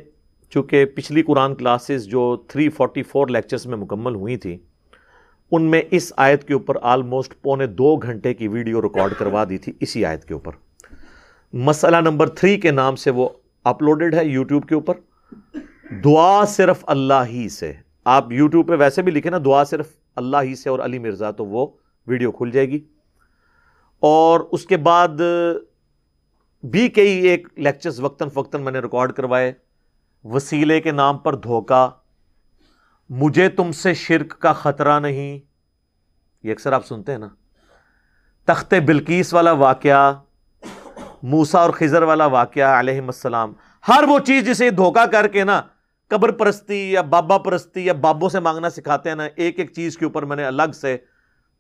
چونکہ 0.50 0.86
پچھلی 0.86 1.22
قرآن 1.22 1.56
کلاسز 1.56 2.06
جو 2.06 2.44
344 2.48 3.30
لیکچرز 3.30 3.66
میں 3.66 3.78
مکمل 3.78 4.16
ہوئی 4.16 4.38
تھی، 4.38 4.58
ان 5.52 5.62
میں 5.62 5.82
اس 5.92 6.14
آیت 6.18 6.44
کے 6.44 6.54
اوپر 6.54 6.76
آلموسٹ 6.82 7.42
پونے 7.42 7.68
دو 7.68 7.96
گھنٹے 7.96 8.34
کی 8.34 8.48
ویڈیو 8.48 8.82
ریکارڈ 8.82 9.14
کروا 9.14 9.44
دی 9.50 9.58
تھی 9.58 9.74
اسی 9.80 10.06
آیت 10.06 10.26
کے 10.26 10.34
اوپر۔ 10.34 10.52
مسئلہ 11.54 11.98
نمبر 11.98 12.30
تھری 12.30 12.58
کے 12.58 12.72
نام 12.72 12.96
سے 12.96 13.12
وہ 13.12 13.30
اپلوڈڈ 13.64 14.14
ہے 14.14 14.26
یوٹیوب 14.26 14.68
کے 14.68 14.76
اوپر۔ 14.76 14.94
دعا 16.04 16.46
صرف 16.46 16.84
اللہ 16.88 17.24
ہی 17.28 17.50
سے۔ 17.50 17.74
آپ 18.06 18.32
یوٹیوب 18.32 18.68
پہ 18.68 18.74
ویسے 18.80 19.02
بھی 19.02 19.12
لکھیں 19.12 19.32
نا، 19.32 19.38
دعا 19.46 19.64
صرف 19.64 19.88
اللہ 20.16 20.38
ہی 20.44 20.56
سے 20.56 20.70
اور 20.70 20.80
علی 20.80 21.00
مرزا، 21.00 21.32
تو 21.32 21.46
وہ 21.46 21.68
ویڈیو 22.08 22.32
کھل 22.32 22.52
جائے 22.52 22.70
گی۔ 22.70 22.88
اور 24.00 24.40
اس 24.40 24.66
کے 24.66 24.78
بعد 24.78 25.22
بھی 26.64 26.90
کئی 26.90 27.28
ایک 27.28 27.48
لیکچرز 27.56 28.00
وقتاً 28.00 28.30
فوقتاً 28.30 28.62
میں 28.62 28.72
نے 28.72 28.80
ریکارڈ 28.80 29.14
کروائے۔ 29.14 29.54
وسیلے 30.24 30.82
کے 30.82 30.92
نام 30.92 31.18
پر 31.18 31.36
دھوکا۔ 31.36 31.90
مجھے 33.10 33.50
تم 33.50 33.72
سے 33.72 33.94
شرک 33.94 34.40
کا 34.40 34.54
خطرہ 34.54 35.00
نہیں۔ 35.00 35.40
یہ 36.44 36.52
اکثر 36.52 36.74
آپ 36.74 36.86
سنتے 36.86 37.12
ہیں 37.12 37.20
نا۔ 37.20 37.28
تخت 38.46 38.74
بلکیس 38.86 39.34
والا 39.34 39.52
واقعہ 39.52 40.14
موسا 41.24 41.60
اور 41.60 41.70
خزر 41.70 42.02
والا 42.02 42.26
واقعہ 42.26 42.80
علیہ 42.80 43.02
السلام۔ 43.02 43.54
ہر 43.88 44.04
وہ 44.08 44.20
چیز 44.20 44.46
جسے 44.46 44.70
دھوکا 44.70 45.06
کر 45.06 45.28
کے 45.28 45.44
نا، 45.44 45.62
قبر 46.08 46.32
پرستی 46.32 46.92
یا 46.92 47.02
بابا 47.02 47.38
پرستی 47.38 47.86
یا 47.86 47.94
بابوں 47.94 48.30
سے 48.30 48.40
مانگنا 48.40 48.70
سکھاتے 48.70 49.10
ہیں 49.10 49.16
نا، 49.16 49.28
ایک 49.36 49.60
ایک 49.60 49.74
چیز 49.74 49.98
کے 49.98 50.06
اوپر 50.06 50.24
میں 50.24 50.36
نے 50.36 50.46
الگ 50.46 50.72
سے 50.82 50.98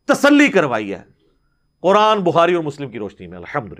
تسلی 0.05 0.47
کروائی 0.47 0.93
ہے۔ 0.93 1.01
قرآن، 1.81 2.23
بخاری 2.23 2.53
اور 2.53 2.63
مسلم 2.63 2.89
کی 2.89 2.99
روشنی 2.99 3.27
میں 3.27 3.37
الحمد 3.37 3.73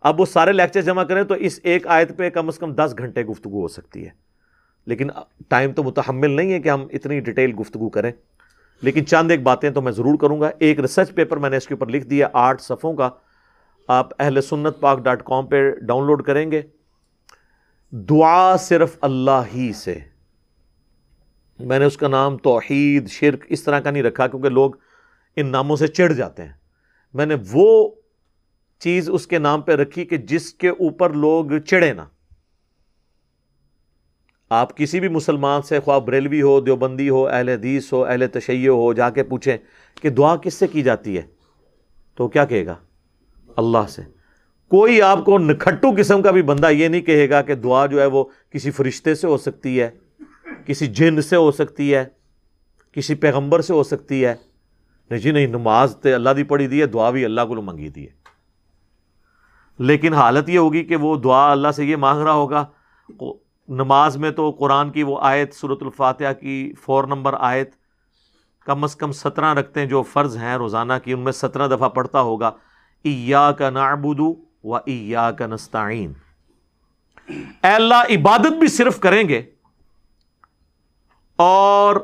اب 0.00 0.20
وہ 0.20 0.26
سارے 0.26 0.52
لیکچر 0.52 0.82
جمع 0.82 1.02
کریں 1.02 1.22
تو 1.22 1.34
اس 1.34 1.60
ایک 1.62 1.86
آیت 1.86 2.16
پہ 2.16 2.30
کم 2.30 2.48
از 2.48 2.58
کم 2.58 2.74
دس 2.74 2.94
گھنٹے 2.98 3.24
گفتگو 3.24 3.60
ہو 3.62 3.68
سکتی 3.68 4.04
ہے۔ 4.04 4.10
لیکن 4.86 5.08
ٹائم 5.48 5.72
تو 5.72 5.82
متحمل 5.82 6.30
نہیں 6.30 6.52
ہے 6.52 6.60
کہ 6.60 6.68
ہم 6.68 6.86
اتنی 6.92 7.20
ڈیٹیل 7.20 7.52
گفتگو 7.60 7.88
کریں۔ 7.88 8.12
لیکن 8.82 9.06
چند 9.06 9.30
ایک 9.30 9.42
باتیں 9.42 9.70
تو 9.70 9.82
میں 9.82 9.92
ضرور 9.92 10.18
کروں 10.18 10.40
گا۔ 10.40 10.50
ایک 10.58 10.80
ریسرچ 10.80 11.14
پیپر 11.14 11.36
میں 11.36 11.50
نے 11.50 11.56
اس 11.56 11.66
کے 11.66 11.74
اوپر 11.74 11.86
لکھ 11.86 12.06
دیا 12.06 12.28
آٹھ 12.32 12.62
صفوں 12.62 12.94
کا۔ 12.94 13.10
آپ 13.88 14.08
اہل 14.18 14.40
سنت 14.40 14.80
پاک 14.80 14.98
ڈاٹ 14.98 15.22
کام 15.24 15.46
پہ 15.46 15.70
ڈاؤن 15.70 16.06
لوڈ 16.06 16.22
کریں 16.22 16.50
گے۔ 16.50 16.62
دعا 17.92 18.56
صرف 18.56 18.96
اللہ 19.00 19.42
ہی 19.54 19.72
سے۔ 19.72 19.98
میں 21.60 21.78
نے 21.78 21.84
اس 21.84 21.96
کا 21.96 22.08
نام 22.08 22.36
توحید، 22.36 23.08
شرک 23.08 23.44
اس 23.48 23.62
طرح 23.62 23.80
کا 23.80 23.90
نہیں 23.90 24.02
رکھا 24.02 24.26
کیونکہ 24.26 24.48
لوگ 24.48 24.70
ان 25.36 25.46
ناموں 25.46 25.76
سے 25.76 25.86
چڑھ 25.86 26.14
جاتے 26.14 26.42
ہیں۔ 26.42 26.52
میں 27.14 27.26
نے 27.26 27.34
وہ 27.52 27.90
چیز 28.78 29.10
اس 29.12 29.26
کے 29.26 29.38
نام 29.38 29.60
پہ 29.60 29.72
رکھی 29.72 30.04
کہ 30.04 30.16
جس 30.16 30.52
کے 30.52 30.68
اوپر 30.68 31.10
لوگ 31.10 31.58
چڑھے 31.66 31.92
نا 31.92 32.04
آپ 34.50 34.76
کسی 34.76 35.00
بھی 35.00 35.08
مسلمان 35.08 35.62
سے 35.62 35.80
خواہ 35.80 36.00
بریلوی 36.00 36.42
ہو، 36.42 36.60
دیوبندی 36.60 37.08
ہو، 37.08 37.28
اہل 37.28 37.48
حدیث 37.48 37.92
ہو، 37.92 38.04
اہل 38.04 38.26
تشیع 38.32 38.70
ہو، 38.70 38.92
جا 38.92 39.10
کے 39.10 39.22
پوچھیں 39.22 39.56
کہ 40.02 40.10
دعا 40.10 40.36
کس 40.36 40.54
سے 40.54 40.66
کی 40.66 40.82
جاتی 40.82 41.16
ہے، 41.16 41.22
تو 42.14 42.28
کیا 42.28 42.44
کہے 42.44 42.66
گا؟ 42.66 42.74
اللہ 43.56 43.86
سے۔ 43.88 44.02
کوئی 44.68 45.02
آپ 45.02 45.24
کو 45.24 45.38
نکھٹو 45.38 45.90
قسم 45.98 46.22
کا 46.22 46.30
بھی 46.30 46.42
بندہ 46.42 46.70
یہ 46.70 46.88
نہیں 46.88 47.00
کہے 47.00 47.30
گا 47.30 47.42
کہ 47.42 47.54
دعا 47.54 47.86
جو 47.86 48.00
ہے 48.00 48.06
وہ 48.06 48.24
کسی 48.50 48.70
فرشتے 48.70 49.14
سے 49.14 49.26
ہو 49.26 49.38
سکتی 49.38 49.80
ہے، 49.80 49.90
کسی 50.66 50.86
جن 50.86 51.22
سے 51.22 51.36
ہو 51.36 51.52
سکتی 51.52 51.94
ہے، 51.94 52.04
کسی 52.92 53.14
پیغمبر 53.14 53.60
سے 53.60 53.72
ہو 53.72 53.82
سکتی 53.82 54.24
ہے۔ 54.24 54.34
نہیں 55.10 55.20
جی 55.20 55.30
نہیں، 55.30 55.46
نماز 55.46 55.96
تے 55.96 56.14
اللہ 56.14 56.30
دی 56.30 56.42
پڑھی 56.42 56.66
دی 56.66 56.80
ہے، 56.80 56.86
دعا 56.86 57.10
بھی 57.10 57.24
اللہ 57.24 57.40
کو 57.40 57.62
منگی 57.62 57.88
دی 57.88 58.06
ہے۔ 58.06 58.26
لیکن 59.78 60.14
حالت 60.14 60.48
یہ 60.48 60.58
ہوگی 60.58 60.84
کہ 60.84 60.96
وہ 60.96 61.16
دعا 61.16 61.52
اللہ 61.52 61.68
سے 61.68 61.84
یہ 61.84 61.96
مانگ 61.96 62.22
رہا 62.22 62.32
ہوگا۔ 62.32 62.66
نماز 63.68 64.16
میں 64.16 64.30
تو 64.30 64.50
قرآن 64.50 64.90
کی 64.90 65.02
وہ 65.02 65.18
آیت 65.22 65.54
صورت 65.54 65.78
الفاتحہ 65.82 66.32
کی 66.32 66.72
فور 66.82 67.04
نمبر 67.04 67.34
آیت 67.38 67.70
کم 68.64 68.84
از 68.84 68.96
کم 68.96 69.12
سترہ 69.12 69.54
رکھتے 69.54 69.80
ہیں 69.80 69.86
جو 69.86 70.02
فرض 70.02 70.36
ہیں، 70.36 70.56
روزانہ 70.56 70.92
کی 71.04 71.12
ان 71.12 71.20
میں 71.20 71.32
سترہ 71.32 71.68
دفعہ 71.68 71.88
پڑھتا 71.88 72.20
ہوگا۔ 72.20 72.50
ایا 73.02 73.52
کا 73.52 73.70
نعبدو 73.70 74.34
و 74.64 74.74
ایا 74.74 75.30
کا 75.30 75.46
نستعین۔ 75.46 76.12
اے 77.62 77.74
اللہ، 77.74 77.94
عبادت 77.94 78.52
بھی 78.52 78.68
صرف 78.68 79.00
کریں 79.00 79.28
گے 79.28 79.42
اور 81.36 81.96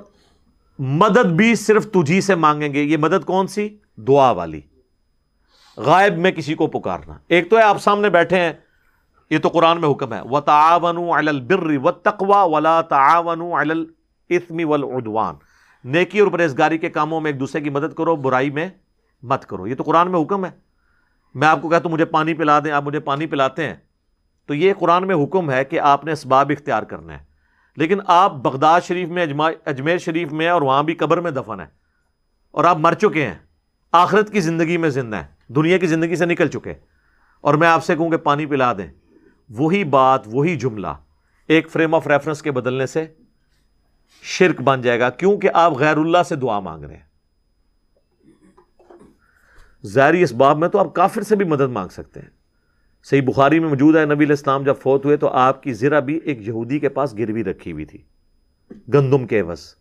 مدد 0.85 1.27
بھی 1.27 1.55
صرف 1.55 1.87
تجھی 1.91 2.21
سے 2.21 2.35
مانگیں 2.35 2.75
گے۔ 2.75 2.83
یہ 2.83 2.97
مدد 2.97 3.25
کون 3.25 3.47
سی؟ 3.47 3.77
دعا 3.97 4.31
والی۔ 4.31 4.61
غائب 5.77 6.19
میں 6.19 6.31
کسی 6.31 6.55
کو 6.55 6.67
پکارنا۔ 6.67 7.19
ایک 7.29 7.51
تو 7.51 7.59
ہے 7.59 7.63
آپ 7.63 7.79
سامنے 7.79 8.11
بیٹھے 8.11 8.41
ہیں، 8.41 8.53
یہ 9.31 9.39
تو 9.39 9.49
قرآن 9.49 9.81
میں 9.81 9.89
حکم 9.89 10.13
ہے۔ 10.13 10.21
و 10.25 10.41
تعاون 10.41 11.29
البر 11.29 11.79
و 11.85 11.91
تقوا 11.91 12.43
ولا 12.43 12.83
تعاون 12.83 13.43
الاسم 13.53 14.61
والعدوان۔ 14.65 15.35
نیکی 15.85 16.19
اور 16.19 16.29
پرہیزگاری 16.29 16.79
کے 16.79 16.91
کاموں 16.91 17.21
میں 17.21 17.33
ایک 17.33 17.41
دوسرے 17.41 17.61
کی 17.61 17.71
مدد 17.71 17.95
کرو، 17.95 18.17
برائی 18.17 18.51
میں 18.51 18.69
مت 19.23 19.47
کرو۔ 19.47 19.67
یہ 19.67 19.75
تو 19.75 19.83
قرآن 19.83 20.11
میں 20.11 20.21
حکم 20.21 20.45
ہے۔ 20.45 20.51
میں 21.35 21.49
آپ 21.49 21.63
کو 21.63 21.69
کہتا 21.69 21.85
ہوں، 21.85 21.93
مجھے 21.93 22.05
پانی 22.05 22.35
پلا 22.35 22.59
دیں، 22.59 22.71
آپ 22.71 22.85
مجھے 22.85 23.01
پانی 23.01 23.27
پلاتے 23.27 23.67
ہیں۔ 23.67 23.75
تو 24.47 24.55
یہ 24.55 24.73
قرآن 24.79 25.07
میں 25.07 25.25
حکم 25.25 25.51
ہے 25.51 25.65
کہ 25.65 25.81
آپ 25.81 26.05
نے 26.05 26.13
اسباب 26.13 26.53
اختیار 26.59 26.83
کرنا 26.83 27.19
ہے 27.19 27.32
لیکن 27.77 27.99
آپ 28.07 28.33
بغداد 28.33 28.81
شریف 28.81 29.09
میں 29.09 29.27
اجمیر 29.65 29.99
شریف 29.99 30.33
میں 30.33 30.49
اور 30.49 30.63
وہاں 30.63 30.83
بھی 30.83 30.95
قبر 30.95 31.21
میں 31.21 31.31
دفن 31.31 31.61
ہے 31.61 31.67
اور 32.51 32.65
آپ 32.65 32.77
مر 32.79 32.93
چکے 32.93 33.27
ہیں۔ 33.27 33.35
آخرت 33.93 34.33
کی 34.33 34.41
زندگی 34.41 34.77
میں 34.77 34.91
زندہ 34.91 35.17
ہیں۔ 35.17 35.53
دنیا 35.53 35.79
کی 35.79 35.87
زندگی 35.87 36.17
سے 36.17 36.27
نکل 36.27 36.49
چکے 36.49 36.75
اور 37.41 37.55
میں 37.55 37.69
آپ 37.69 37.85
سے 37.85 37.97
کہوں 37.97 38.11
کہ 38.11 38.17
پانی 38.17 38.47
پلا 38.47 38.73
دیں۔ 38.73 38.93
وہی 39.51 39.85
بات، 39.85 40.23
وہی 40.27 40.57
جملہ 40.57 40.87
ایک 41.49 41.71
فریم 41.71 41.95
آف 41.95 42.07
ریفرنس 42.07 42.43
کے 42.43 42.51
بدلنے 42.51 42.87
سے 42.87 43.07
شرک 44.23 44.61
بن 44.61 44.83
جائے 44.83 45.01
گا، 45.01 45.11
کیونکہ 45.11 45.51
آپ 45.55 45.73
غیر 45.73 45.97
اللہ 45.97 46.23
سے 46.29 46.37
دعا 46.37 46.61
مانگ 46.61 46.85
رہے 46.85 46.97
ہیں۔ 46.97 47.13
ظاہری 49.87 50.23
اس 50.23 50.33
باب 50.33 50.59
میں 50.59 50.69
تو 50.69 50.79
آپ 50.79 50.95
کافر 50.95 51.23
سے 51.23 51.37
بھی 51.37 51.45
مدد 51.45 51.71
مانگ 51.71 51.89
سکتے 51.89 52.21
ہیں۔ 52.21 52.42
صحیح 53.03 53.23
بخاری 53.23 53.59
میں 53.59 53.69
موجود 53.69 53.97
ہے، 53.97 54.05
نبی 54.05 54.25
الاسلام 54.25 54.63
جب 54.63 54.75
فوت 54.81 55.05
ہوئے 55.05 55.17
تو 55.17 55.29
آپ 55.29 55.63
کی 55.63 55.73
زرہ 55.73 56.01
بھی 56.01 56.21
ایک 56.25 56.49
یہودی 56.49 56.79
کے 56.79 56.89
پاس 56.89 57.19
گروی 57.19 57.45
رکھی 57.45 57.73
ہوئی 57.73 57.85
تھی۔ 57.85 58.03
گندم 58.95 59.27
کے 59.27 59.41
عوض، 59.41 59.75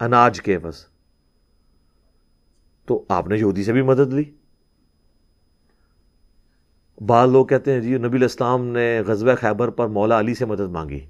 اناج 0.00 0.42
کے 0.42 0.56
عوض۔ 0.56 0.84
تو 2.86 3.04
آپ 3.08 3.28
نے 3.28 3.38
یہودی 3.38 3.64
سے 3.64 3.72
بھی 3.72 3.82
مدد 3.82 4.12
لی۔ 4.12 4.24
بعض 7.06 7.30
لوگ 7.30 7.46
کہتے 7.46 7.72
ہیں 7.72 7.80
جی 7.80 7.98
نبی 7.98 8.18
الاسلام 8.18 8.66
نے 8.66 9.00
غزوہ 9.06 9.34
خیبر 9.34 9.70
پر 9.70 9.86
مولا 9.86 10.20
علی 10.20 10.34
سے 10.34 10.44
مدد 10.44 10.70
مانگی۔ 10.70 11.06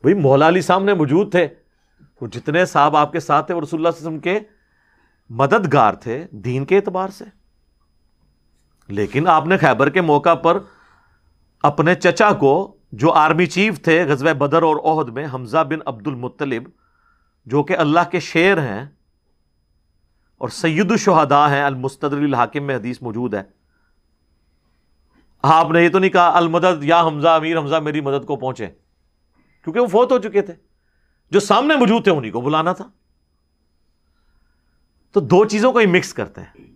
بھائی 0.00 0.14
مولا 0.14 0.48
علی 0.48 0.60
سامنے 0.60 0.94
موجود 0.94 1.30
تھے۔ 1.30 1.48
وہ 2.20 2.26
جتنے 2.26 2.64
صاحب 2.64 2.96
آپ 2.96 3.12
کے 3.12 3.20
ساتھ 3.20 3.46
تھے، 3.46 3.54
وہ 3.54 3.60
رسول 3.60 3.80
اللہ 3.80 3.88
علیہ 3.88 4.06
وسلم 4.06 4.18
کے 4.18 4.40
مددگار 5.30 5.94
تھے 5.94 6.26
دین 6.30 6.64
کے 6.64 6.76
اعتبار 6.76 7.08
سے۔ 7.08 7.24
لیکن 8.88 9.28
آپ 9.28 9.46
نے 9.46 9.56
خیبر 9.56 9.88
کے 9.88 10.00
موقع 10.00 10.34
پر 10.34 10.58
اپنے 11.62 11.94
چچا 11.94 12.32
کو، 12.32 12.76
جو 12.92 13.12
آرمی 13.12 13.46
چیف 13.46 13.82
تھے 13.82 14.04
غزوہ 14.04 14.32
بدر 14.32 14.62
اور 14.62 14.76
عہد 14.76 15.08
میں، 15.08 15.26
حمزہ 15.34 15.64
بن 15.64 15.78
عبد 15.86 16.06
المطلب 16.06 16.62
جو 17.46 17.62
کہ 17.62 17.76
اللہ 17.76 18.00
کے 18.10 18.20
شیر 18.20 18.58
ہیں 18.58 18.86
اور 20.38 20.48
سید 20.48 20.90
الشہداء 20.90 21.48
ہیں، 21.48 21.62
المستدر 21.62 22.16
الحاکم 22.16 22.62
میں 22.62 22.76
حدیث 22.76 23.02
موجود 23.02 23.34
ہے۔ 23.34 23.42
آپ 25.42 25.70
نے 25.70 25.84
یہ 25.84 25.88
تو 25.88 25.98
نہیں 25.98 26.10
کہا، 26.10 26.36
المدد 26.36 26.84
یا 26.84 27.00
حمزہ 27.00 27.28
امیر، 27.28 27.58
حمزہ 27.58 27.76
میری 27.76 28.00
مدد 28.00 28.26
کو 28.26 28.36
پہنچے۔ 28.36 28.66
کیونکہ 29.64 29.80
وہ 29.80 29.86
فوت 29.86 30.12
ہو 30.12 30.18
چکے 30.18 30.42
تھے۔ 30.42 30.54
جو 31.30 31.40
سامنے 31.40 31.76
موجود 31.76 32.04
تھے 32.04 32.12
انہیں 32.12 32.32
کو 32.32 32.40
بلانا 32.40 32.72
تھا۔ 32.72 32.88
تو 35.12 35.20
دو 35.20 35.44
چیزوں 35.44 35.72
کو 35.72 35.78
ہی 35.78 35.86
مکس 35.86 36.14
کرتے 36.14 36.40
ہیں۔ 36.40 36.75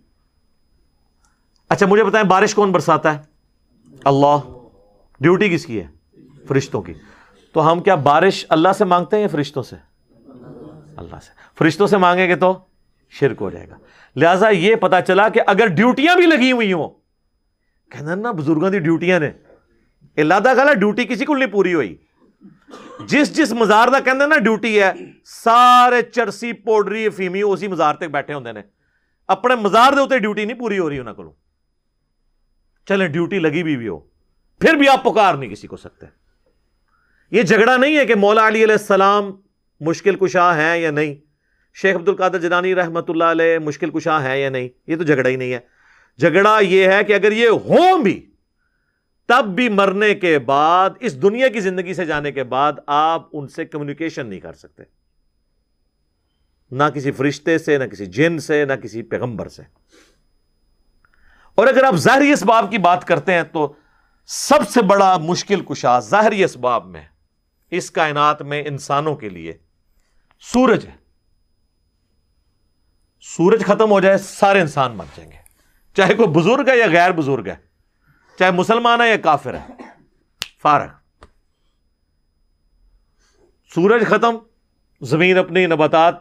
اچھا 1.71 1.85
مجھے 1.85 2.03
بتائیں، 2.03 2.25
بارش 2.27 2.55
کون 2.55 2.71
برساتا 2.71 3.13
ہے؟ 3.13 3.19
اللہ۔ 4.05 4.37
ڈیوٹی 5.19 5.49
کس 5.49 5.65
کی 5.65 5.81
ہے؟ 5.81 5.87
فرشتوں 6.47 6.81
کی۔ 6.81 6.93
تو 7.53 7.71
ہم 7.71 7.79
کیا 7.79 7.95
بارش 7.95 8.45
اللہ 8.49 8.69
سے 8.77 8.85
مانگتے 8.85 9.15
ہیں 9.15 9.21
یا 9.21 9.27
فرشتوں 9.27 9.63
سے؟ 9.63 9.75
اللہ 10.97 11.19
سے۔ 11.23 11.31
فرشتوں 11.57 11.87
سے 11.87 11.97
مانگیں 11.97 12.27
گے 12.27 12.35
تو 12.35 12.57
شرک 13.09 13.37
ہو 13.41 13.49
جائے 13.49 13.69
گا۔ 13.69 13.75
لہذا 14.15 14.49
یہ 14.49 14.75
پتا 14.75 15.01
چلا 15.01 15.29
کہ 15.29 15.41
اگر 15.47 15.67
ڈیوٹیاں 15.67 16.15
بھی 16.15 16.25
لگی 16.25 16.51
ہوئی 16.51 16.73
ہوں، 16.73 16.89
کہنا 17.89 18.15
نا 18.15 18.31
بزرگوں 18.31 18.71
کی 18.71 18.79
ڈیوٹیاں 18.79 19.19
نے 19.19 19.31
اللہ 20.17 20.33
گلا 20.45 20.73
ڈیوٹی 20.73 21.03
کسی 21.03 21.25
کو 21.25 21.35
نہیں 21.35 21.49
پوری 21.49 21.73
ہوئی۔ 21.73 21.97
جس 23.07 23.37
جس 23.37 23.51
مزار 23.51 23.87
کا 23.87 23.99
کہنا 23.99 24.25
نا 24.25 24.37
ڈیوٹی 24.37 24.81
ہے، 24.81 24.91
سارے 25.25 26.01
چرسی، 26.01 26.53
پوڈری، 26.53 27.09
فیمی، 27.09 27.41
اسی 27.41 27.67
مزار 27.67 27.95
تک 27.95 28.03
بیٹھے 28.03 28.33
ہوتے 28.33 28.49
ہیں 28.49 28.61
اپنے 29.27 29.55
مزار 29.55 29.93
دے 30.09 30.19
ڈیوٹی 30.19 30.45
نہیں 30.45 30.57
پوری 30.57 30.79
ہو 30.79 30.89
رہی 30.89 30.99
انہوں 30.99 31.13
کو 31.13 31.40
چلیں 32.91 33.07
ڈیوٹی 33.07 33.39
لگی 33.39 33.63
بھی, 33.63 33.77
بھی 33.77 33.87
ہو 33.87 33.99
پھر 34.61 34.73
بھی 34.73 34.89
آپ 34.89 35.03
پکار 35.03 35.35
نہیں 35.35 35.49
کسی 35.49 35.67
کو 35.67 35.77
سکتے۔ 35.77 36.05
یہ 37.31 37.43
جھگڑا 37.43 37.77
نہیں 37.77 37.97
ہے 37.97 38.05
کہ 38.05 38.15
مولا 38.15 38.47
علی 38.47 38.63
علیہ 38.63 38.73
السلام 38.73 39.31
مشکل 39.79 40.15
کشا 40.15 40.55
ہیں 40.57 40.77
یا 40.77 40.91
نہیں۔ 40.91 41.15
شیخ 41.73 41.95
عبد 41.95 42.09
القادر 42.09 42.39
جنانی 42.39 42.75
رحمت 42.75 43.09
اللہ 43.09 43.23
علیہ 43.23 43.59
مشکل 43.59 43.89
کشا 43.89 44.23
ہے 44.23 44.41
یا 44.41 44.49
نہیں 44.49 44.69
یہ 44.87 44.95
تو 44.95 45.03
جھگڑا 45.03 45.29
ہی 45.29 45.35
نہیں 45.35 45.53
ہے۔ 45.53 45.59
جھگڑا 46.17 46.59
یہ 46.61 46.87
ہے 46.87 47.03
کہ 47.03 47.13
اگر 47.13 47.31
یہ 47.31 47.49
ہوں 47.49 48.03
بھی 48.03 48.31
تب 49.27 49.45
بھی 49.55 49.69
مرنے 49.69 50.15
کے 50.15 50.39
بعد 50.39 50.89
اس 50.99 51.21
دنیا 51.21 51.47
کی 51.47 51.59
زندگی 51.59 51.93
سے 51.93 52.05
جانے 52.05 52.31
کے 52.31 52.43
بعد 52.43 52.73
آپ 52.87 53.29
ان 53.33 53.47
سے 53.47 53.65
کمیونیکیشن 53.65 54.27
نہیں 54.27 54.39
کر 54.39 54.53
سکتے۔ 54.53 54.83
نہ 56.71 56.83
کسی 56.93 57.11
فرشتے 57.11 57.57
سے 57.57 57.77
نہ 57.77 57.83
کسی 57.83 58.05
جن 58.05 58.39
سے 58.39 58.65
نہ 58.65 58.73
کسی 58.73 59.01
پیغمبر 59.01 59.47
سے۔ 59.47 59.61
اور 61.61 61.67
اگر 61.67 61.83
آپ 61.83 61.95
ظاہری 61.95 62.31
اسباب 62.31 62.71
کی 62.71 62.77
بات 62.77 63.05
کرتے 63.05 63.33
ہیں 63.33 63.43
تو 63.43 63.73
سب 64.25 64.69
سے 64.69 64.81
بڑا 64.81 65.17
مشکل 65.17 65.63
کشا 65.65 65.99
ظاہری 65.99 66.43
اسباب 66.43 66.85
میں، 66.85 67.01
اس 67.71 67.91
کائنات 67.91 68.41
میں 68.41 68.63
انسانوں 68.67 69.15
کے 69.15 69.29
لیے 69.29 69.57
سورج 70.39 70.85
ہے۔ 70.85 70.95
سورج 73.21 73.65
ختم 73.65 73.91
ہو 73.91 73.99
جائے، 73.99 74.17
سارے 74.17 74.61
انسان 74.61 74.97
مر 74.97 75.05
جائیں 75.15 75.31
گے۔ 75.31 75.37
چاہے 75.95 76.13
کوئی 76.13 76.27
بزرگ 76.27 76.69
ہے 76.69 76.77
یا 76.77 76.87
غیر 76.87 77.11
بزرگ 77.11 77.47
ہے، 77.47 77.55
چاہے 78.39 78.51
مسلمان 78.51 79.01
ہے 79.01 79.09
یا 79.09 79.17
کافر 79.17 79.53
ہے، 79.53 79.67
فارغ۔ 80.61 80.89
سورج 83.75 84.07
ختم، 84.07 84.35
زمین 85.01 85.37
اپنی 85.37 85.65
نباتات 85.65 86.15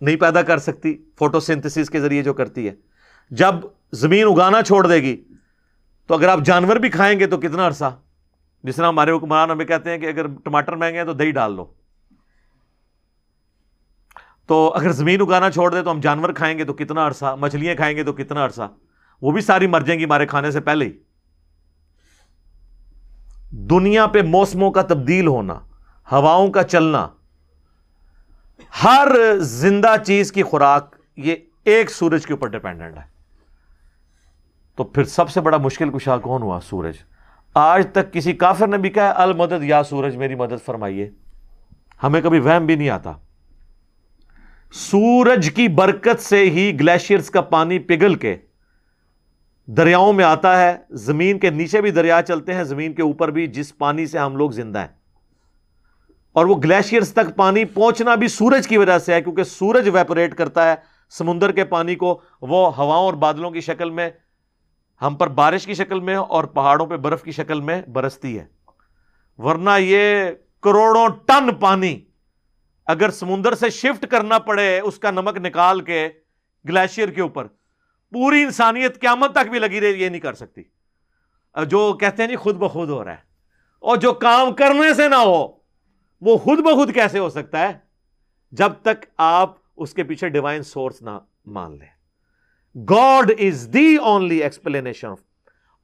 نہیں 0.00 0.16
پیدا 0.16 0.42
کر 0.42 0.58
سکتی 0.58 1.04
فوٹو 1.18 1.40
سنتھس 1.40 1.90
کے 1.90 2.00
ذریعے 2.00 2.22
جو 2.22 2.34
کرتی 2.34 2.68
ہے۔ 2.68 2.91
جب 3.30 3.54
زمین 3.92 4.26
اگانا 4.26 4.62
چھوڑ 4.62 4.86
دے 4.86 4.94
گی، 4.94 5.24
تو 6.06 6.14
اگر 6.14 6.28
آپ 6.28 6.38
جانور 6.44 6.76
بھی 6.76 6.88
کھائیں 6.88 7.20
گے 7.20 7.26
تو 7.26 7.36
کتنا 7.36 7.66
عرصہ؟ 7.66 7.96
جس 8.62 8.76
طرح 8.76 8.88
ہمارے 8.88 9.10
حکمران 9.10 9.50
ہمیں 9.50 9.64
کہتے 9.64 9.90
ہیں 9.90 9.98
کہ 9.98 10.06
اگر 10.06 10.26
ٹماٹر 10.44 10.72
مہنگے 10.72 10.98
ہیں 10.98 11.04
تو 11.04 11.12
دہی 11.12 11.30
ڈال 11.30 11.56
دو۔ 11.56 11.64
تو 14.46 14.72
اگر 14.74 14.92
زمین 14.92 15.20
اگانا 15.20 15.50
چھوڑ 15.50 15.74
دے 15.74 15.82
تو 15.82 15.90
ہم 15.90 16.00
جانور 16.00 16.30
کھائیں 16.30 16.58
گے 16.58 16.64
تو 16.64 16.74
کتنا 16.74 17.06
عرصہ؟ 17.06 17.36
مچھلیاں 17.40 17.74
کھائیں 17.74 17.96
گے 17.96 18.04
تو 18.04 18.12
کتنا 18.12 18.44
عرصہ؟ 18.44 18.62
وہ 19.22 19.32
بھی 19.32 19.40
ساری 19.40 19.66
مر 19.66 19.80
جائیں 19.80 20.00
گی 20.00 20.04
ہمارے 20.04 20.26
کھانے 20.26 20.50
سے 20.50 20.60
پہلے 20.60 20.84
ہی۔ 20.84 20.92
دنیا 23.50 24.06
پہ 24.06 24.22
موسموں 24.22 24.70
کا 24.70 24.82
تبدیل 24.82 25.26
ہونا، 25.26 25.54
ہواؤں 26.12 26.48
کا 26.48 26.62
چلنا، 26.62 27.08
ہر 28.84 29.08
زندہ 29.38 29.94
چیز 30.06 30.32
کی 30.32 30.42
خوراک، 30.42 30.96
یہ 31.16 31.34
ایک 31.64 31.90
سورج 31.90 32.26
کے 32.26 32.32
اوپر 32.32 32.48
ڈپینڈنٹ 32.48 32.96
ہے۔ 32.96 33.11
تو 34.76 34.84
پھر 34.84 35.04
سب 35.04 35.30
سے 35.30 35.40
بڑا 35.40 35.56
مشکل 35.56 35.90
کشا 35.90 36.16
کون 36.16 36.42
ہوا 36.42 36.60
سورج؟ 36.60 36.94
آج 37.54 37.86
تک 37.92 38.12
کسی 38.12 38.32
کافر 38.32 38.66
نے 38.66 38.78
بھی 38.78 38.90
کہا 38.90 39.12
المدد 39.16 39.62
یا 39.62 39.82
سورج، 39.82 40.16
میری 40.16 40.34
مدد 40.34 40.64
فرمائیے۔ 40.66 41.10
ہمیں 42.02 42.20
کبھی 42.20 42.38
وہم 42.38 42.66
بھی 42.66 42.74
نہیں 42.74 42.88
آتا۔ 42.88 43.12
سورج 44.72 45.50
کی 45.50 45.68
برکت 45.68 46.20
سے 46.20 46.50
ہی 46.50 46.80
گلیشیئرز 46.80 47.30
کا 47.30 47.40
پانی 47.40 47.78
پگھل 47.78 48.14
کے 48.14 48.36
دریاؤں 49.66 50.12
میں 50.12 50.24
آتا 50.24 50.62
ہے۔ 50.62 50.76
زمین 50.90 51.38
کے 51.38 51.50
نیچے 51.50 51.80
بھی 51.80 51.90
دریا 51.90 52.22
چلتے 52.22 52.54
ہیں، 52.54 52.64
زمین 52.64 52.92
کے 52.92 53.02
اوپر 53.02 53.30
بھی، 53.30 53.46
جس 53.46 53.78
پانی 53.78 54.06
سے 54.06 54.18
ہم 54.18 54.36
لوگ 54.36 54.50
زندہ 54.50 54.78
ہیں۔ 54.78 54.88
اور 56.32 56.46
وہ 56.46 56.56
گلیشیئرز 56.64 57.12
تک 57.12 57.36
پانی 57.36 57.64
پہنچنا 57.64 58.14
بھی 58.14 58.28
سورج 58.28 58.68
کی 58.68 58.76
وجہ 58.76 58.98
سے 58.98 59.14
ہے، 59.14 59.22
کیونکہ 59.22 59.44
سورج 59.44 59.88
ویپوریٹ 59.88 60.34
کرتا 60.34 60.70
ہے 60.70 60.74
سمندر 61.10 61.52
کے 61.52 61.64
پانی 61.64 61.94
کو، 61.94 62.20
وہ 62.42 62.76
ہواؤں 62.76 63.04
اور 63.04 63.14
بادلوں 63.14 63.50
کی 63.50 63.60
شکل 63.60 63.90
میں 63.90 64.10
ہم 65.02 65.14
پر 65.16 65.28
بارش 65.30 65.66
کی 65.66 65.74
شکل 65.74 66.00
میں 66.00 66.14
اور 66.14 66.44
پہاڑوں 66.54 66.86
پہ 66.86 66.96
برف 66.96 67.22
کی 67.22 67.32
شکل 67.32 67.60
میں 67.60 67.80
برستی 67.88 68.38
ہے۔ 68.38 68.46
ورنہ 69.38 69.70
یہ 69.78 70.30
کروڑوں 70.62 71.08
ٹن 71.26 71.54
پانی 71.60 71.98
اگر 72.86 73.10
سمندر 73.10 73.54
سے 73.54 73.70
شفٹ 73.70 74.06
کرنا 74.10 74.38
پڑے 74.40 74.78
اس 74.80 74.98
کا 74.98 75.10
نمک 75.10 75.38
نکال 75.38 75.80
کے 75.80 76.08
گلیشیئر 76.64 77.08
کے 77.08 77.20
اوپر، 77.20 77.46
پوری 78.12 78.42
انسانیت 78.42 79.00
قیامت 79.00 79.32
تک 79.34 79.50
بھی 79.50 79.58
لگی 79.58 79.80
رہی 79.80 80.02
یہ 80.02 80.08
نہیں 80.08 80.20
کر 80.20 80.34
سکتی۔ 80.34 80.62
جو 81.54 81.92
کہتے 81.92 82.22
ہیں 82.22 82.28
جی 82.30 82.36
خود 82.36 82.56
بخود 82.56 82.90
ہو 82.90 83.04
رہا 83.04 83.12
ہے، 83.12 83.30
اور 83.78 83.96
جو 83.96 84.12
کام 84.14 84.52
کرنے 84.54 84.92
سے 84.94 85.08
نہ 85.08 85.14
ہو، 85.16 85.46
وہ 86.22 86.36
خود 86.38 86.58
بخود 86.60 86.94
کیسے 86.94 87.18
ہو 87.18 87.28
سکتا 87.30 87.58
ہے؟ 87.58 87.72
جب 88.52 88.72
تک 88.82 89.04
آپ 89.18 89.56
اس 89.76 89.94
کے 89.94 90.02
پیچھے 90.04 90.28
ڈیوائن 90.28 90.62
سورس 90.62 91.02
نہ 91.02 91.18
مان 91.46 91.78
لیں۔ 91.78 91.88
God 92.76 93.32
is 93.38 93.70
the 93.74 93.96
only 93.96 94.36
explanation 94.36 95.08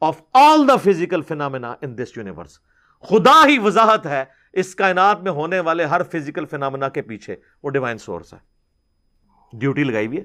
of 0.01 0.22
all 0.32 0.68
the 0.68 0.76
physical 0.76 1.22
phenomena 1.22 1.74
in 1.82 1.99
this 1.99 2.16
universe 2.16 2.59
خدا 3.01 3.47
ہی 3.49 3.59
وضاحت 3.59 4.07
ہے 4.07 4.24
اس 4.53 4.74
کائنات 4.74 5.20
میں 5.20 5.32
ہونے 5.32 5.61
والے 5.61 5.84
ہر 5.84 6.01
فزیکل 6.03 6.47
فینامنا 6.47 6.89
کے 6.89 7.03
پیچھے، 7.03 7.36
وہ 7.62 7.70
ڈیوائن 7.70 7.99
سورس 7.99 8.34
ہے۔ 8.34 8.39
ڈیوٹی 9.53 9.84
لگائی 9.84 10.07
ہوئی 10.07 10.18
ہے۔ 10.18 10.22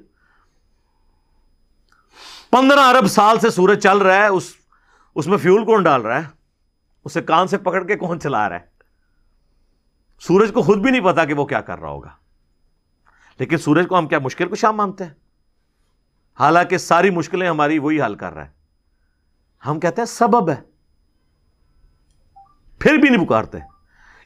پندرہ 2.50 2.80
ارب 2.80 3.08
سال 3.08 3.40
سے 3.40 3.50
سورج 3.50 3.84
چل 3.84 3.98
رہا 3.98 4.16
ہے، 4.16 4.28
اس 4.28 4.54
اس 5.16 5.28
میں 5.28 5.38
فیول 5.38 5.66
کون 5.66 5.84
ڈال 5.84 6.02
رہا 6.02 6.22
ہے؟ 6.22 6.28
اسے 7.06 7.22
کان 7.22 7.48
سے 7.48 7.58
پکڑ 7.58 7.84
کے 7.84 7.96
کون 7.96 8.20
چلا 8.20 8.50
رہا 8.50 8.56
ہے؟ 8.56 8.66
سورج 10.20 10.52
کو 10.54 10.62
خود 10.62 10.78
بھی 10.78 10.92
نہیں 10.92 11.02
پتا 11.02 11.26
کہ 11.26 11.34
وہ 11.34 11.46
کیا 11.46 11.62
کر 11.62 11.80
رہا 11.80 11.90
ہوگا۔ 11.90 12.10
لیکن 13.40 13.58
سورج 13.58 13.86
کو 13.90 13.98
ہم 13.98 14.08
کیا 14.08 14.20
مشکل 14.20 14.48
کو 14.48 14.56
شام 14.56 14.78
مانتے 14.78 15.04
ہیں؟ 15.04 15.23
حالانکہ 16.40 16.78
ساری 16.78 17.10
مشکلیں 17.10 17.50
ہماری 17.50 17.80
وہی 17.80 18.02
حل 18.02 18.16
کر 18.16 18.34
رہا 18.34 18.46
ہے۔ 18.46 18.52
ہم 19.68 19.80
کہتے 19.80 20.02
ہیں 20.02 20.06
سبب 20.06 20.50
ہے۔ 20.50 20.56
پھر 22.80 22.98
بھی 22.98 23.10
نہیں 23.10 23.26
پکارتے۔ 23.26 23.58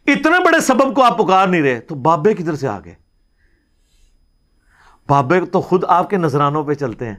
اتنے 0.07 0.45
بڑے 0.45 0.59
سبب 0.59 0.95
کو 0.95 1.03
آپ 1.03 1.17
پکار 1.17 1.47
نہیں 1.47 1.61
رہے 1.61 1.79
تو 1.79 1.95
بابے 1.95 2.33
کدھر 2.33 2.55
سے 2.55 2.67
آگے 2.67 2.93
بابے 5.07 5.45
تو 5.45 5.61
خود 5.61 5.83
آپ 5.87 6.09
کے 6.09 6.17
نذرانوں 6.17 6.63
پہ 6.63 6.73
چلتے 6.73 7.09
ہیں۔ 7.09 7.15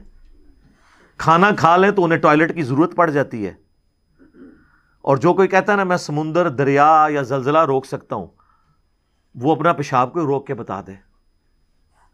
کھانا 1.17 1.49
کھا 1.57 1.77
لیں 1.77 1.91
تو 1.91 2.03
انہیں 2.03 2.19
ٹوائلٹ 2.19 2.55
کی 2.55 2.63
ضرورت 2.63 2.95
پڑ 2.95 3.09
جاتی 3.09 3.47
ہے۔ 3.47 3.53
اور 5.01 5.17
جو 5.17 5.33
کوئی 5.33 5.47
کہتا 5.47 5.71
ہے 5.71 5.77
نا، 5.77 5.83
میں 5.83 5.97
سمندر، 5.97 6.49
دریا 6.49 7.07
یا 7.09 7.21
زلزلہ 7.21 7.65
روک 7.65 7.85
سکتا 7.85 8.15
ہوں، 8.15 8.27
وہ 9.35 9.55
اپنا 9.55 9.73
پیشاب 9.73 10.13
کو 10.13 10.19
روک 10.19 10.47
کے 10.47 10.53
بتا 10.53 10.81
دے۔ 10.87 10.93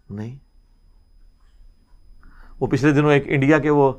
نہیں۔ 0.10 0.45
وہ 2.60 2.68
پچھلے 2.68 2.92
دنوں 2.92 3.14
ایک 3.14 3.24
انڈیا 3.26 3.60
کے 3.60 3.70
وہ 3.70 3.94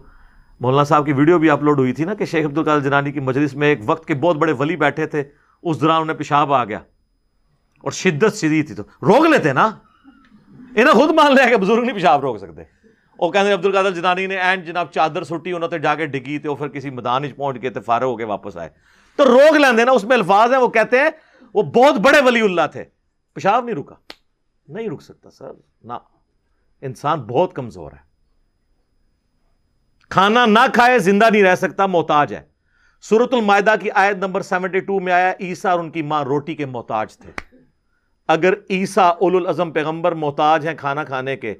مولانا 0.60 0.84
صاحب 0.84 1.06
کی 1.06 1.12
ویڈیو 1.12 1.38
بھی 1.38 1.50
اپلوڈ 1.50 1.78
ہوئی 1.78 1.92
تھی 1.92 2.04
نا 2.04 2.14
کہ 2.14 2.24
شیخ 2.24 2.46
عبد 2.46 2.58
القادر 2.58 2.82
جنانی 2.82 3.12
کی 3.12 3.20
مجلس 3.20 3.54
میں 3.54 3.68
ایک 3.68 3.78
وقت 3.86 4.08
کے 4.08 4.14
بہت 4.14 4.36
بڑے 4.36 4.52
ولی 4.52 4.76
بیٹھے 4.76 5.06
تھے، 5.06 5.24
اس 5.62 5.80
دوران 5.80 6.02
انہیں 6.02 6.16
پیشاب 6.16 6.52
آ 6.52 6.64
گیا 6.64 6.78
اور 7.82 7.92
شدت 7.92 8.36
شدید 8.36 8.66
تھی 8.66 8.74
تو۔ 8.74 8.82
روک 8.82 9.26
لیتے 9.26 9.52
نا۔ 9.52 9.70
انہیں 10.48 10.92
خود 10.92 11.10
مان 11.10 11.34
لیا 11.34 11.48
کہ 11.48 11.56
بزرگ 11.56 11.80
نہیں 11.80 11.92
پیشاب 11.92 12.20
روک 12.20 12.38
سکتے۔ 12.38 12.62
وہ 13.18 13.30
کہتے 13.30 13.52
عبد 13.52 13.66
القادر 13.66 13.90
جنانی 13.90 14.26
نے 14.26 14.36
اینڈ 14.36 14.66
جناب 14.66 14.86
چادر 14.90 15.24
سٹی، 15.24 15.52
انہوں 15.52 15.68
نے 15.72 15.78
جا 15.78 15.94
کے 15.94 16.06
ڈگی 16.06 16.38
تھے 16.38 16.48
وہ 16.48 16.56
پھر 16.56 16.68
کسی 16.68 16.90
میدان 16.90 17.32
پہنچ 17.32 17.62
گئے 17.62 17.70
تھے 17.70 17.80
فارغ 17.80 18.04
ہو 18.04 18.16
کے 18.16 18.24
واپس 18.24 18.56
آئے۔ 18.56 18.68
تو 19.16 19.24
روک 19.24 19.56
لیندے 19.56 19.84
نا، 19.84 19.92
اس 19.92 20.04
میں 20.04 20.16
الفاظ 20.16 20.52
ہیں، 20.52 20.60
وہ 20.60 20.68
کہتے 20.68 20.98
ہیں، 20.98 21.08
وہ 21.54 21.62
بہت 21.62 21.94
بڑے 21.94 22.20
ولی 22.20 22.40
اللہ 22.40 22.66
تھے۔ 22.72 22.84
پیشاب 23.34 23.64
نہیں 23.64 23.76
رکا۔ 23.76 23.94
نہیں 24.68 24.88
رک 24.88 25.02
سکتا، 25.02 25.30
سر، 25.30 25.50
نہ۔ 25.84 25.92
انسان 26.82 27.20
بہت 27.20 27.54
کمزور 27.54 27.92
ہے۔ 27.92 28.05
کھانا 30.08 30.46
نہ 30.46 30.58
کھائے، 30.74 30.98
زندہ 30.98 31.30
نہیں 31.32 31.42
رہ 31.42 31.54
سکتا، 31.54 31.86
محتاج 31.86 32.34
ہے۔ 32.34 32.40
سورت 33.02 33.34
المائدہ 33.34 33.74
کی 33.80 33.90
آیت 33.90 34.16
نمبر 34.16 34.42
سیونٹی 34.42 34.80
ٹو 34.80 35.00
میں 35.00 35.12
آیا 35.12 35.32
عیسا 35.40 35.70
اور 35.70 35.78
ان 35.78 35.90
کی 35.90 36.02
ماں 36.02 36.24
روٹی 36.24 36.54
کے 36.54 36.66
محتاج 36.66 37.18
تھے۔ 37.18 37.30
اگر 38.28 38.54
عیسا 38.70 39.08
اول 39.08 39.36
الازم 39.36 39.70
پیغمبر 39.70 40.12
محتاج 40.12 40.66
ہیں 40.66 40.74
کھانا 40.74 41.04
کھانے 41.04 41.36
کے، 41.36 41.54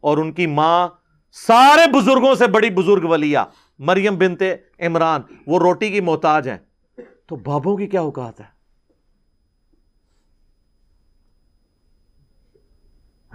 اور 0.00 0.18
ان 0.18 0.32
کی 0.32 0.46
ماں 0.46 0.88
سارے 1.32 1.90
بزرگوں 1.92 2.34
سے 2.34 2.46
بڑی 2.46 2.70
بزرگ 2.70 3.04
ولیہ، 3.04 3.38
مریم 3.78 4.16
بنتے 4.16 4.54
عمران، 4.78 5.20
وہ 5.46 5.58
روٹی 5.58 5.90
کی 5.90 6.00
محتاج 6.00 6.48
ہیں، 6.48 6.58
تو 7.26 7.36
بابوں 7.36 7.76
کی 7.76 7.86
کیا 7.86 8.00
اوقات 8.00 8.40
ہے؟ 8.40 8.46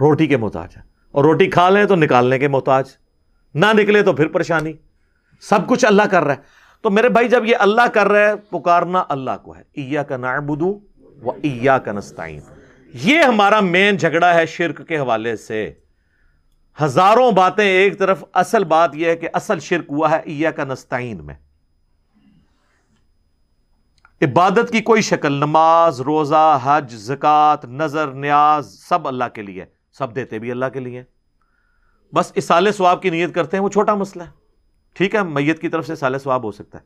روٹی 0.00 0.26
کے 0.26 0.36
محتاج 0.36 0.76
ہیں۔ 0.76 0.84
اور 1.10 1.24
روٹی 1.24 1.50
کھا 1.50 1.70
لیں 1.70 1.84
تو 1.84 1.96
نکالنے 1.96 2.38
کے 2.38 2.48
محتاج۔ 2.48 2.84
نہ 3.54 3.66
نکلے 3.72 4.02
تو 4.02 4.12
پھر 4.12 4.28
پریشانی۔ 4.28 4.72
سب 5.40 5.68
کچھ 5.68 5.84
اللہ 5.84 6.02
کر 6.02 6.22
رہا 6.22 6.34
ہے۔ 6.34 6.40
تو 6.82 6.90
میرے 6.90 7.08
بھائی، 7.08 7.28
جب 7.28 7.44
یہ 7.44 7.56
اللہ 7.58 7.88
کر 7.94 8.08
رہا 8.08 8.28
ہے، 8.28 8.36
پکارنا 8.36 9.04
اللہ 9.08 9.30
کو 9.42 9.56
ہے۔ 9.56 9.62
ایا 9.76 10.02
کا 10.02 10.16
نعبدو 10.16 10.78
و 11.22 11.30
ایا 11.30 11.78
کا 11.78 11.92
نستعین۔ 11.92 12.40
یہ 12.94 13.22
ہمارا 13.22 13.60
مین 13.60 13.96
جھگڑا 13.96 14.34
ہے 14.34 14.46
شرک 14.46 14.88
کے 14.88 14.98
حوالے 14.98 15.36
سے۔ 15.36 15.72
ہزاروں 16.82 17.32
باتیں، 17.32 17.64
ایک 17.64 17.98
طرف 17.98 18.24
اصل 18.32 18.64
بات 18.64 18.90
یہ 18.94 19.06
ہے 19.06 19.16
کہ 19.16 19.28
اصل 19.32 19.58
شرک 19.58 19.84
ہوا 19.88 20.10
ہے 20.10 20.16
ایا 20.16 20.50
کا 20.50 20.64
نستعین 20.64 21.24
میں۔ 21.24 21.34
عبادت 24.22 24.70
کی 24.72 24.80
کوئی 24.80 25.02
شکل، 25.02 25.32
نماز، 25.32 26.00
روزہ، 26.00 26.58
حج 26.62 26.94
زکات 26.94 27.64
نظر، 27.64 28.08
نیاز، 28.08 28.78
سب 28.88 29.08
اللہ 29.08 29.24
کے 29.34 29.42
لیے۔ 29.42 29.64
سب 29.92 30.16
دیتے 30.16 30.38
بھی 30.38 30.50
اللہ 30.50 30.66
کے 30.72 30.80
لیے۔ 30.80 31.04
بس 32.14 32.32
اسال 32.34 32.72
ثواب 32.72 33.02
کی 33.02 33.10
نیت 33.10 33.34
کرتے 33.34 33.56
ہیں، 33.56 33.64
وہ 33.64 33.68
چھوٹا 33.68 33.94
مسئلہ 33.94 34.22
ہے۔ 34.22 34.30
ٹھیک 34.94 35.14
ہے، 35.14 35.22
میت 35.22 35.60
کی 35.60 35.68
طرف 35.68 35.86
سے 35.86 35.94
سال 35.94 36.18
ثواب 36.18 36.44
ہو 36.44 36.52
سکتا 36.52 36.78
ہے۔ 36.78 36.84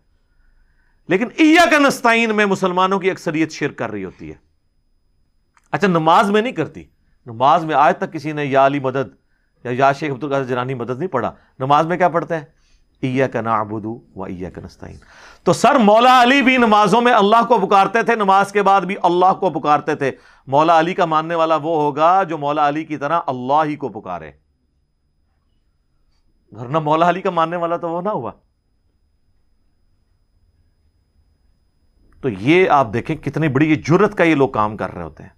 لیکن 1.09 1.27
ایا 1.39 1.71
کا 1.71 1.79
نستعین 1.79 2.37
میں 2.37 2.47
مسلمانوں 2.47 2.99
کی 2.99 3.11
اکثریت 3.11 3.51
شرک 3.51 3.79
کر 3.79 3.91
رہی 3.91 4.05
ہوتی 4.05 4.29
ہے۔ 4.29 4.35
اچھا 5.73 5.89
نماز 5.89 6.31
میں 6.31 6.43
نہیں 6.43 6.53
کرتی۔ 6.53 6.85
نماز 7.27 7.65
میں 7.65 7.75
آج 7.75 7.97
تک 7.97 8.13
کسی 8.13 8.33
نے 8.33 8.45
یا 8.45 8.67
علی 8.67 8.81
مدد 8.81 9.09
یا 9.65 9.71
یا 9.71 9.93
شیخ 9.93 10.13
عبد 10.13 10.25
القادر 10.25 10.45
جرانی 10.45 10.75
مدد 10.75 10.99
نہیں 10.99 11.09
پڑھا۔ 11.09 11.33
نماز 11.59 11.87
میں 11.87 11.97
کیا 11.97 12.09
پڑھتے 12.09 12.35
ہیں 12.35 12.45
ایا 13.01 13.27
کا 13.27 13.41
نعبدو 13.41 14.01
و 14.17 14.25
ایا 14.25 14.51
کا 14.51 14.61
نستعین۔ 14.65 14.97
تو 15.45 15.53
سر 15.53 15.75
مولا 15.75 16.23
علی 16.23 16.43
بھی 16.43 16.57
نمازوں 16.57 17.01
میں 17.01 17.13
اللہ 17.13 17.45
کو 17.49 17.67
پکارتے 17.67 18.03
تھے، 18.03 18.15
نماز 18.15 18.53
کے 18.53 18.63
بعد 18.63 18.81
بھی 18.81 18.97
اللہ 19.03 19.35
کو 19.41 19.51
پکارتے 19.51 19.95
تھے۔ 19.95 20.13
مولا 20.47 20.81
علی 20.81 20.95
کا 20.95 21.05
ماننے 21.05 21.35
والا 21.35 21.57
وہ 21.57 21.83
ہوگا 21.83 22.23
جو 22.23 22.39
مولا 22.39 22.69
علی 22.69 22.85
کی 22.85 22.97
طرح 22.97 23.21
اللہ 23.27 23.65
ہی 23.65 23.77
کو 23.77 23.89
پکارے۔ 23.89 24.31
ورنہ 26.53 26.79
مولا 26.79 27.09
علی 27.09 27.21
کا 27.21 27.31
ماننے 27.31 27.57
والا 27.57 27.77
تو 27.77 27.91
وہ 27.91 28.03
نہ 28.03 28.09
ہوا۔ 28.09 28.33
تو 32.21 32.29
یہ 32.29 32.71
آپ 32.71 32.93
دیکھیں 32.93 33.17
کتنی 33.17 33.49
بڑی 33.49 33.71
یہ 33.71 33.75
جرت 33.75 34.15
کا 34.15 34.25
یہ 34.25 34.35
لوگ 34.35 34.49
کام 34.49 34.77
کر 34.77 34.95
رہے 34.95 35.03
ہوتے 35.03 35.23
ہیں۔ 35.23 35.31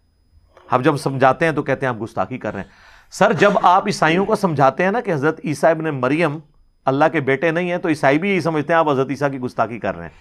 اب 0.70 0.84
جب 0.84 0.96
سمجھاتے 0.96 1.44
ہیں 1.44 1.52
تو 1.52 1.62
کہتے 1.62 1.86
ہیں 1.86 1.94
آپ 1.94 2.02
گستاخی 2.02 2.38
کر 2.38 2.52
رہے 2.52 2.60
ہیں۔ 2.60 2.68
سر، 3.10 3.32
جب 3.32 3.52
آپ 3.62 3.86
عیسائیوں 3.86 4.26
کو 4.26 4.34
سمجھاتے 4.34 4.84
ہیں 4.84 4.90
نا 4.90 5.00
کہ 5.00 5.14
حضرت 5.14 5.40
عیسیٰ 5.44 5.70
ابن 5.70 5.84
مریم 5.84 6.38
اللہ 6.84 7.04
کے 7.12 7.20
بیٹے 7.20 7.50
نہیں 7.50 7.70
ہیں، 7.70 7.78
تو 7.78 7.88
عیسائی 7.88 8.18
بھی 8.18 8.30
یہی 8.30 8.40
سمجھتے 8.40 8.72
ہیں 8.72 8.80
آپ 8.80 8.88
حضرت 8.88 9.06
عیسیٰ 9.10 9.30
کی 9.30 9.38
گستاخی 9.38 9.78
کر 9.78 9.96
رہے 9.96 10.04
ہیں۔ 10.04 10.12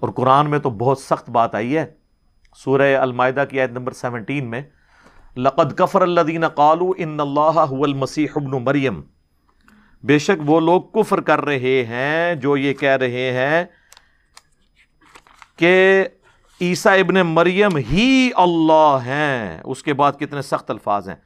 اور 0.00 0.08
قرآن 0.08 0.50
میں 0.50 0.58
تو 0.58 0.70
بہت 0.70 0.98
سخت 0.98 1.30
بات 1.30 1.54
آئی 1.54 1.76
ہے۔ 1.76 1.86
سورہ 2.56 2.96
المائدہ 2.96 3.44
کی 3.50 3.60
آیت 3.60 3.70
نمبر 3.70 3.92
سیونٹین 3.92 4.50
میں، 4.50 4.62
لقد 5.36 5.72
کفر 5.72 6.02
اللہ 6.02 6.48
قالو 6.48 6.92
ان 6.96 7.20
اللہ 7.20 7.58
المسیح 7.70 8.26
ابن 8.36 8.50
مریم۔ 8.50 9.02
بے 10.06 10.18
شک 10.18 10.42
وہ 10.46 10.60
لوگ 10.60 10.82
کفر 10.82 11.20
کر 11.20 11.44
رہے 11.44 11.84
ہیں 11.84 12.34
جو 12.34 12.56
یہ 12.56 12.72
کہہ 12.72 12.96
رہے 12.96 13.32
ہیں 13.32 13.64
کہ 15.56 16.04
عیسیٰ 16.60 16.98
ابن 16.98 17.14
مریم 17.14 17.76
ہی 17.76 18.30
اللہ 18.36 18.98
ہیں۔ 19.06 19.60
اس 19.64 19.82
کے 19.82 19.94
بعد 19.94 20.12
کتنے 20.20 20.42
سخت 20.42 20.70
الفاظ 20.70 21.08
ہیں۔ 21.08 21.16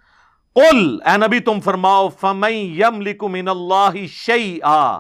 قل، 0.55 0.99
اے 1.05 1.17
نبی، 1.17 1.41
تم 1.41 1.61
فرماؤ، 1.61 2.09
فمن 2.09 2.53
یملک 2.53 3.25
من 3.25 3.49
اللہ 3.49 4.07
شیئا۔ 4.07 4.99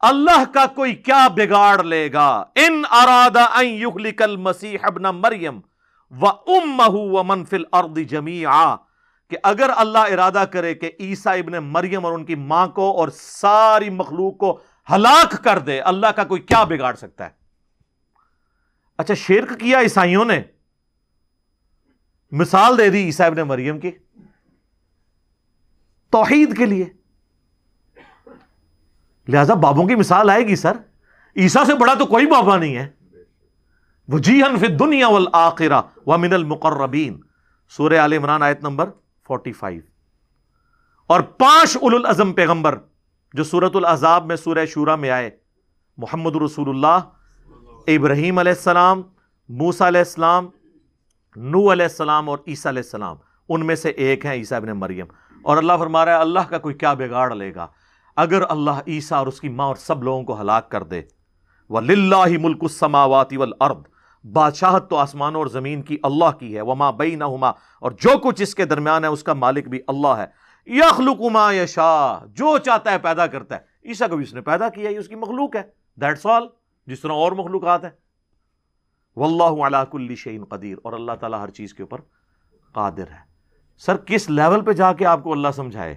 اللہ 0.00 0.44
کا 0.54 0.66
کوئی 0.66 0.94
کیا 0.94 1.28
بگاڑ 1.28 1.82
لے 1.82 2.12
گا؟ 2.12 2.44
ان 2.54 2.82
اراد 2.90 3.36
ان 3.36 3.66
یخلق 3.66 4.22
المسیح 4.22 4.78
ابن 4.82 5.02
مریم 5.02 5.60
و 6.20 6.26
امہ 6.28 6.90
ومن 6.90 7.44
فی 7.44 7.56
الارض 7.56 7.98
جمیعا۔ 7.98 8.91
کہ 9.32 9.38
اگر 9.42 9.70
اللہ 9.76 9.98
ارادہ 9.98 10.44
کرے 10.52 10.74
کہ 10.74 10.90
عیسیٰ 11.00 11.38
ابن 11.38 11.52
مریم 11.52 12.04
اور 12.04 12.12
ان 12.12 12.24
کی 12.24 12.34
ماں 12.34 12.66
کو 12.66 12.96
اور 12.96 13.08
ساری 13.08 13.90
مخلوق 13.90 14.38
کو 14.38 14.60
ہلاک 14.90 15.44
کر 15.44 15.58
دے، 15.58 15.80
اللہ 15.80 16.06
کا 16.06 16.24
کوئی 16.24 16.40
کیا 16.40 16.64
بگاڑ 16.64 16.94
سکتا 16.94 17.24
ہے؟ 17.24 17.30
اچھا 18.98 19.14
شرک 19.14 19.60
کیا 19.60 19.80
عیسائیوں 19.80 20.24
نے؟ 20.24 20.42
مثال 22.30 22.78
دے 22.78 22.90
دی 22.90 23.04
عیسیٰ 23.04 23.26
ابن 23.26 23.36
مریم 23.36 23.78
کی۔ 23.78 23.90
توحید 26.10 26.56
کے 26.56 26.66
لیے۔ 26.66 26.84
لہذا 29.28 29.54
بابوں 29.54 29.86
کی 29.86 29.94
مثال 29.94 30.30
آئے 30.30 30.46
گی، 30.46 30.56
سر۔ 30.56 30.76
عیسا 31.36 31.64
سے 31.64 31.74
بڑا 31.74 31.94
تو 31.94 32.06
کوئی 32.06 32.26
بابا 32.26 32.56
نہیں 32.56 32.76
ہے۔ 32.76 32.88
وہ 34.08 34.18
جی 34.18 34.42
فی 34.60 34.66
دنیا 34.66 35.08
والآخرہ 35.08 35.82
ومن 36.06 36.32
المقربین۔ 36.32 37.20
سورہ 37.68 37.94
آل 37.94 38.12
عمران 38.12 38.42
آیت 38.42 38.62
نمبر 38.62 38.90
فورٹی 39.26 39.52
فائیو 39.52 39.80
اور 41.10 41.20
پانچ 41.20 41.76
اول 41.80 41.94
الازم 41.94 42.32
پیغمبر 42.32 42.78
جو 43.34 43.44
سورت 43.44 43.76
العذاب 43.76 44.26
میں 44.26 44.36
سورہ 44.36 44.64
شورا 44.66 44.96
میں 44.96 45.10
آئے، 45.10 45.30
محمد 45.98 46.36
رسول 46.36 46.68
اللہ، 46.68 46.98
ابراہیم 47.86 48.38
علیہ 48.38 48.52
السلام 48.52 49.02
موسا 49.48 49.88
علیہ 49.88 50.00
السلام 50.00 50.48
نو 51.36 51.60
علیہ 51.72 51.84
السلام 51.84 52.28
اور 52.28 52.38
عیسیٰ 52.46 52.70
علیہ 52.72 52.82
السلام، 52.84 53.16
ان 53.48 53.66
میں 53.66 53.74
سے 53.74 53.88
ایک 53.88 54.26
ہیں 54.26 54.32
عیسیٰ 54.32 54.58
ابن 54.58 54.70
مریم۔ 54.78 55.06
اور 55.44 55.56
اللہ 55.56 55.72
فرما 55.78 56.04
رہا 56.04 56.12
ہے، 56.12 56.20
اللہ 56.20 56.48
کا 56.50 56.58
کوئی 56.58 56.74
کیا 56.74 56.92
بگاڑ 56.94 57.34
لے 57.34 57.54
گا؟ 57.54 57.66
اگر 58.16 58.42
اللہ 58.48 58.80
عیسیٰ 58.86 59.18
اور 59.18 59.26
اس 59.26 59.40
کی 59.40 59.48
ماں 59.48 59.66
اور 59.66 59.76
سب 59.76 60.02
لوگوں 60.02 60.22
کو 60.24 60.40
ہلاک 60.40 60.70
کر 60.70 60.82
دے 60.82 61.02
وہ 61.70 61.80
للہ 61.80 62.24
ملک 62.40 62.58
السماواتی 62.62 63.36
والارض 63.36 63.91
بادشاہت 64.24 64.90
تو 64.90 64.96
آسمان 64.96 65.36
اور 65.36 65.46
زمین 65.46 65.82
کی 65.82 65.98
اللہ 66.02 66.30
کی 66.30 66.56
ہے، 66.56 66.60
وما 66.60 66.90
بئی 66.90 67.14
نہ 67.14 67.24
اور 67.24 67.90
جو 67.90 68.18
کچھ 68.18 68.42
اس 68.42 68.54
کے 68.54 68.64
درمیان 68.64 69.04
ہے، 69.04 69.08
اس 69.08 69.22
کا 69.22 69.32
مالک 69.32 69.68
بھی 69.68 69.80
اللہ 69.86 70.08
ہے۔ 70.08 70.26
یخلق 70.66 71.20
ما 71.20 71.52
یشا 71.52 72.18
جو 72.26 72.58
چاہتا 72.58 72.90
ہے 72.90 72.98
پیدا 72.98 73.26
کرتا 73.26 73.56
ہے۔ 73.56 73.88
عیسا 73.88 74.06
کو 74.06 74.16
بھی 74.16 74.24
اس 74.24 74.34
نے 74.34 74.40
پیدا 74.40 74.68
کیا، 74.68 74.90
یہ 74.90 74.98
اس 74.98 75.08
کی 75.08 75.14
مخلوق 75.14 75.56
ہے۔ 75.56 75.62
دیٹس 75.96 76.26
آل 76.26 76.42
جس 76.86 77.00
طرح 77.00 77.12
اور 77.12 77.32
مخلوقات 77.32 77.84
ہیں۔ 77.84 77.90
واللہ 79.16 79.64
علی 79.66 79.76
کل 79.90 80.14
شیء 80.14 80.44
قدیر 80.44 80.78
اور 80.82 80.92
اللہ 80.92 81.12
تعالیٰ 81.12 81.38
ہر 81.38 81.50
چیز 81.50 81.74
کے 81.74 81.82
اوپر 81.82 82.00
قادر 82.72 83.10
ہے۔ 83.10 83.32
سر، 83.78 83.96
کس 83.96 84.30
لیول 84.30 84.64
پہ 84.64 84.72
جا 84.72 84.92
کے 84.92 85.06
آپ 85.06 85.22
کو 85.22 85.32
اللہ 85.32 85.48
سمجھائے؟ 85.56 85.96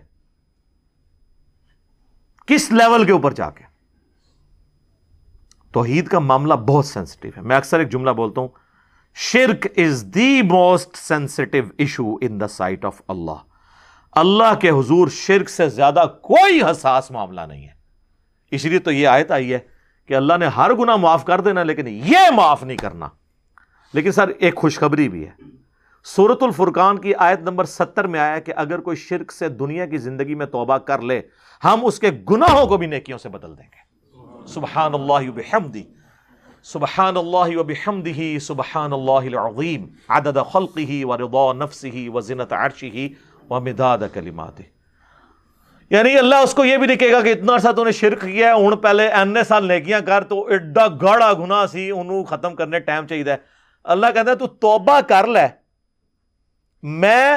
کس 2.48 2.72
لیول 2.72 3.06
کے 3.06 3.12
اوپر 3.12 3.32
جا 3.32 3.50
کے؟ 3.50 3.75
توحید 5.76 6.08
کا 6.08 6.20
معاملہ 6.20 6.54
بہت 6.54 6.86
سینسٹیو 6.86 7.32
ہے۔ 7.38 7.42
میں 7.42 7.56
اکثر 7.56 7.80
ایک 7.80 7.90
جملہ 7.90 8.12
بولتا 8.12 8.42
ہوں، 8.42 8.48
شرک 9.16 9.68
is 9.78 10.06
the 10.16 10.42
most 10.42 10.96
sensitive 10.96 11.64
issue 11.78 12.16
in 12.22 12.40
the 12.40 12.48
sight 12.48 12.86
of 12.86 13.02
Allah 13.08 13.32
Allah 14.12 14.60
کے 14.62 14.70
حضور 14.70 15.08
شرک 15.08 15.50
سے 15.50 15.70
زیادہ 15.70 16.04
کوئی 16.22 16.62
حساس 16.72 17.12
معاملہ 17.12 17.42
نہیں 17.42 17.64
ہے۔ 17.64 17.72
اس 18.52 18.66
لیے 18.66 18.80
تو 18.80 18.92
یہ 18.92 19.08
آیت 19.08 19.32
آئی 19.32 19.54
ہے 19.54 19.60
کہ 20.08 20.14
اللہ 20.14 20.34
نے 20.40 20.46
ہر 20.46 20.74
گناہ 20.74 20.96
معاف 20.96 21.26
کر 21.26 21.42
دینا، 21.42 21.64
لیکن 21.64 21.88
یہ 21.88 22.32
معاف 22.36 22.64
نہیں 22.64 22.78
کرنا۔ 22.78 23.08
لیکن 23.94 24.12
سر، 24.12 24.28
ایک 24.28 24.56
خوشخبری 24.56 25.10
بھی 25.10 25.28
ہے۔ 25.28 25.32
سورت 26.04 26.44
الفرقان 26.44 26.98
کی 26.98 27.16
آیت 27.16 27.40
نمبر 27.40 27.66
ستر 27.66 28.08
میں 28.08 28.20
آیا 28.20 28.40
کہ 28.40 28.54
اگر 28.56 28.80
کوئی 28.80 28.98
شرک 28.98 29.32
سے 29.32 29.50
دنیا 29.50 29.86
کی 29.86 29.98
زندگی 29.98 30.36
میں 30.36 30.46
توبہ 30.46 30.78
کر 30.78 31.02
لے، 31.02 31.22
ہم 31.64 31.86
اس 31.86 32.00
کے 32.00 32.12
گناہوں 32.32 32.66
کو 32.66 32.78
بھی 32.78 32.88
نیکیوں 32.88 33.18
سے 33.18 33.30
بدل 33.30 33.58
دیں 33.58 33.68
گے۔ 33.74 33.85
سبحان 34.46 34.94
اللہ 34.94 35.30
بحمدی 35.32 35.84
سبحان 36.66 37.18
اللہ 37.18 37.56
وبحمدہ 37.58 38.38
سبحان 38.40 38.94
اللہ 38.94 39.28
العظیم 39.30 39.86
عدد 40.10 40.38
خلقہ 40.52 41.04
ورضا 41.06 41.52
نفسہ 41.54 42.10
وزنت 42.10 42.54
عرشہ 42.54 43.08
ومداد 43.50 44.04
کلماتہ 44.14 44.62
یعنی 45.92 46.18
اللہ 46.18 46.36
اس 46.36 46.54
کو 46.54 46.66
یہ 46.66 46.78
بھی 46.78 46.88
لکھے 46.88 47.12
گا 47.12 47.22
کہ 47.22 47.32
اتنا 47.32 47.56
عرصہ 47.56 47.72
تو 47.72 47.84
نے 47.84 47.92
شرک 47.92 48.22
کیا 48.22 48.48
ہے 48.48 48.62
ہوں 48.62 48.76
پہلے 48.78 49.08
اینے 49.10 49.44
سال 49.44 49.68
نیکیاں 49.68 50.00
کر 50.02 50.24
تو 50.24 50.46
ایڈا 50.48 50.88
گاڑا 51.02 51.32
گناہ 51.34 51.66
سی 51.66 51.90
انہوں 51.92 52.24
ختم 52.24 52.56
کرنے 52.56 52.80
ٹائم 52.80 53.08
چاہیے 53.08 53.36
اللہ 53.86 54.14
کہتا 54.14 54.32
ہے 54.32 54.36
تو 54.36 54.48
توبہ 54.62 55.00
کر 55.02 55.28
لے 55.28 55.48
میں 56.84 57.36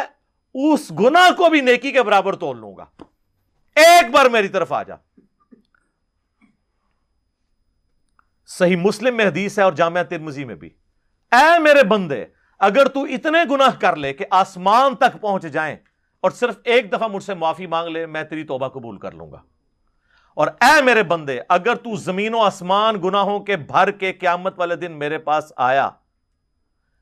اس 0.55 0.91
گناہ 1.01 1.31
کو 1.37 1.49
بھی 1.49 1.61
نیکی 1.61 1.91
کے 1.91 2.03
برابر 2.03 2.37
تول 2.37 2.57
لوں 2.57 2.77
گا 2.77 2.85
ایک 3.77 4.11
بار 4.11 4.27
میری 4.27 4.49
طرف 4.49 4.73
آ 4.73 4.83
جا 4.83 4.95
صحیح 8.49 8.77
مسلم 8.77 9.17
میں 9.17 9.27
حدیث 9.27 9.59
ہے 9.59 9.65
اور 9.65 9.73
جامعہ 9.73 10.03
ترمزی 10.03 10.45
میں 10.45 10.55
بھی۔ 10.55 10.71
اے 11.33 11.59
میرے 11.59 11.83
بندے، 11.83 12.25
اگر 12.61 12.89
تو 12.89 13.03
اتنے 13.05 13.39
گناہ 13.51 13.79
کر 13.81 13.97
لے 13.97 14.13
کہ 14.13 14.25
آسمان 14.31 14.95
تک 14.95 15.21
پہنچ 15.21 15.43
جائیں 15.43 15.77
اور 16.21 16.31
صرف 16.31 16.55
ایک 16.65 16.93
دفعہ 16.93 17.09
مجھ 17.09 17.25
سے 17.25 17.35
معافی 17.35 17.67
مانگ 17.67 17.89
لے، 17.89 18.07
میں 18.07 18.23
تیری 18.25 18.45
توبہ 18.45 18.69
قبول 18.69 18.99
کر 18.99 19.13
لوں 19.13 19.31
گا۔ 19.33 19.41
اور 20.37 20.49
اے 20.61 20.83
میرے 20.83 21.03
بندے، 21.03 21.39
اگر 21.49 21.75
تو 21.75 21.97
زمین 21.97 22.35
و 22.35 22.41
آسمان 22.41 23.03
گناہوں 23.05 23.39
کے 23.41 23.57
بھر 23.57 23.91
کے 23.91 24.13
قیامت 24.13 24.59
والے 24.59 24.77
دن 24.77 24.99
میرے 24.99 25.19
پاس 25.19 25.53
آیا، 25.57 25.89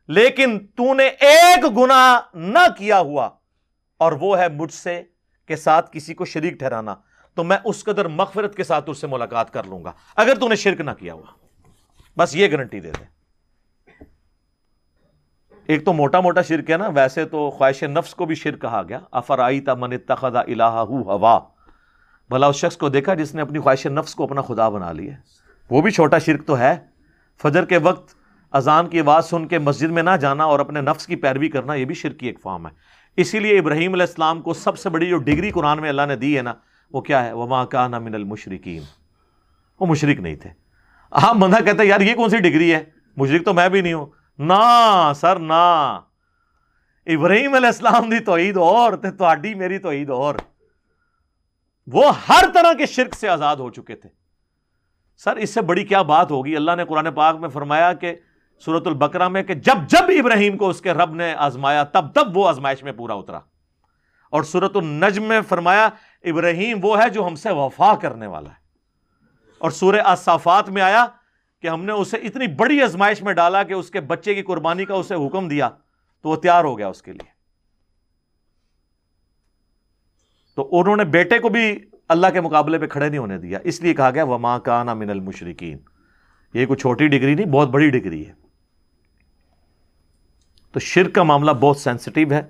لیکن 0.09 0.59
تو 0.67 0.95
نے 0.95 1.07
ایک 1.07 1.65
گناہ 1.77 2.37
نہ 2.37 2.67
کیا 2.79 2.99
ہوا، 3.01 3.29
اور 4.01 4.13
وہ 4.13 4.39
ہے 4.39 4.49
مجھ 4.49 4.73
سے 4.73 5.03
کے 5.49 5.57
ساتھ 5.57 5.91
کسی 5.93 6.15
کو 6.15 6.25
شریک 6.25 6.55
ٹھہرانا۔ 6.55 6.95
تو 7.37 7.45
میں 7.45 7.57
اس 7.65 7.85
قدر 7.85 8.09
مغفرت 8.09 8.55
کے 8.55 8.65
ساتھ 8.65 8.91
اس 8.91 8.99
سے 8.99 9.07
ملاقات 9.07 9.53
کر 9.53 9.65
لوں 9.65 9.85
گا۔ 9.85 9.93
اگر 10.17 10.35
تو 10.41 10.49
نے 10.49 10.57
شرک 10.57 10.81
نہ 10.81 10.91
کیا 10.99 11.15
ہوا۔ 11.15 11.33
بس 12.17 12.37
یہ 12.37 12.51
گارنٹی 12.53 12.81
دے 12.81 12.93
دے۔ 13.01 13.05
ایک 15.67 15.85
تو 15.85 15.93
موٹا 15.93 16.21
موٹا 16.21 16.43
شرک 16.43 16.71
ہے 16.71 16.77
نا، 16.77 16.89
ویسے 16.89 17.25
تو 17.25 17.51
خواہش 17.51 17.83
نفس 17.83 18.15
کو 18.15 18.25
بھی 18.25 18.35
شرک 18.35 18.61
کہا 18.61 18.83
گیا۔ 18.89 19.01
افرائی 19.11 19.61
تا 19.61 19.75
من 19.75 19.93
اتخذ 19.93 20.37
الہ 20.37 20.63
ہوا 20.63 21.39
بھلا 22.31 22.47
اس 22.47 22.57
شخص 22.57 22.77
کو 22.77 22.89
دیکھا 22.89 23.15
جس 23.15 23.35
نے 23.35 23.43
اپنی 23.43 23.59
خواہش 23.59 23.87
نفس 23.87 24.15
کو 24.15 24.25
اپنا 24.25 24.43
خدا 24.43 24.69
بنا 24.69 24.93
لیا 24.93 25.15
وہ 25.71 25.81
بھی 25.81 25.91
چھوٹا 25.91 26.19
شرک 26.19 26.47
تو 26.47 26.59
ہے۔ 26.59 26.77
فجر 27.43 27.65
کے 27.65 27.79
وقت 27.79 28.15
اذان 28.53 28.89
کی 28.89 29.01
آواز 29.01 29.31
سن 29.31 29.49
کے 29.49 29.59
مسجد 29.59 29.91
میں 29.91 30.03
نہ 30.03 30.17
جانا 30.21 30.45
اور 30.45 30.61
اپنے 30.61 30.81
نفس 30.81 31.07
کی 31.07 31.17
پیروی 31.17 31.49
کرنا، 31.49 31.75
یہ 31.75 31.85
بھی 31.85 31.95
شرک 31.95 32.19
کی 32.19 32.27
ایک 32.27 32.41
فارم 32.41 32.67
ہے۔ 32.67 32.73
اسی 33.17 33.39
لیے 33.39 33.59
ابراہیم 33.59 33.93
علیہ 33.93 34.07
السلام 34.07 34.43
کو 34.43 34.55
سب 34.55 34.79
سے 34.79 34.91
بڑی 34.91 35.09
جو 35.09 35.19
ڈگری 35.19 35.51
قرآن 35.51 35.81
میں 35.81 35.89
اللہ 35.89 36.03
نے 36.09 36.17
دی 36.17 36.37
ہے 36.37 36.43
نا 36.43 36.55
وہ 36.93 37.01
کیا 37.01 37.25
ہے؟ 37.25 37.33
وہ 37.33 37.65
کا 37.65 37.89
من 37.89 38.15
المشرقین 38.15 38.83
وہ 39.81 39.87
مشرق 39.87 40.21
نہیں 40.21 40.37
تھے۔ 40.37 40.51
ہاں 41.13 41.35
بندہ 41.35 41.65
کہتا 41.65 41.83
ہے 41.83 41.89
یار 41.89 42.01
یہ 42.01 42.15
کون 42.15 42.29
سی 42.29 42.39
ڈگری 42.39 42.75
ہے؟ 42.75 42.85
مشرق 43.17 43.45
تو 43.45 43.55
میں 43.55 43.69
بھی 43.69 43.81
نہیں 43.81 43.93
ہوں۔ 43.93 44.07
نہ 44.39 45.13
سر 45.17 45.39
نہ 45.39 46.01
ابراہیم 47.07 47.55
علیہ 47.55 47.67
السلام 47.67 48.11
دی 48.11 48.19
توحید 48.19 48.57
اور 48.57 48.93
تے 48.93 49.11
تہاڈی 49.11 49.55
میری 49.55 49.79
توحید 49.79 50.11
اور۔ 50.11 50.35
وہ 51.87 52.13
ہر 52.29 52.45
طرح 52.55 52.73
کے 52.73 52.87
شرک 52.87 53.15
سے 53.15 53.29
آزاد 53.29 53.57
ہو 53.57 53.71
چکے 53.71 53.95
تھے۔ 53.95 54.09
سر، 55.17 55.37
اس 55.37 55.55
سے 55.55 55.61
بڑی 55.61 55.85
کیا 55.85 56.03
بات 56.03 56.31
ہوگی؟ 56.31 56.57
اللہ 56.57 56.71
نے 56.77 56.85
قرآن 56.85 57.15
پاک 57.15 57.37
میں 57.37 57.49
فرمایا 57.49 57.93
کہ 57.93 58.15
سورت 58.65 58.87
البکرا 58.87 59.29
میں 59.29 59.43
کہ 59.43 59.55
جب 59.55 59.75
جب 59.89 60.05
ابراہیم 60.09 60.57
کو 60.57 60.69
اس 60.69 60.81
کے 60.81 60.93
رب 60.93 61.15
نے 61.15 61.35
آزمایا، 61.35 61.83
تب 61.85 62.05
تب 62.15 62.37
وہ 62.37 62.49
آزمائش 62.49 62.83
میں 62.83 62.93
پورا 62.93 63.15
اترا۔ 63.15 63.41
اور 64.31 64.43
سورت 64.43 64.77
النجم 64.77 65.23
میں 65.23 65.41
فرمایا 65.49 65.89
ابراہیم 66.27 66.79
وہ 66.83 67.03
ہے 67.03 67.11
جو 67.11 67.27
ہم 67.27 67.35
سے 67.35 67.51
وفا 67.51 67.95
کرنے 67.95 68.27
والا 68.27 68.51
ہے۔ 68.51 68.67
اور 69.59 69.71
سورہ 69.71 70.01
اصافات 70.05 70.71
میں 70.71 70.83
آیا 70.83 71.07
کہ 71.63 71.69
ہم 71.69 71.85
نے 71.85 71.93
اسے 71.93 72.17
اتنی 72.17 72.47
بڑی 72.47 72.83
ازمائش 72.83 73.23
میں 73.23 73.33
ڈالا 73.33 73.63
کہ 73.63 73.73
اس 73.73 73.91
کے 73.91 74.01
بچے 74.01 74.35
کی 74.35 74.43
قربانی 74.43 74.85
کا 74.85 74.95
اسے 74.95 75.15
حکم 75.15 75.49
دیا 75.49 75.69
تو 76.23 76.29
وہ 76.29 76.37
تیار 76.37 76.65
ہو 76.65 76.79
گیا 76.79 76.89
اس 76.89 77.03
کے 77.03 77.13
لیے۔ 77.13 77.37
تو 80.55 80.69
انہوں 80.73 80.97
نے 80.97 81.05
بیٹے 81.05 81.39
کو 81.39 81.49
بھی 81.49 81.79
اللہ 82.09 82.27
کے 82.33 82.41
مقابلے 82.41 82.79
پہ 82.79 82.87
کھڑے 82.87 83.09
نہیں 83.09 83.19
ہونے 83.19 83.39
دیا۔ 83.39 83.59
اس 83.65 83.81
لیے 83.81 83.95
کہا 83.95 84.11
گیا، 84.11 84.25
وما 84.25 84.59
کانا 84.59 84.95
من 84.95 85.11
المشرقین 85.11 85.79
یہ 86.55 86.67
کوئی 86.67 86.79
چھوٹی 86.79 87.09
ڈگری 87.09 87.35
نہیں، 87.35 87.47
بہت 87.47 87.69
بڑی 87.69 87.91
ڈگری 87.91 88.27
ہے۔ 88.27 88.33
تو 90.73 90.81
شرک 90.81 91.15
کا 91.15 91.23
معاملہ 91.23 91.51
بہت 91.51 91.77
سینسٹیو 91.77 92.33
ہے۔ 92.33 92.43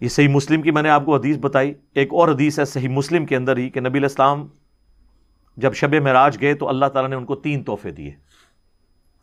یہ 0.00 0.08
صحیح 0.08 0.28
مسلم 0.28 0.62
کی 0.62 0.70
میں 0.70 0.82
نے 0.82 0.90
آپ 0.90 1.04
کو 1.04 1.16
حدیث 1.16 1.36
بتائی، 1.36 1.74
ایک 1.94 2.08
اور 2.12 2.28
حدیث 2.28 2.58
ہے 2.58 2.64
صحیح 2.64 2.88
مسلم 2.88 3.26
کے 3.26 3.36
اندر 3.36 3.56
ہی 3.56 3.70
کہ 3.70 3.80
نبی 3.80 3.98
الاسلام 3.98 4.46
جب 5.56 5.74
شب 5.74 5.94
معراج 5.94 6.40
گئے 6.40 6.54
تو 6.54 6.68
اللہ 6.68 6.86
تعالیٰ 6.86 7.10
نے 7.10 7.16
ان 7.16 7.24
کو 7.24 7.34
تین 7.34 7.62
تحفے 7.62 7.90
دیے۔ 7.90 8.12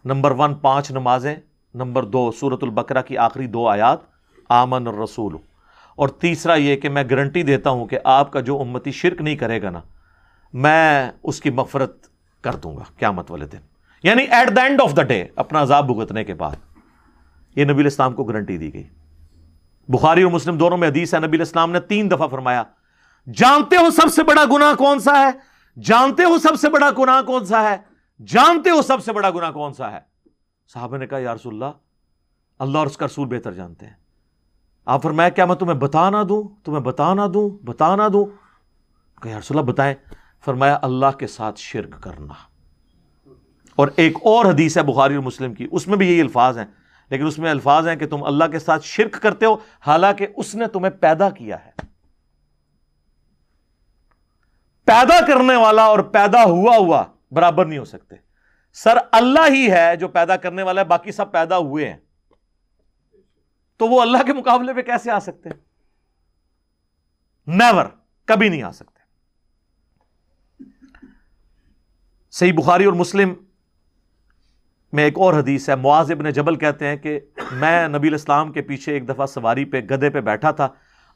نمبر 0.06 0.32
ون، 0.32 0.56
پانچ 0.56 0.92
نمازیں، 0.92 1.36
نمبر 1.74 2.04
دو 2.04 2.32
سورت 2.32 2.64
البقرہ 2.64 3.02
کی 3.02 3.18
آخری 3.18 3.48
دو 3.48 3.68
آیات، 3.68 4.00
آمن 4.50 4.88
الرسول۔ 4.88 5.36
اور 5.96 6.10
تیسرا 6.10 6.56
یہ 6.56 6.76
کہ 6.76 6.90
میں 6.90 7.04
گارنٹی 7.10 7.44
دیتا 7.44 7.70
ہوں 7.70 7.86
کہ 7.86 8.00
آپ 8.04 8.32
کا 8.32 8.40
جو 8.40 8.62
امتی 8.62 8.92
شرک 8.92 9.22
نہیں 9.22 9.36
کرے 9.36 9.62
گا 9.62 9.70
نا، 9.70 9.82
میں 10.54 11.12
اس 11.24 11.42
کی 11.42 11.50
مفرت 11.50 12.08
کر 12.42 12.56
دوں 12.56 12.78
گا 12.78 12.84
قیامت 12.98 13.32
والے 13.32 13.46
دن۔ 13.46 13.58
یعنی 14.04 14.24
at 14.24 14.56
the 14.56 14.62
end 14.62 14.82
of 14.82 14.98
the 14.98 15.04
day 15.04 15.26
اپنا 15.36 15.62
عذاب 15.62 15.88
بھگتنے 15.88 16.24
کے 16.24 16.34
بعد۔ 16.34 16.56
یہ 17.56 17.66
نبی 17.66 17.80
الاسلام 17.80 18.14
کو 18.14 18.24
گارنٹی 18.24 18.58
دی 18.58 18.74
گئی۔ 18.74 18.84
بخاری 19.88 20.24
اور 20.24 20.32
مسلم 20.32 20.58
دونوں 20.58 20.78
میں 20.78 20.88
حدیث 20.88 21.14
ہے، 21.14 21.20
نبی 21.20 21.38
الاسلام 21.38 21.72
نے 21.72 21.80
تین 21.80 22.12
دفعہ 22.12 22.28
فرمایا، 22.28 22.64
جانتے 23.34 23.76
ہو 23.76 23.92
سب 23.92 24.14
سے 24.14 24.24
بڑا 24.24 24.46
گناہ 24.46 24.74
کون 24.74 25.00
سا 25.00 25.20
ہے؟ 25.20 25.32
جانتے 25.82 26.24
ہو 26.24 26.38
سب 26.38 26.60
سے 26.62 26.70
بڑا 26.70 26.92
گناہ 27.00 27.22
کون 27.22 27.46
سا 27.46 27.64
ہے؟ 27.64 27.78
جانتے 28.28 28.70
ہو 28.70 28.82
سب 28.82 29.04
سے 29.04 29.14
بڑا 29.14 29.30
گناہ 29.30 29.52
کون 29.52 29.74
سا 29.74 29.92
ہے؟ 29.92 30.00
صاحب 30.74 30.98
نے 30.98 31.08
کہا، 31.08 31.18
یا 31.18 31.36
رسول 31.36 31.54
اللہ 31.54 31.72
اللہ 32.60 32.78
اور 32.78 32.88
اس 32.88 32.98
کا 32.98 33.06
رسول 33.06 33.28
بہتر 33.28 33.54
جانتے 33.54 33.86
ہیں۔ 33.86 33.94
آپ 34.86 35.04
فرمایا، 35.04 35.30
کیا 35.30 35.46
میں 35.46 35.56
تمہیں 35.56 35.80
بتا 35.80 36.10
نہ 36.10 36.24
دوں؟ 36.30 36.44
تمہیں 36.64 36.80
بتا 36.80 37.14
نہ 37.14 37.28
دوں؟ 37.34 37.66
بتا 37.66 37.96
نہ 37.96 38.04
دوں؟ 38.14 38.26
کہ 39.22 39.30
یا 39.30 39.40
رسول 39.40 39.58
اللہ، 39.58 39.72
بتائیں۔ 39.72 39.96
فرمایا، 40.46 40.80
اللہ 40.82 41.18
کے 41.20 41.28
ساتھ 41.28 41.60
شرک 41.60 42.04
کرنا۔ 42.04 42.34
اور 43.76 43.88
ایک 43.96 44.18
اور 44.24 44.46
حدیث 44.46 44.78
ہے 44.78 44.84
بخاری 44.84 45.16
اور 45.16 45.24
مسلم 45.24 45.54
کی، 45.54 45.68
اس 45.72 45.88
میں 45.88 45.98
بھی 45.98 46.08
یہی 46.08 46.22
الفاظ 46.22 46.58
ہیں۔ 46.58 46.66
لیکن 47.10 47.26
اس 47.26 47.40
میں 47.40 47.52
الفاظ 47.52 47.88
ہیں 47.88 47.96
کہ 47.96 48.08
تم 48.08 48.24
اللہ 48.24 48.44
کے 48.52 48.60
ساتھ 48.60 48.86
شرک 48.86 49.22
کرتے 49.22 49.46
ہو، 49.46 49.58
حالانکہ 49.80 50.28
اس 50.36 50.56
نے 50.56 50.68
تمہیں 50.68 51.02
پیدا 51.02 51.30
کیا 51.30 51.66
ہے۔ 51.66 51.72
پیدا 54.86 55.26
کرنے 55.26 55.56
والا 55.56 55.84
اور 55.84 56.00
پیدا 56.00 56.44
ہوا 56.44 56.78
ہوا 56.78 57.04
برابر 57.32 57.66
نہیں 57.66 57.80
ہو 57.80 57.86
سکتے۔ 57.86 58.16
سر 58.74 58.98
اللہ 59.12 59.54
ہی 59.54 59.72
ہے 59.72 59.96
جو 59.96 60.08
پیدا 60.08 60.38
کرنے 60.38 60.64
والا 60.64 60.82
ہے، 60.82 60.86
باقی 60.86 61.12
سب 61.12 61.32
پیدا 61.32 61.58
ہوئے 61.58 61.90
ہیں۔ 61.90 61.98
تو 63.78 63.88
وہ 63.88 64.02
اللہ 64.02 64.18
کے 64.26 64.34
مقابلے 64.34 64.74
پہ 64.74 64.82
کیسے 64.82 65.12
آ 65.12 65.20
سکتے؟ 65.20 65.50
نیور 67.48 67.86
کبھی 68.26 68.50
نہیں 68.50 68.64
آ 68.64 68.72
سکتے۔ 68.72 68.96
صحیح 72.32 72.54
بخاری 72.54 72.86
اور 72.86 72.94
مسلم 72.94 73.45
میں 74.96 75.04
ایک 75.04 75.20
اور 75.20 75.34
حدیث 75.34 75.70
ہے، 75.70 75.76
معاذ 75.76 76.12
ابن 76.12 76.30
جبل 76.30 76.56
کہتے 76.56 76.88
ہیں 76.88 76.96
کہ 76.96 77.20
میں 77.52 77.88
نبی 77.88 78.08
الاسلام 78.08 78.52
کے 78.52 78.62
پیچھے 78.62 78.94
ایک 78.94 79.10
دفعہ 79.10 79.26
سواری 79.26 79.66
پہ 79.66 79.82
گدے 79.82 80.10
پہ 80.10 80.22
بیٹھا 80.22 80.52
تھا۔ 80.52 80.68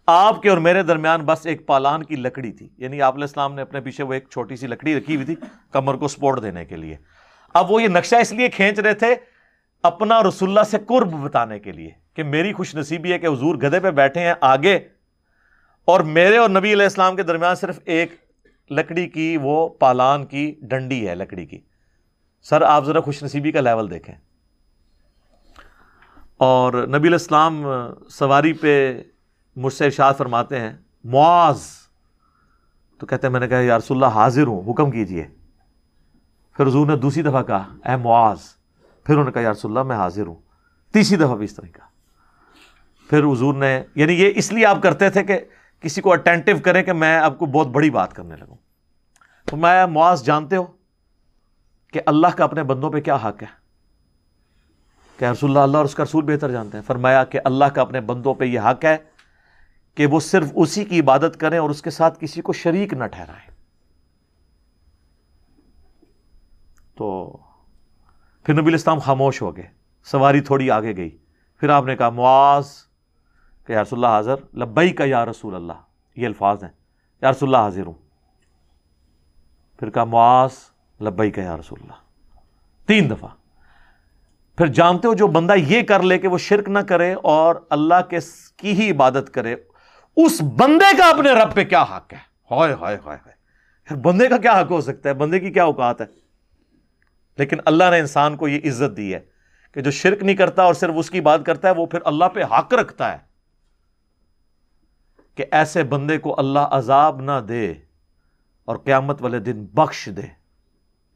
آپ 0.08 0.42
کے 0.42 0.50
اور 0.50 0.58
میرے 0.58 0.84
درمیان 0.84 1.22
بس 1.22 1.46
ایک 1.46 1.68
پالان 1.68 2.04
کی 2.04 2.16
لکڑی 2.16 2.52
تھی۔ 2.52 2.70
یعنی 2.78 3.02
آپ 3.02 3.14
علیہ 3.14 3.24
السلام 3.24 3.56
نے 3.56 3.62
اپنے 3.62 3.82
پیچھے 3.82 4.04
وہ 4.04 4.14
ایک 4.14 4.26
چھوٹی 4.32 4.56
سی 4.56 4.68
لکڑی 4.68 4.98
رکھی 4.98 5.16
ہوئی 5.16 5.26
تھی 5.26 5.36
کمر 5.72 5.96
کو 5.96 6.08
سپورٹ 6.08 6.42
دینے 6.42 6.66
کے 6.66 6.76
لیے۔ 6.76 6.98
اب 7.54 7.72
وہ 7.72 7.84
یہ 7.84 7.88
نقشہ 7.88 8.16
اس 8.16 8.32
لیے 8.32 8.50
کھینچ 8.50 8.80
رہے 8.80 8.94
تھے 8.94 9.16
اپنا 9.84 10.24
رسول 10.24 10.50
اللہ 10.50 10.64
سے 10.72 10.78
قرب 10.88 11.14
بتانے 11.14 11.60
کے 11.60 11.72
لیے 11.72 11.90
کہ 12.14 12.24
میری 12.24 12.54
خوش 12.54 12.76
نصیبی 12.76 13.14
ہے 13.14 13.20
کہ 13.20 13.28
حضور 13.28 13.56
گدے 13.56 13.80
پہ 13.80 13.92
بیٹھے 13.92 14.22
ہیں 14.22 14.34
آگے۔ 14.42 14.80
اور 15.86 16.00
میرے 16.00 16.38
اور 16.38 16.50
نبی 16.50 16.74
علیہ 16.74 16.84
السلام 16.84 17.16
کے 17.16 17.24
درمیان 17.24 17.56
صرف 17.56 17.80
ایک 17.86 18.12
لکڑی 18.72 19.08
کی، 19.08 19.38
وہ 19.42 19.70
پالان 19.70 20.26
کی 20.26 20.56
ڈنڈی 20.62 21.10
ہے، 21.10 21.16
لکڑی 21.16 21.46
کی۔ 21.46 21.69
سر 22.42 22.62
آپ 22.62 22.86
ذرا 22.86 23.00
خوش 23.00 23.24
نصیبی 23.24 23.52
کا 23.52 23.62
لیول 23.62 23.92
دیکھیں۔ 23.92 24.16
اور 26.38 26.74
نبی 26.74 26.98
علیہ 26.98 27.12
السلام 27.12 27.64
سواری 28.10 28.54
پہ 28.54 29.04
مجھ 29.56 29.74
سے 29.74 29.86
ارشاد 29.86 30.14
فرماتے 30.18 30.60
ہیں، 30.60 30.78
معاذ۔ 31.04 31.62
تو 33.00 33.06
کہتے 33.06 33.28
ہیں، 33.28 33.32
میں 33.32 33.40
نے 33.40 33.48
کہا، 33.48 33.60
یا 33.60 33.78
رسول 33.78 34.04
اللہ، 34.04 34.16
حاضر 34.16 34.48
ہوں، 34.48 34.72
حکم 34.72 34.92
کیجیے۔ 34.92 35.28
پھر 36.58 36.68
حضور 36.68 36.88
نے 36.88 36.96
دوسری 36.96 37.24
دفعہ 37.24 37.44
کہا، 37.44 37.76
اے 37.86 37.96
معاذ۔ 37.96 38.38
پھر 39.04 39.14
انہوں 39.14 39.26
نے 39.26 39.32
کہا، 39.32 39.42
یا 39.42 39.52
رسول 39.52 39.72
اللہ، 39.72 39.88
میں 39.88 39.96
حاضر 39.96 40.28
ہوں۔ 40.28 40.36
تیسری 40.94 41.18
دفعہ 41.18 41.36
بھی 41.36 41.46
اس 41.46 41.56
طرح 41.56 41.68
کا 41.74 41.86
پھر 43.10 43.24
حضور 43.24 43.54
نے 43.54 43.84
یعنی 43.96 44.14
یہ 44.14 44.32
اس 44.36 44.52
لیے 44.52 44.66
آپ 44.66 44.78
کرتے 44.82 45.10
تھے 45.10 45.24
کہ 45.24 45.40
کسی 45.80 46.02
کو 46.02 46.14
اٹینٹو 46.14 46.52
کریں 46.64 46.84
کہ 46.84 46.94
میں 46.94 47.18
آپ 47.18 47.40
کو 47.40 47.46
بہت 47.46 47.68
بڑی 47.68 47.90
بات 47.90 48.14
کرنے 48.14 48.36
لگوں۔ 48.36 48.56
تو 49.46 49.58
میں، 49.58 49.86
معاذ، 49.86 50.24
جانتے 50.24 50.56
ہو؟ 50.56 50.66
کہ 51.94 52.02
اللہ 52.06 52.28
کا 52.28 52.44
اپنے 52.44 52.64
بندوں 52.64 52.92
پہ 52.92 53.02
کیا 53.02 53.16
حق 53.16 53.44
ہے؟ 53.44 53.60
کہ 55.18 55.26
رسول 55.26 55.50
اللہ 55.50 55.60
اللہ 55.60 55.78
اور 55.78 55.86
اس 55.86 55.96
کا 55.96 56.04
رسول 56.04 56.26
بہتر 56.26 56.52
جانتے 56.52 56.78
ہیں۔ 56.78 56.86
فرمایا 56.86 57.24
کہ 57.24 57.40
اللہ 57.46 57.66
کا 57.66 57.82
اپنے 57.82 58.02
بندوں 58.02 58.34
پہ 58.34 58.46
یہ 58.46 58.60
حق 58.60 58.86
ہے 58.86 58.98
کہ 59.96 60.06
وہ 60.06 60.20
صرف 60.20 60.52
اسی 60.56 60.86
کی 60.86 61.00
عبادت 61.00 61.38
کریں 61.40 61.60
اور 61.60 61.70
اس 61.70 61.82
کے 61.82 61.90
ساتھ 61.90 62.18
کسی 62.20 62.42
کو 62.42 62.54
شریک 62.54 62.94
نہ 62.94 63.04
ٹھہرائیں۔ 63.06 63.52
تو 66.96 67.38
پھر 68.44 68.54
نبی 68.54 68.68
الاسلام 68.68 69.00
خاموش 69.00 69.42
ہو 69.42 69.58
گئے، 69.58 69.68
سواری 70.04 70.42
تھوڑی 70.42 70.72
آگے 70.72 70.98
گئی۔ 70.98 71.18
پھر 71.60 71.70
آپ 71.70 71.86
نے 71.86 71.96
کہا، 71.96 72.10
معاذ، 72.10 72.68
کہ 73.66 73.74
یا 73.74 73.82
رسول 73.82 74.00
اللہ 74.00 74.16
حاضر 74.16 74.36
لبئی 74.56 74.94
کا 74.94 75.04
یا 75.06 75.26
رسول 75.26 75.56
اللہ، 75.56 75.74
یہ 76.16 76.28
الفاظ 76.28 76.64
ہیں۔ 76.64 76.72
یا 77.22 77.32
رسول 77.32 77.50
اللہ 77.50 77.64
حاضر 77.64 77.86
ہوں۔ 77.86 77.94
پھر 79.80 79.90
کہا، 79.90 80.04
معاذ 80.04 80.52
لبئی 81.02 81.32
کا 81.32 81.42
یا 81.42 81.58
رسول 81.58 81.80
اللہ۔ 81.82 81.94
تین 82.88 83.10
دفعہ۔ 83.10 83.30
پھر 84.58 84.68
جانتے 84.68 85.08
ہو 85.08 85.14
جو 85.14 85.28
بندہ 85.28 85.54
یہ 85.56 85.82
کر 85.82 86.04
لے 86.04 86.18
کہ 86.18 86.28
وہ 86.28 86.38
شرک 86.38 86.70
نہ 86.70 86.80
کرے 86.80 87.14
اور 87.14 87.56
اللہ 87.70 88.02
کے 88.10 88.18
کی 88.58 88.72
ہی 88.72 88.92
عبادت 88.92 89.34
کرے، 89.34 89.56
اس 90.16 90.42
بندے 90.42 90.98
کا 90.98 91.10
اپنے 91.10 91.32
رب 91.32 91.54
پہ 91.54 91.64
کیا 91.64 91.84
حق 91.84 92.14
ہے؟ 92.14 92.18
ہائے 92.52 92.74
ہائے 92.74 92.98
ہائے 93.06 93.18
ہائے۔ 93.26 93.40
بندے 94.02 94.28
کا 94.28 94.38
کیا 94.38 94.62
حق 94.62 94.72
ہو 94.72 94.82
سکتا 94.82 95.10
ہے؟ 95.10 95.14
بندے 95.14 95.40
کی 95.40 95.52
کیا 95.52 95.64
اوقات 95.64 96.02
ہے؟ 96.02 96.06
لیکن 97.38 97.58
اللہ 97.66 97.84
نے 97.92 98.00
انسان 98.00 98.38
کو 98.38 98.48
یہ 98.48 98.60
عزت 98.66 98.98
دی 98.98 99.14
ہے 99.14 99.20
کہ 99.72 99.82
جو 99.82 99.92
شرک 99.92 100.24
نہیں 100.24 100.36
کرتا 100.36 100.64
اور 100.64 100.74
صرف 100.74 100.94
اس 100.98 101.10
کی 101.10 101.22
بات 101.22 101.40
کرتا 101.46 101.68
ہے، 101.68 101.74
وہ 101.74 101.86
پھر 101.86 102.00
اللہ 102.06 102.26
پہ 102.26 102.44
حق 102.44 102.74
رکھتا 102.74 103.12
ہے۔ 103.12 103.18
کہ 105.36 105.46
ایسے 105.52 105.84
بندے 105.84 106.18
کو 106.18 106.40
اللہ 106.40 106.60
عذاب 106.60 107.22
نہ 107.22 107.40
دے 107.48 107.74
اور 108.66 108.76
قیامت 108.76 109.22
والے 109.22 109.40
دن 109.40 109.66
بخش 109.66 110.10
دے۔ 110.18 110.39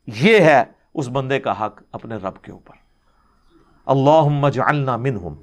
یہ 0.07 0.39
ہے 0.39 0.63
اس 0.93 1.09
بندے 1.09 1.39
کا 1.39 1.65
حق 1.65 1.81
اپنے 1.91 2.15
رب 2.15 2.41
کے 2.41 2.51
اوپر۔ 2.51 2.75
اللہم 3.85 4.47
جعلنا 4.47 4.97
منہم۔ 4.97 5.35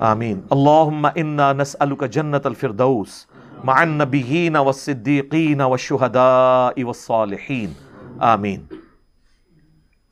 آمین۔ 0.00 0.40
اللہم 0.50 1.06
انا 1.14 1.52
نسألک 1.52 2.04
جنت 2.10 2.46
الفردوس 2.46 3.26
مع 3.64 3.80
النبیین 3.80 4.56
والصدیقین 4.56 5.60
والشہداء 5.60 6.82
والصالحین 6.82 7.72
آمین۔ 8.18 8.64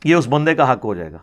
یہ 0.04 0.14
اس 0.14 0.28
بندے 0.28 0.54
کا 0.54 0.72
حق 0.72 0.84
ہو 0.84 0.94
جائے 0.94 1.12
گا۔ 1.12 1.18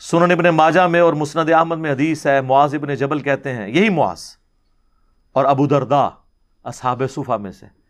سنن 0.00 0.30
ابن 0.30 0.44
ماجہ 0.44 0.80
میں 0.80 1.00
اور 1.00 1.12
مسند 1.12 1.50
احمد 1.50 1.76
میں 1.76 1.92
حدیث 1.92 2.26
ہے، 2.26 2.40
معاذ 2.40 2.74
ابن 2.74 2.94
جبل 2.94 3.18
کہتے 3.18 3.54
ہیں، 3.54 3.68
یہی 3.68 3.88
معاذ 3.88 4.22
اور 5.32 5.44
ابو 5.44 5.66
دردا 5.66 6.08
اصحاب 6.64 7.02
صفا 7.10 7.36
میں 7.36 7.52
سے۔ 7.52 7.81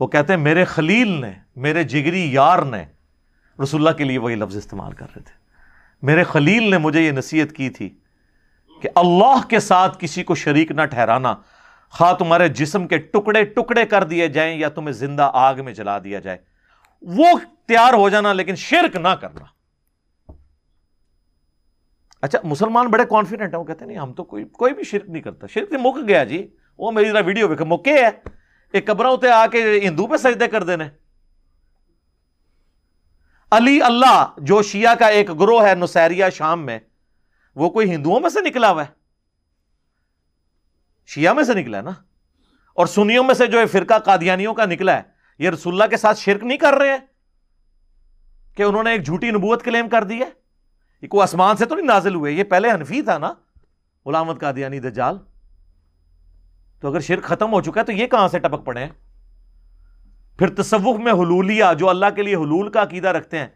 وہ 0.00 0.06
کہتے 0.06 0.32
ہیں 0.32 0.40
میرے 0.40 0.64
خلیل 0.64 1.08
نے، 1.08 1.32
میرے 1.56 1.84
جگری 1.84 2.32
یار 2.32 2.58
نے 2.58 2.84
رسول 3.62 3.86
اللہ 3.86 3.96
کے 3.96 4.04
لیے 4.04 4.18
وہی 4.18 4.34
لفظ 4.34 4.56
استعمال 4.56 4.92
کر 4.92 5.06
رہے 5.16 5.22
تھے۔ 5.22 5.32
میرے 6.02 6.22
خلیل 6.22 6.70
نے 6.70 6.78
مجھے 6.78 7.00
یہ 7.00 7.10
نصیحت 7.10 7.52
کی 7.52 7.70
تھی 7.70 7.98
کہ 8.82 8.88
اللہ 8.94 9.46
کے 9.48 9.60
ساتھ 9.60 9.96
کسی 10.00 10.22
کو 10.22 10.34
شریک 10.34 10.70
نہ 10.70 10.82
ٹھہرانا، 10.82 11.34
خواہ 11.90 12.12
تمہارے 12.12 12.48
جسم 12.48 12.86
کے 12.86 12.98
ٹکڑے 12.98 13.44
ٹکڑے 13.44 13.86
کر 13.86 14.04
دیے 14.04 14.28
جائیں 14.28 14.58
یا 14.58 14.68
تمہیں 14.68 14.92
زندہ 14.92 15.30
آگ 15.34 15.54
میں 15.64 15.72
جلا 15.72 15.98
دیا 15.98 16.20
جائے۔ 16.20 16.38
وہ 17.02 17.26
تیار 17.66 17.94
ہو 17.94 18.08
جانا 18.08 18.32
لیکن 18.32 18.54
شرک 18.54 18.96
نہ 18.96 19.08
کرنا۔ 19.08 19.44
اچھا 22.22 22.38
مسلمان 22.44 22.86
بڑے 22.86 23.04
کانفیڈنٹ 23.04 23.54
ہیں، 23.54 23.60
وہ 23.60 23.64
کہتے 23.64 23.84
ہیں 23.84 23.86
نہیں، 23.86 23.98
ہم 23.98 24.12
تو 24.12 24.24
کوئی 24.24 24.44
کوئی 24.44 24.74
بھی 24.74 24.84
شرک 24.84 25.10
نہیں 25.10 25.22
کرتا۔ 25.22 25.46
شرک 25.46 25.72
مک 25.72 26.08
گیا 26.08 26.24
جی 26.24 26.46
وہ 26.78 26.92
میری 26.92 27.10
ذرا 27.10 27.20
ویڈیو 27.20 27.48
مکے 27.66 27.94
ہے۔ 27.94 28.43
ایک 28.74 28.86
قبر 28.86 29.04
ہوتے 29.04 29.28
آ 29.28 29.46
کے 29.46 29.80
ہندو 29.82 30.06
پہ 30.06 30.16
سجدے 30.16 30.48
کر 30.48 30.62
دینے 30.62 30.84
علی 33.50 33.82
اللہ 33.82 34.34
جو 34.38 34.62
شیعہ 34.62 34.94
کا 34.94 35.06
ایک 35.06 35.28
گروہ 35.40 35.68
ہے 35.68 35.74
نسیریا 35.74 36.28
شام 36.28 36.66
میں، 36.66 36.78
وہ 37.54 37.70
کوئی 37.70 37.94
ہندوؤں 37.94 38.20
میں 38.20 38.30
سے 38.30 38.40
نکلا 38.40 38.70
ہوا 38.70 38.82
ہے۔ 38.82 38.88
شیعہ 41.06 41.32
میں 41.32 41.44
سے 41.44 41.54
نکلا 41.54 41.78
ہے 41.78 41.82
نا۔ 41.82 41.90
اور 42.74 42.86
سنیوں 42.86 43.24
میں 43.24 43.34
سے 43.34 43.46
جو 43.46 43.58
فرقہ 43.72 43.98
قادیانیوں 43.98 44.54
کا 44.54 44.64
نکلا 44.64 44.96
ہے، 44.96 45.02
یہ 45.38 45.50
رسول 45.50 45.74
اللہ 45.74 45.90
کے 45.90 45.96
ساتھ 45.96 46.18
شرک 46.18 46.44
نہیں 46.44 46.58
کر 46.58 46.72
رہے 46.72 46.88
ہیں 46.88 46.98
کہ 48.56 48.62
انہوں 48.62 48.82
نے 48.82 48.90
ایک 48.90 49.04
جھوٹی 49.04 49.30
نبوت 49.30 49.62
کلیم 49.62 49.88
کر 49.88 50.04
دی 50.04 50.20
ہے۔ 50.20 50.30
یہ 51.02 51.08
کوئی 51.08 51.22
آسمان 51.22 51.56
سے 51.56 51.64
تو 51.64 51.74
نہیں 51.74 51.86
نازل 51.86 52.14
ہوئے، 52.14 52.32
یہ 52.32 52.44
پہلے 52.44 52.70
حنفی 52.70 53.02
تھا 53.02 53.18
نا 53.18 53.34
غلامت 54.06 54.40
قادیانی 54.40 54.80
دجال۔ 54.80 55.18
تو 56.84 56.90
اگر 56.90 57.00
شرک 57.00 57.22
ختم 57.22 57.52
ہو 57.52 57.60
چکا 57.60 57.80
ہے 57.80 57.86
تو 57.86 57.92
یہ 57.92 58.06
کہاں 58.06 58.28
سے 58.28 58.38
ٹپک 58.38 58.64
پڑے 58.64 58.80
ہیں؟ 58.80 58.90
پھر 60.38 60.54
تصوف 60.54 61.00
میں 61.00 61.12
حلولیا 61.12 61.72
جو 61.72 61.88
اللہ 61.88 62.06
کے 62.16 62.22
لیے 62.22 62.34
حلول 62.34 62.70
کا 62.70 62.82
عقیدہ 62.82 63.08
رکھتے 63.08 63.38
ہیں، 63.38 63.46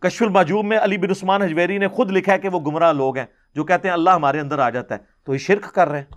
کشف 0.00 0.22
الماجوب 0.22 0.64
میں 0.64 0.78
علی 0.78 0.98
بن 0.98 1.10
عثمان 1.10 1.42
حجویری 1.42 1.78
نے 1.78 1.88
خود 1.88 2.10
لکھا 2.10 2.32
ہے 2.32 2.38
کہ 2.38 2.48
وہ 2.48 2.60
گمراہ 2.60 2.92
لوگ 2.92 3.16
ہیں، 3.16 3.26
جو 3.54 3.64
کہتے 3.64 3.88
ہیں 3.88 3.92
اللہ 3.92 4.10
ہمارے 4.10 4.40
اندر 4.40 4.58
آ 4.58 4.70
جاتا 4.70 4.94
ہے۔ 4.94 5.00
تو 5.24 5.32
یہ 5.32 5.38
شرک 5.38 5.74
کر 5.74 5.88
رہے 5.88 5.98
ہیں۔ 5.98 6.14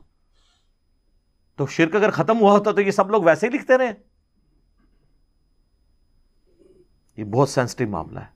تو 1.56 1.68
شرک 1.68 1.96
اگر 1.96 2.10
ختم 2.10 2.40
ہوا 2.40 2.52
ہوتا 2.52 2.72
تو 2.72 2.82
یہ 2.82 2.92
سب 2.92 3.10
لوگ 3.10 3.24
ویسے 3.24 3.48
ہی 3.48 3.52
لکھتے 3.52 3.78
رہے۔ 3.78 3.92
یہ 7.18 7.24
بہت 7.24 7.50
سینسٹو 7.50 7.88
معاملہ 7.88 8.20
ہے۔ 8.20 8.28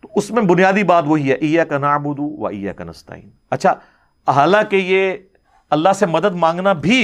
تو 0.00 0.08
اس 0.14 0.30
میں 0.30 0.42
بنیادی 0.42 0.82
بات 0.82 1.04
وہی 1.06 1.28
ہے 1.28 1.34
ایا 1.34 1.64
کا 1.64 1.78
نابودو 1.78 2.40
و 2.42 2.46
ایا 2.46 2.72
کا 2.72 2.84
نستعین۔ 2.84 3.30
اچھا 3.50 3.74
حالانکہ 4.30 4.76
یہ 4.76 5.14
اللہ 5.70 5.92
سے 5.98 6.06
مدد 6.06 6.34
مانگنا 6.36 6.72
بھی 6.72 7.00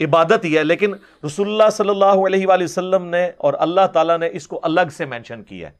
عبادت 0.00 0.44
ہی 0.44 0.56
ہے، 0.58 0.64
لیکن 0.64 0.94
رسول 1.26 1.48
اللہ 1.48 1.70
صلی 1.72 1.88
اللہ 1.88 2.26
علیہ 2.26 2.46
وآلہ 2.46 2.64
وسلم 2.64 3.04
نے 3.06 3.24
اور 3.38 3.54
اللہ 3.58 3.86
تعالیٰ 3.92 4.18
نے 4.18 4.28
اس 4.32 4.46
کو 4.48 4.60
الگ 4.62 4.90
سے 4.96 5.04
مینشن 5.06 5.42
کیا 5.42 5.68
ہے۔ 5.68 5.74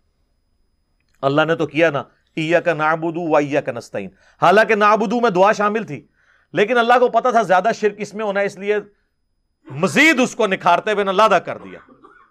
اللہ 1.23 1.45
نے 1.45 1.55
تو 1.57 1.67
کیا 1.67 1.91
نا 1.91 2.03
ایا 2.37 2.61
کا 2.61 2.75
نابودو 2.75 3.29
و 3.31 3.37
ایا 3.37 3.61
کا 3.61 3.73
نستعین۔ 3.73 4.09
حالانکہ 4.43 4.75
نابودو 4.75 5.21
میں 5.21 5.31
دعا 5.31 5.53
شامل 5.53 5.85
تھی، 5.85 6.01
لیکن 6.55 6.79
اللہ 6.79 6.99
کو 7.01 7.09
پتا 7.09 7.31
تھا 7.31 7.43
زیادہ 7.43 7.71
شرک 7.75 7.95
اس 7.99 8.15
میں 8.15 8.25
ہونا 8.25 8.41
ہے 8.41 8.47
اس 8.47 8.57
لیے 8.59 8.79
مزید 9.67 10.21
اس 10.21 10.35
کو 10.35 10.47
نکھارتے 10.47 10.93
ہوئے 10.93 11.09
اللہ 11.09 11.39
کر 11.45 11.59
دیا 11.59 11.79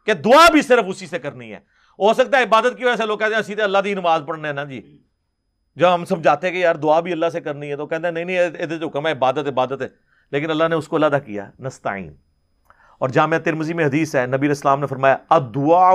کہ 0.07 0.13
دعا 0.23 0.47
بھی 0.51 0.61
صرف 0.61 0.85
اسی 0.87 1.07
سے 1.07 1.19
کرنی 1.19 1.51
ہے۔ 1.53 1.59
ہو 1.99 2.13
سکتا 2.13 2.37
ہے 2.37 2.43
عبادت 2.43 2.77
کی 2.77 2.85
وجہ 2.85 2.95
سے 2.95 3.05
لوگ 3.05 3.17
کہتے 3.17 3.35
ہیں، 3.35 3.41
سیدھے 3.41 3.63
اللہ 3.63 3.77
دی 3.83 3.93
نماز 3.93 4.21
پڑھنے 4.27 4.51
نا 4.51 4.63
جی۔ 4.63 4.81
جب 5.75 5.93
ہم 5.93 6.05
سمجھاتے 6.05 6.47
ہیں 6.47 6.53
کہ 6.53 6.59
یار 6.59 6.75
دعا 6.75 6.99
بھی 6.99 7.11
اللہ 7.11 7.29
سے 7.29 7.41
کرنی 7.41 7.69
ہے 7.69 7.75
تو 7.75 7.87
کہتے 7.87 8.07
ہیں، 8.07 8.11
نہیں 8.11 8.25
نہیں 8.25 8.65
جو 8.65 8.87
حکم 8.87 9.07
ہے 9.07 9.11
عبادت 9.11 9.37
عبادت 9.37 9.81
ہے۔ 9.81 9.87
لیکن 10.31 10.51
اللہ 10.51 10.67
نے 10.67 10.75
اس 10.75 10.87
کو 10.87 10.95
علیحدہ 10.95 11.17
کیا، 11.25 11.51
نستعین۔ 11.59 12.13
اور 12.99 13.09
جامعہ 13.09 13.39
ترمزی 13.39 13.73
میں 13.73 13.85
حدیث 13.85 14.15
ہے، 14.15 14.25
نبی 14.25 14.47
اسلام 14.47 14.79
نے 14.79 14.87
فرمایا 14.87 15.17
ادعا 15.29 15.93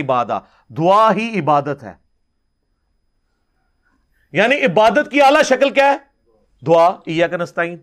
عبادہ 0.00 0.40
دعا 0.68 1.14
ہی 1.14 1.40
عبادت 1.40 1.82
ہے۔ 1.82 1.92
یعنی 4.32 4.64
عبادت 4.64 5.10
کی 5.10 5.22
اعلیٰ 5.22 5.42
شکل 5.42 5.70
کیا 5.70 5.92
ہے؟ 5.92 5.96
دعا 6.66 6.86
ایا 6.86 7.26
کا 7.26 7.36
نستعین۔ 7.36 7.76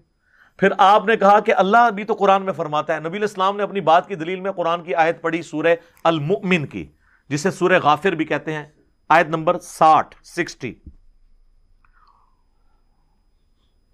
پھر 0.58 0.70
آپ 0.78 1.06
نے 1.06 1.18
کہا 1.18 1.40
کہ 1.40 1.54
اللہ 1.58 1.90
بھی 1.96 2.04
تو 2.04 2.14
قرآن 2.14 2.42
میں 2.42 2.54
فرماتا 2.54 2.96
ہے۔ 2.96 3.00
نبی 3.00 3.24
اسلام 3.24 3.58
نے 3.58 3.64
اپنی 3.64 3.82
بات 3.82 4.08
کی 4.08 4.16
دلیل 4.16 4.40
میں 4.40 4.52
قرآن 4.52 4.84
کی 4.84 4.96
آیت 4.96 5.22
پڑھی 5.22 5.42
سورہ 5.42 5.76
المؤمن 6.04 6.66
کی، 6.66 6.86
جسے 7.30 7.52
سورہ 7.52 7.80
غافر 7.84 8.12
بھی 8.12 8.26
کہتے 8.26 8.54
ہیں۔ 8.54 8.66
آیت 9.10 9.28
نمبر 9.28 9.60
ساٹھ، 9.60 10.16
سکسٹی۔ 10.24 10.76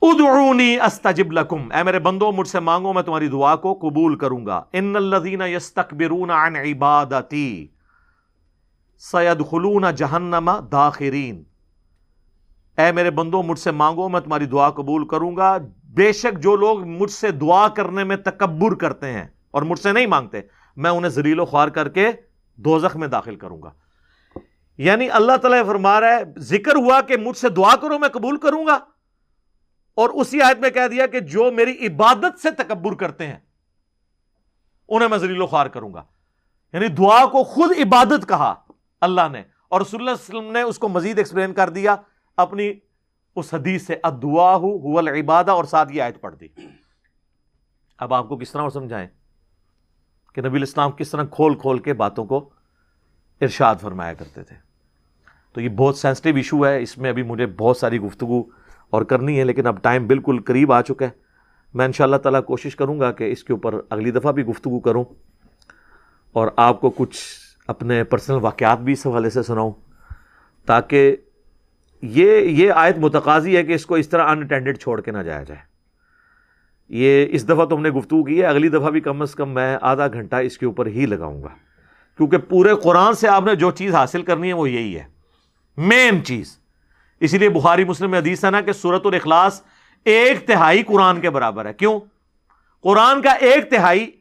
ادعونی 0.02 0.80
استجب 0.80 1.32
لکم۔ 1.32 1.72
اے 1.72 1.84
میرے 1.84 2.00
بندو، 2.00 2.32
مجھ 2.32 2.48
سے 2.48 2.60
مانگو، 2.60 2.94
میں 2.94 3.04
تمہاری 3.04 3.28
دعا 3.28 3.56
کو 3.56 3.74
قبول 3.74 4.18
کروں 4.18 4.46
گا 4.46 4.64
ان 4.74 4.96
الذین 4.96 5.42
یستکبرون 5.42 6.30
عن 6.30 6.56
عبادتی۔ 6.56 7.68
سیدخلون 8.98 9.86
جہنم 9.96 10.52
داخرین۔ 10.72 11.44
اے 12.78 12.92
میرے 12.92 13.12
بندو، 13.12 13.42
مجھ 13.42 13.60
سے 13.60 13.72
مانگو، 13.72 14.10
میں 14.10 14.22
تمہاری 14.22 14.46
دعا 14.46 14.70
قبول 14.70 15.08
کروں 15.08 15.38
گا 15.38 15.58
بے 15.84 16.14
شک 16.14 16.40
جو 16.40 16.56
لوگ 16.56 16.84
مجھ 16.84 17.12
سے 17.12 17.32
دعا 17.32 17.68
کرنے 17.68 18.04
میں 18.04 18.16
تکبر 18.16 18.76
کرتے 18.76 19.12
ہیں 19.12 19.26
اور 19.52 19.62
مجھ 19.62 19.80
سے 19.80 19.92
نہیں 19.92 20.08
مانگتے، 20.08 20.42
میں 20.76 20.92
انہیں 20.92 21.10
زلیل 21.10 21.40
و 21.40 21.46
خوار 21.46 21.68
کر 21.68 21.90
کے 21.90 22.12
دوزخ 22.56 22.98
میں 22.98 23.08
داخل 23.08 23.36
کروں 23.36 23.62
گا 23.62 23.72
یعنی 24.78 25.10
اللہ 25.10 25.38
تعالیٰ 25.38 25.66
فرما 25.66 26.02
رہا 26.02 26.08
ہے، 26.08 26.24
ذکر 26.38 26.76
ہوا 26.76 27.02
کہ 27.02 27.18
مجھ 27.18 27.38
سے 27.38 27.50
دعا 27.50 27.76
کرو، 27.76 28.00
میں 28.00 28.10
قبول 28.10 28.38
کروں 28.38 28.68
گا۔ 28.68 28.74
اور 29.96 30.10
اسی 30.10 30.42
آیت 30.42 30.58
میں 30.58 30.70
کہہ 30.70 30.88
دیا 30.92 31.08
کہ 31.08 31.20
جو 31.20 31.52
میری 31.52 31.88
عبادت 31.88 32.40
سے 32.40 32.52
تکبر 32.52 32.96
کرتے 32.96 33.28
ہیں، 33.28 33.40
انہیں 34.90 35.10
میں 35.10 35.18
ذلیل 35.18 35.42
و 35.42 35.48
خوار 35.48 35.66
کروں 35.66 35.94
گا۔ 35.94 36.04
یعنی 36.74 36.88
دعا 36.88 37.26
کو 37.26 37.44
خود 37.44 37.72
عبادت 37.72 38.28
کہا 38.28 38.56
اللہ 39.02 39.22
نے۔ 39.32 39.44
اور 39.70 39.82
رسول 39.82 40.02
اللہ 40.02 40.12
علیہ 40.12 40.40
وسلم 40.40 40.52
نے 40.52 40.62
اس 40.62 40.78
کو 40.78 40.90
مزید 40.90 41.18
ایکسپلین 41.18 41.54
کر 41.54 41.70
دیا، 41.70 41.96
اپنی 42.38 42.74
اس 43.36 43.54
حدیث 43.54 43.86
سے 43.86 43.96
ادعا 44.04 44.56
ہو 44.56 44.98
العبادہ، 44.98 45.52
اور 45.52 45.64
ساتھ 45.64 45.94
یہ 45.94 46.02
آیت 46.02 46.22
پڑھ 46.22 46.36
دی۔ 46.36 46.48
اب 47.98 48.14
آپ 48.14 48.30
کو 48.30 48.38
کس 48.38 48.52
طرح 48.52 48.62
اور 48.62 48.70
سمجھائیں 48.70 49.08
کہ 50.34 50.42
نبی 50.42 50.58
الاسلام 50.58 50.92
کس 50.92 51.10
طرح 51.10 51.24
کھول 51.24 51.60
کھول 51.60 51.80
کے 51.80 51.94
باتوں 51.94 52.26
کو 52.26 52.50
ارشاد 53.42 53.76
فرمایا 53.82 54.14
کرتے 54.14 54.44
تھے۔ 54.44 54.56
تو 55.54 55.62
یہ 55.62 55.70
بہت 55.70 55.98
سینسٹیو 55.98 56.36
ایشو 56.36 56.68
ہے۔ 56.68 56.82
اس 56.82 56.98
میں 56.98 57.10
ابھی 57.10 57.24
مجھے 57.24 57.46
بہت 57.46 57.78
ساری 57.78 58.00
گفتگو 58.00 58.44
اور 58.90 59.02
کرنی 59.02 59.40
ہے، 59.40 59.44
لیکن 59.44 59.68
اب 59.68 59.82
ٹائم 59.82 60.08
بالکل 60.08 60.40
قریب 60.46 60.72
آ 60.72 60.82
چکا 60.82 61.06
ہے۔ 61.06 61.10
میں 61.74 61.86
ان 61.86 61.92
شاء 61.92 62.06
اللہ 62.06 62.16
تعالیٰ 62.16 62.46
کوشش 62.46 62.76
کروں 62.76 63.00
گا 63.00 63.12
کہ 63.12 63.32
اس 63.32 63.44
کے 63.44 63.54
اوپر 63.54 63.76
اگلی 63.90 64.12
دفعہ 64.12 64.32
بھی 64.32 64.46
گفتگو 64.46 64.80
کروں 64.80 65.04
اور 66.34 66.48
آپ 66.58 66.82
کو 66.82 66.90
کچھ 66.90 67.18
اپنے 67.68 68.04
پرسنل 68.04 68.38
واقعات 68.42 68.80
بھی 68.80 68.94
اس 68.94 69.08
حوالے 69.08 69.30
سے 69.30 69.44
سناؤں۔ 69.44 69.72
تاکہ 70.66 71.16
یہ 72.02 72.40
یہ 72.40 72.72
آیت 72.72 72.98
متقاضی 72.98 73.58
ہے 73.58 73.64
کہ 73.64 73.72
اس 73.72 73.86
کو 73.86 73.96
اس 73.96 74.10
طرح 74.10 74.28
انٹینڈڈ 74.28 74.78
چھوڑ 74.78 75.02
کے 75.02 75.12
نہ 75.12 75.18
جایا 75.18 75.44
جائے۔ 75.44 75.60
یہ 76.90 77.26
اس 77.30 77.50
دفعہ 77.50 77.66
تو 77.66 77.76
ہم 77.76 77.82
نے 77.82 77.90
گفتگو 77.90 78.24
کی 78.24 78.42
ہے، 78.42 78.46
اگلی 78.46 78.70
دفعہ 78.70 78.90
بھی 78.90 79.02
کم 79.02 79.22
از 79.22 79.36
کم 79.36 79.50
میں 79.50 79.78
آدھا 79.82 80.08
گھنٹہ 80.08 80.36
اس 80.36 80.58
کے 80.58 80.66
اوپر 80.66 80.86
ہی 80.86 81.06
لگاؤں 81.06 81.44
گا۔ 81.44 81.50
کیونکہ 82.18 82.38
پورے 82.38 82.76
قرآن 82.84 83.14
سے 83.14 83.28
آپ 83.28 83.44
نے 83.44 83.56
جو 83.56 83.72
چیز 83.72 83.96
حاصل 83.96 84.24
کرنی 84.24 84.48
ہے 84.48 84.54
وہ 84.54 84.70
یہی 84.70 85.00
ہے۔ 85.00 85.06
مین 85.78 86.26
چیز۔ 86.26 86.60
اسی 87.20 87.38
لیے 87.38 87.50
بخاری، 87.50 87.84
مسلم 87.84 88.12
میں 88.12 88.20
حدیث 88.20 88.46
ہے 88.46 88.52
نا 88.52 88.62
کہ 88.62 88.74
سورت 88.74 89.06
الاخلاص 89.06 89.62
ایک 90.06 90.48
تہائی 90.48 90.84
قرآن 90.84 91.22
کے 91.22 91.30
برابر 91.30 91.66
ہے۔ 91.66 91.74
کیوں؟ 91.74 92.00
قرآن 92.82 93.22
کا 93.22 93.32
ایک 93.32 93.70
تہائی 93.70 94.12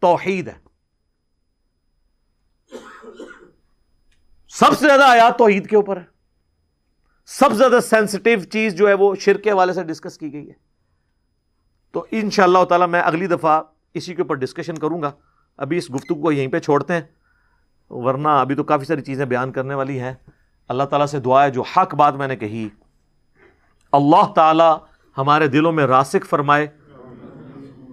توحید 0.00 0.48
ہے۔ 0.48 0.66
سب 4.48 4.78
سے 4.78 4.86
زیادہ 4.86 5.04
آیات 5.04 5.38
توحید 5.38 5.66
کے 5.66 5.76
اوپر 5.76 5.96
ہے 5.96 6.04
سب 7.26 7.48
سے 7.50 7.54
زیادہ 7.54 7.78
سینسٹیو 7.82 8.38
چیز 8.40 8.74
جو 8.74 8.88
ہے 8.88 8.94
وہ 8.94 9.14
شرک 9.14 9.44
کے 9.44 9.52
سے 9.74 9.82
ڈسکس 9.82 10.18
کی 10.18 10.32
گئی 10.32 10.48
ہے۔ 10.48 10.54
تو 11.92 12.06
ان 12.10 12.30
شاء 12.30 12.44
اللہ 12.44 12.64
تعالیٰ 12.64 12.88
میں 12.88 13.00
اگلی 13.00 13.26
دفعہ 13.26 13.62
اسی 13.94 14.14
کے 14.14 14.22
اوپر 14.22 14.34
ڈسکشن 14.34 14.74
کروں 14.74 15.02
گا۔ 15.02 15.10
ابھی 15.56 15.76
اس 15.76 15.94
گفتگو 15.94 16.22
کو 16.22 16.32
یہیں 16.32 16.48
پہ 16.48 16.58
چھوڑتے 16.58 16.94
ہیں۔ 16.94 17.00
ورنہ 17.90 18.28
ابھی 18.28 18.54
تو 18.54 18.64
کافی 18.64 18.84
ساری 18.84 19.00
چیزیں 19.00 19.24
بیان 19.24 19.52
کرنے 19.52 19.74
والی 19.74 20.00
ہیں۔ 20.00 20.14
اللہ 20.68 20.82
تعالیٰ 20.82 21.06
سے 21.06 21.20
دعا 21.20 21.44
ہے 21.44 21.50
جو 21.50 21.62
حق 21.62 21.94
بات 21.94 22.14
میں 22.14 22.28
نے 22.28 22.36
کہی۔ 22.36 22.68
اللہ 23.92 24.32
تعالیٰ 24.32 24.78
ہمارے 25.18 25.46
دلوں 25.46 25.72
میں 25.72 25.86
راسک 25.86 26.26
فرمائے۔ 26.26 26.66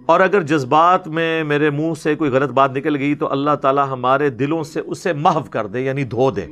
اور 0.06 0.20
اگر 0.20 0.42
جذبات 0.42 1.08
میں 1.08 1.44
میرے 1.44 1.70
منہ 1.70 1.94
سے 2.02 2.14
کوئی 2.14 2.30
غلط 2.30 2.50
بات 2.50 2.70
نکل 2.70 2.96
گئی 2.96 3.14
تو 3.14 3.32
اللہ 3.32 3.54
تعالیٰ 3.62 3.86
ہمارے 3.88 4.30
دلوں 4.30 4.62
سے 4.62 4.80
اسے 4.80 5.12
محو 5.12 5.40
کر 5.50 5.66
دے 5.66 5.80
یعنی 5.80 6.04
دھو 6.04 6.30
دے۔ 6.30 6.46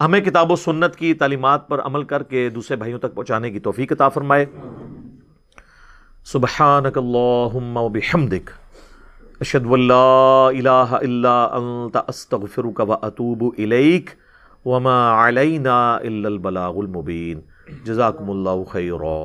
ہمیں 0.00 0.20
کتاب 0.20 0.52
و 0.52 0.56
سنت 0.56 0.96
کی 0.96 1.14
تعلیمات 1.14 1.68
پر 1.68 1.80
عمل 1.80 2.04
کر 2.04 2.22
کے 2.22 2.50
دوسرے 2.50 2.76
بھائیوں 2.76 2.98
تک 2.98 3.14
پہنچانے 3.14 3.50
کی 3.50 3.58
توفیق 3.58 3.92
عطا 3.92 4.08
فرمائے۔ 4.08 4.46
سبحانک 6.24 6.98
اللہم 6.98 7.76
و 7.76 7.88
بحمدک۔ 7.88 8.65
اشد 9.40 9.66
اللہ 9.70 10.50
الہ 10.50 10.98
الا 10.98 11.32
انت 11.54 11.96
استغفرک 12.08 12.80
و 12.80 12.92
اتوب 12.92 13.42
الیک 13.58 14.10
وما 14.64 15.00
علینا 15.26 15.76
الا 15.94 16.28
البلاغ 16.28 16.78
المبین 16.78 17.40
جزاکم 17.84 18.30
اللہ 18.30 18.64
خیرہ 18.68 19.18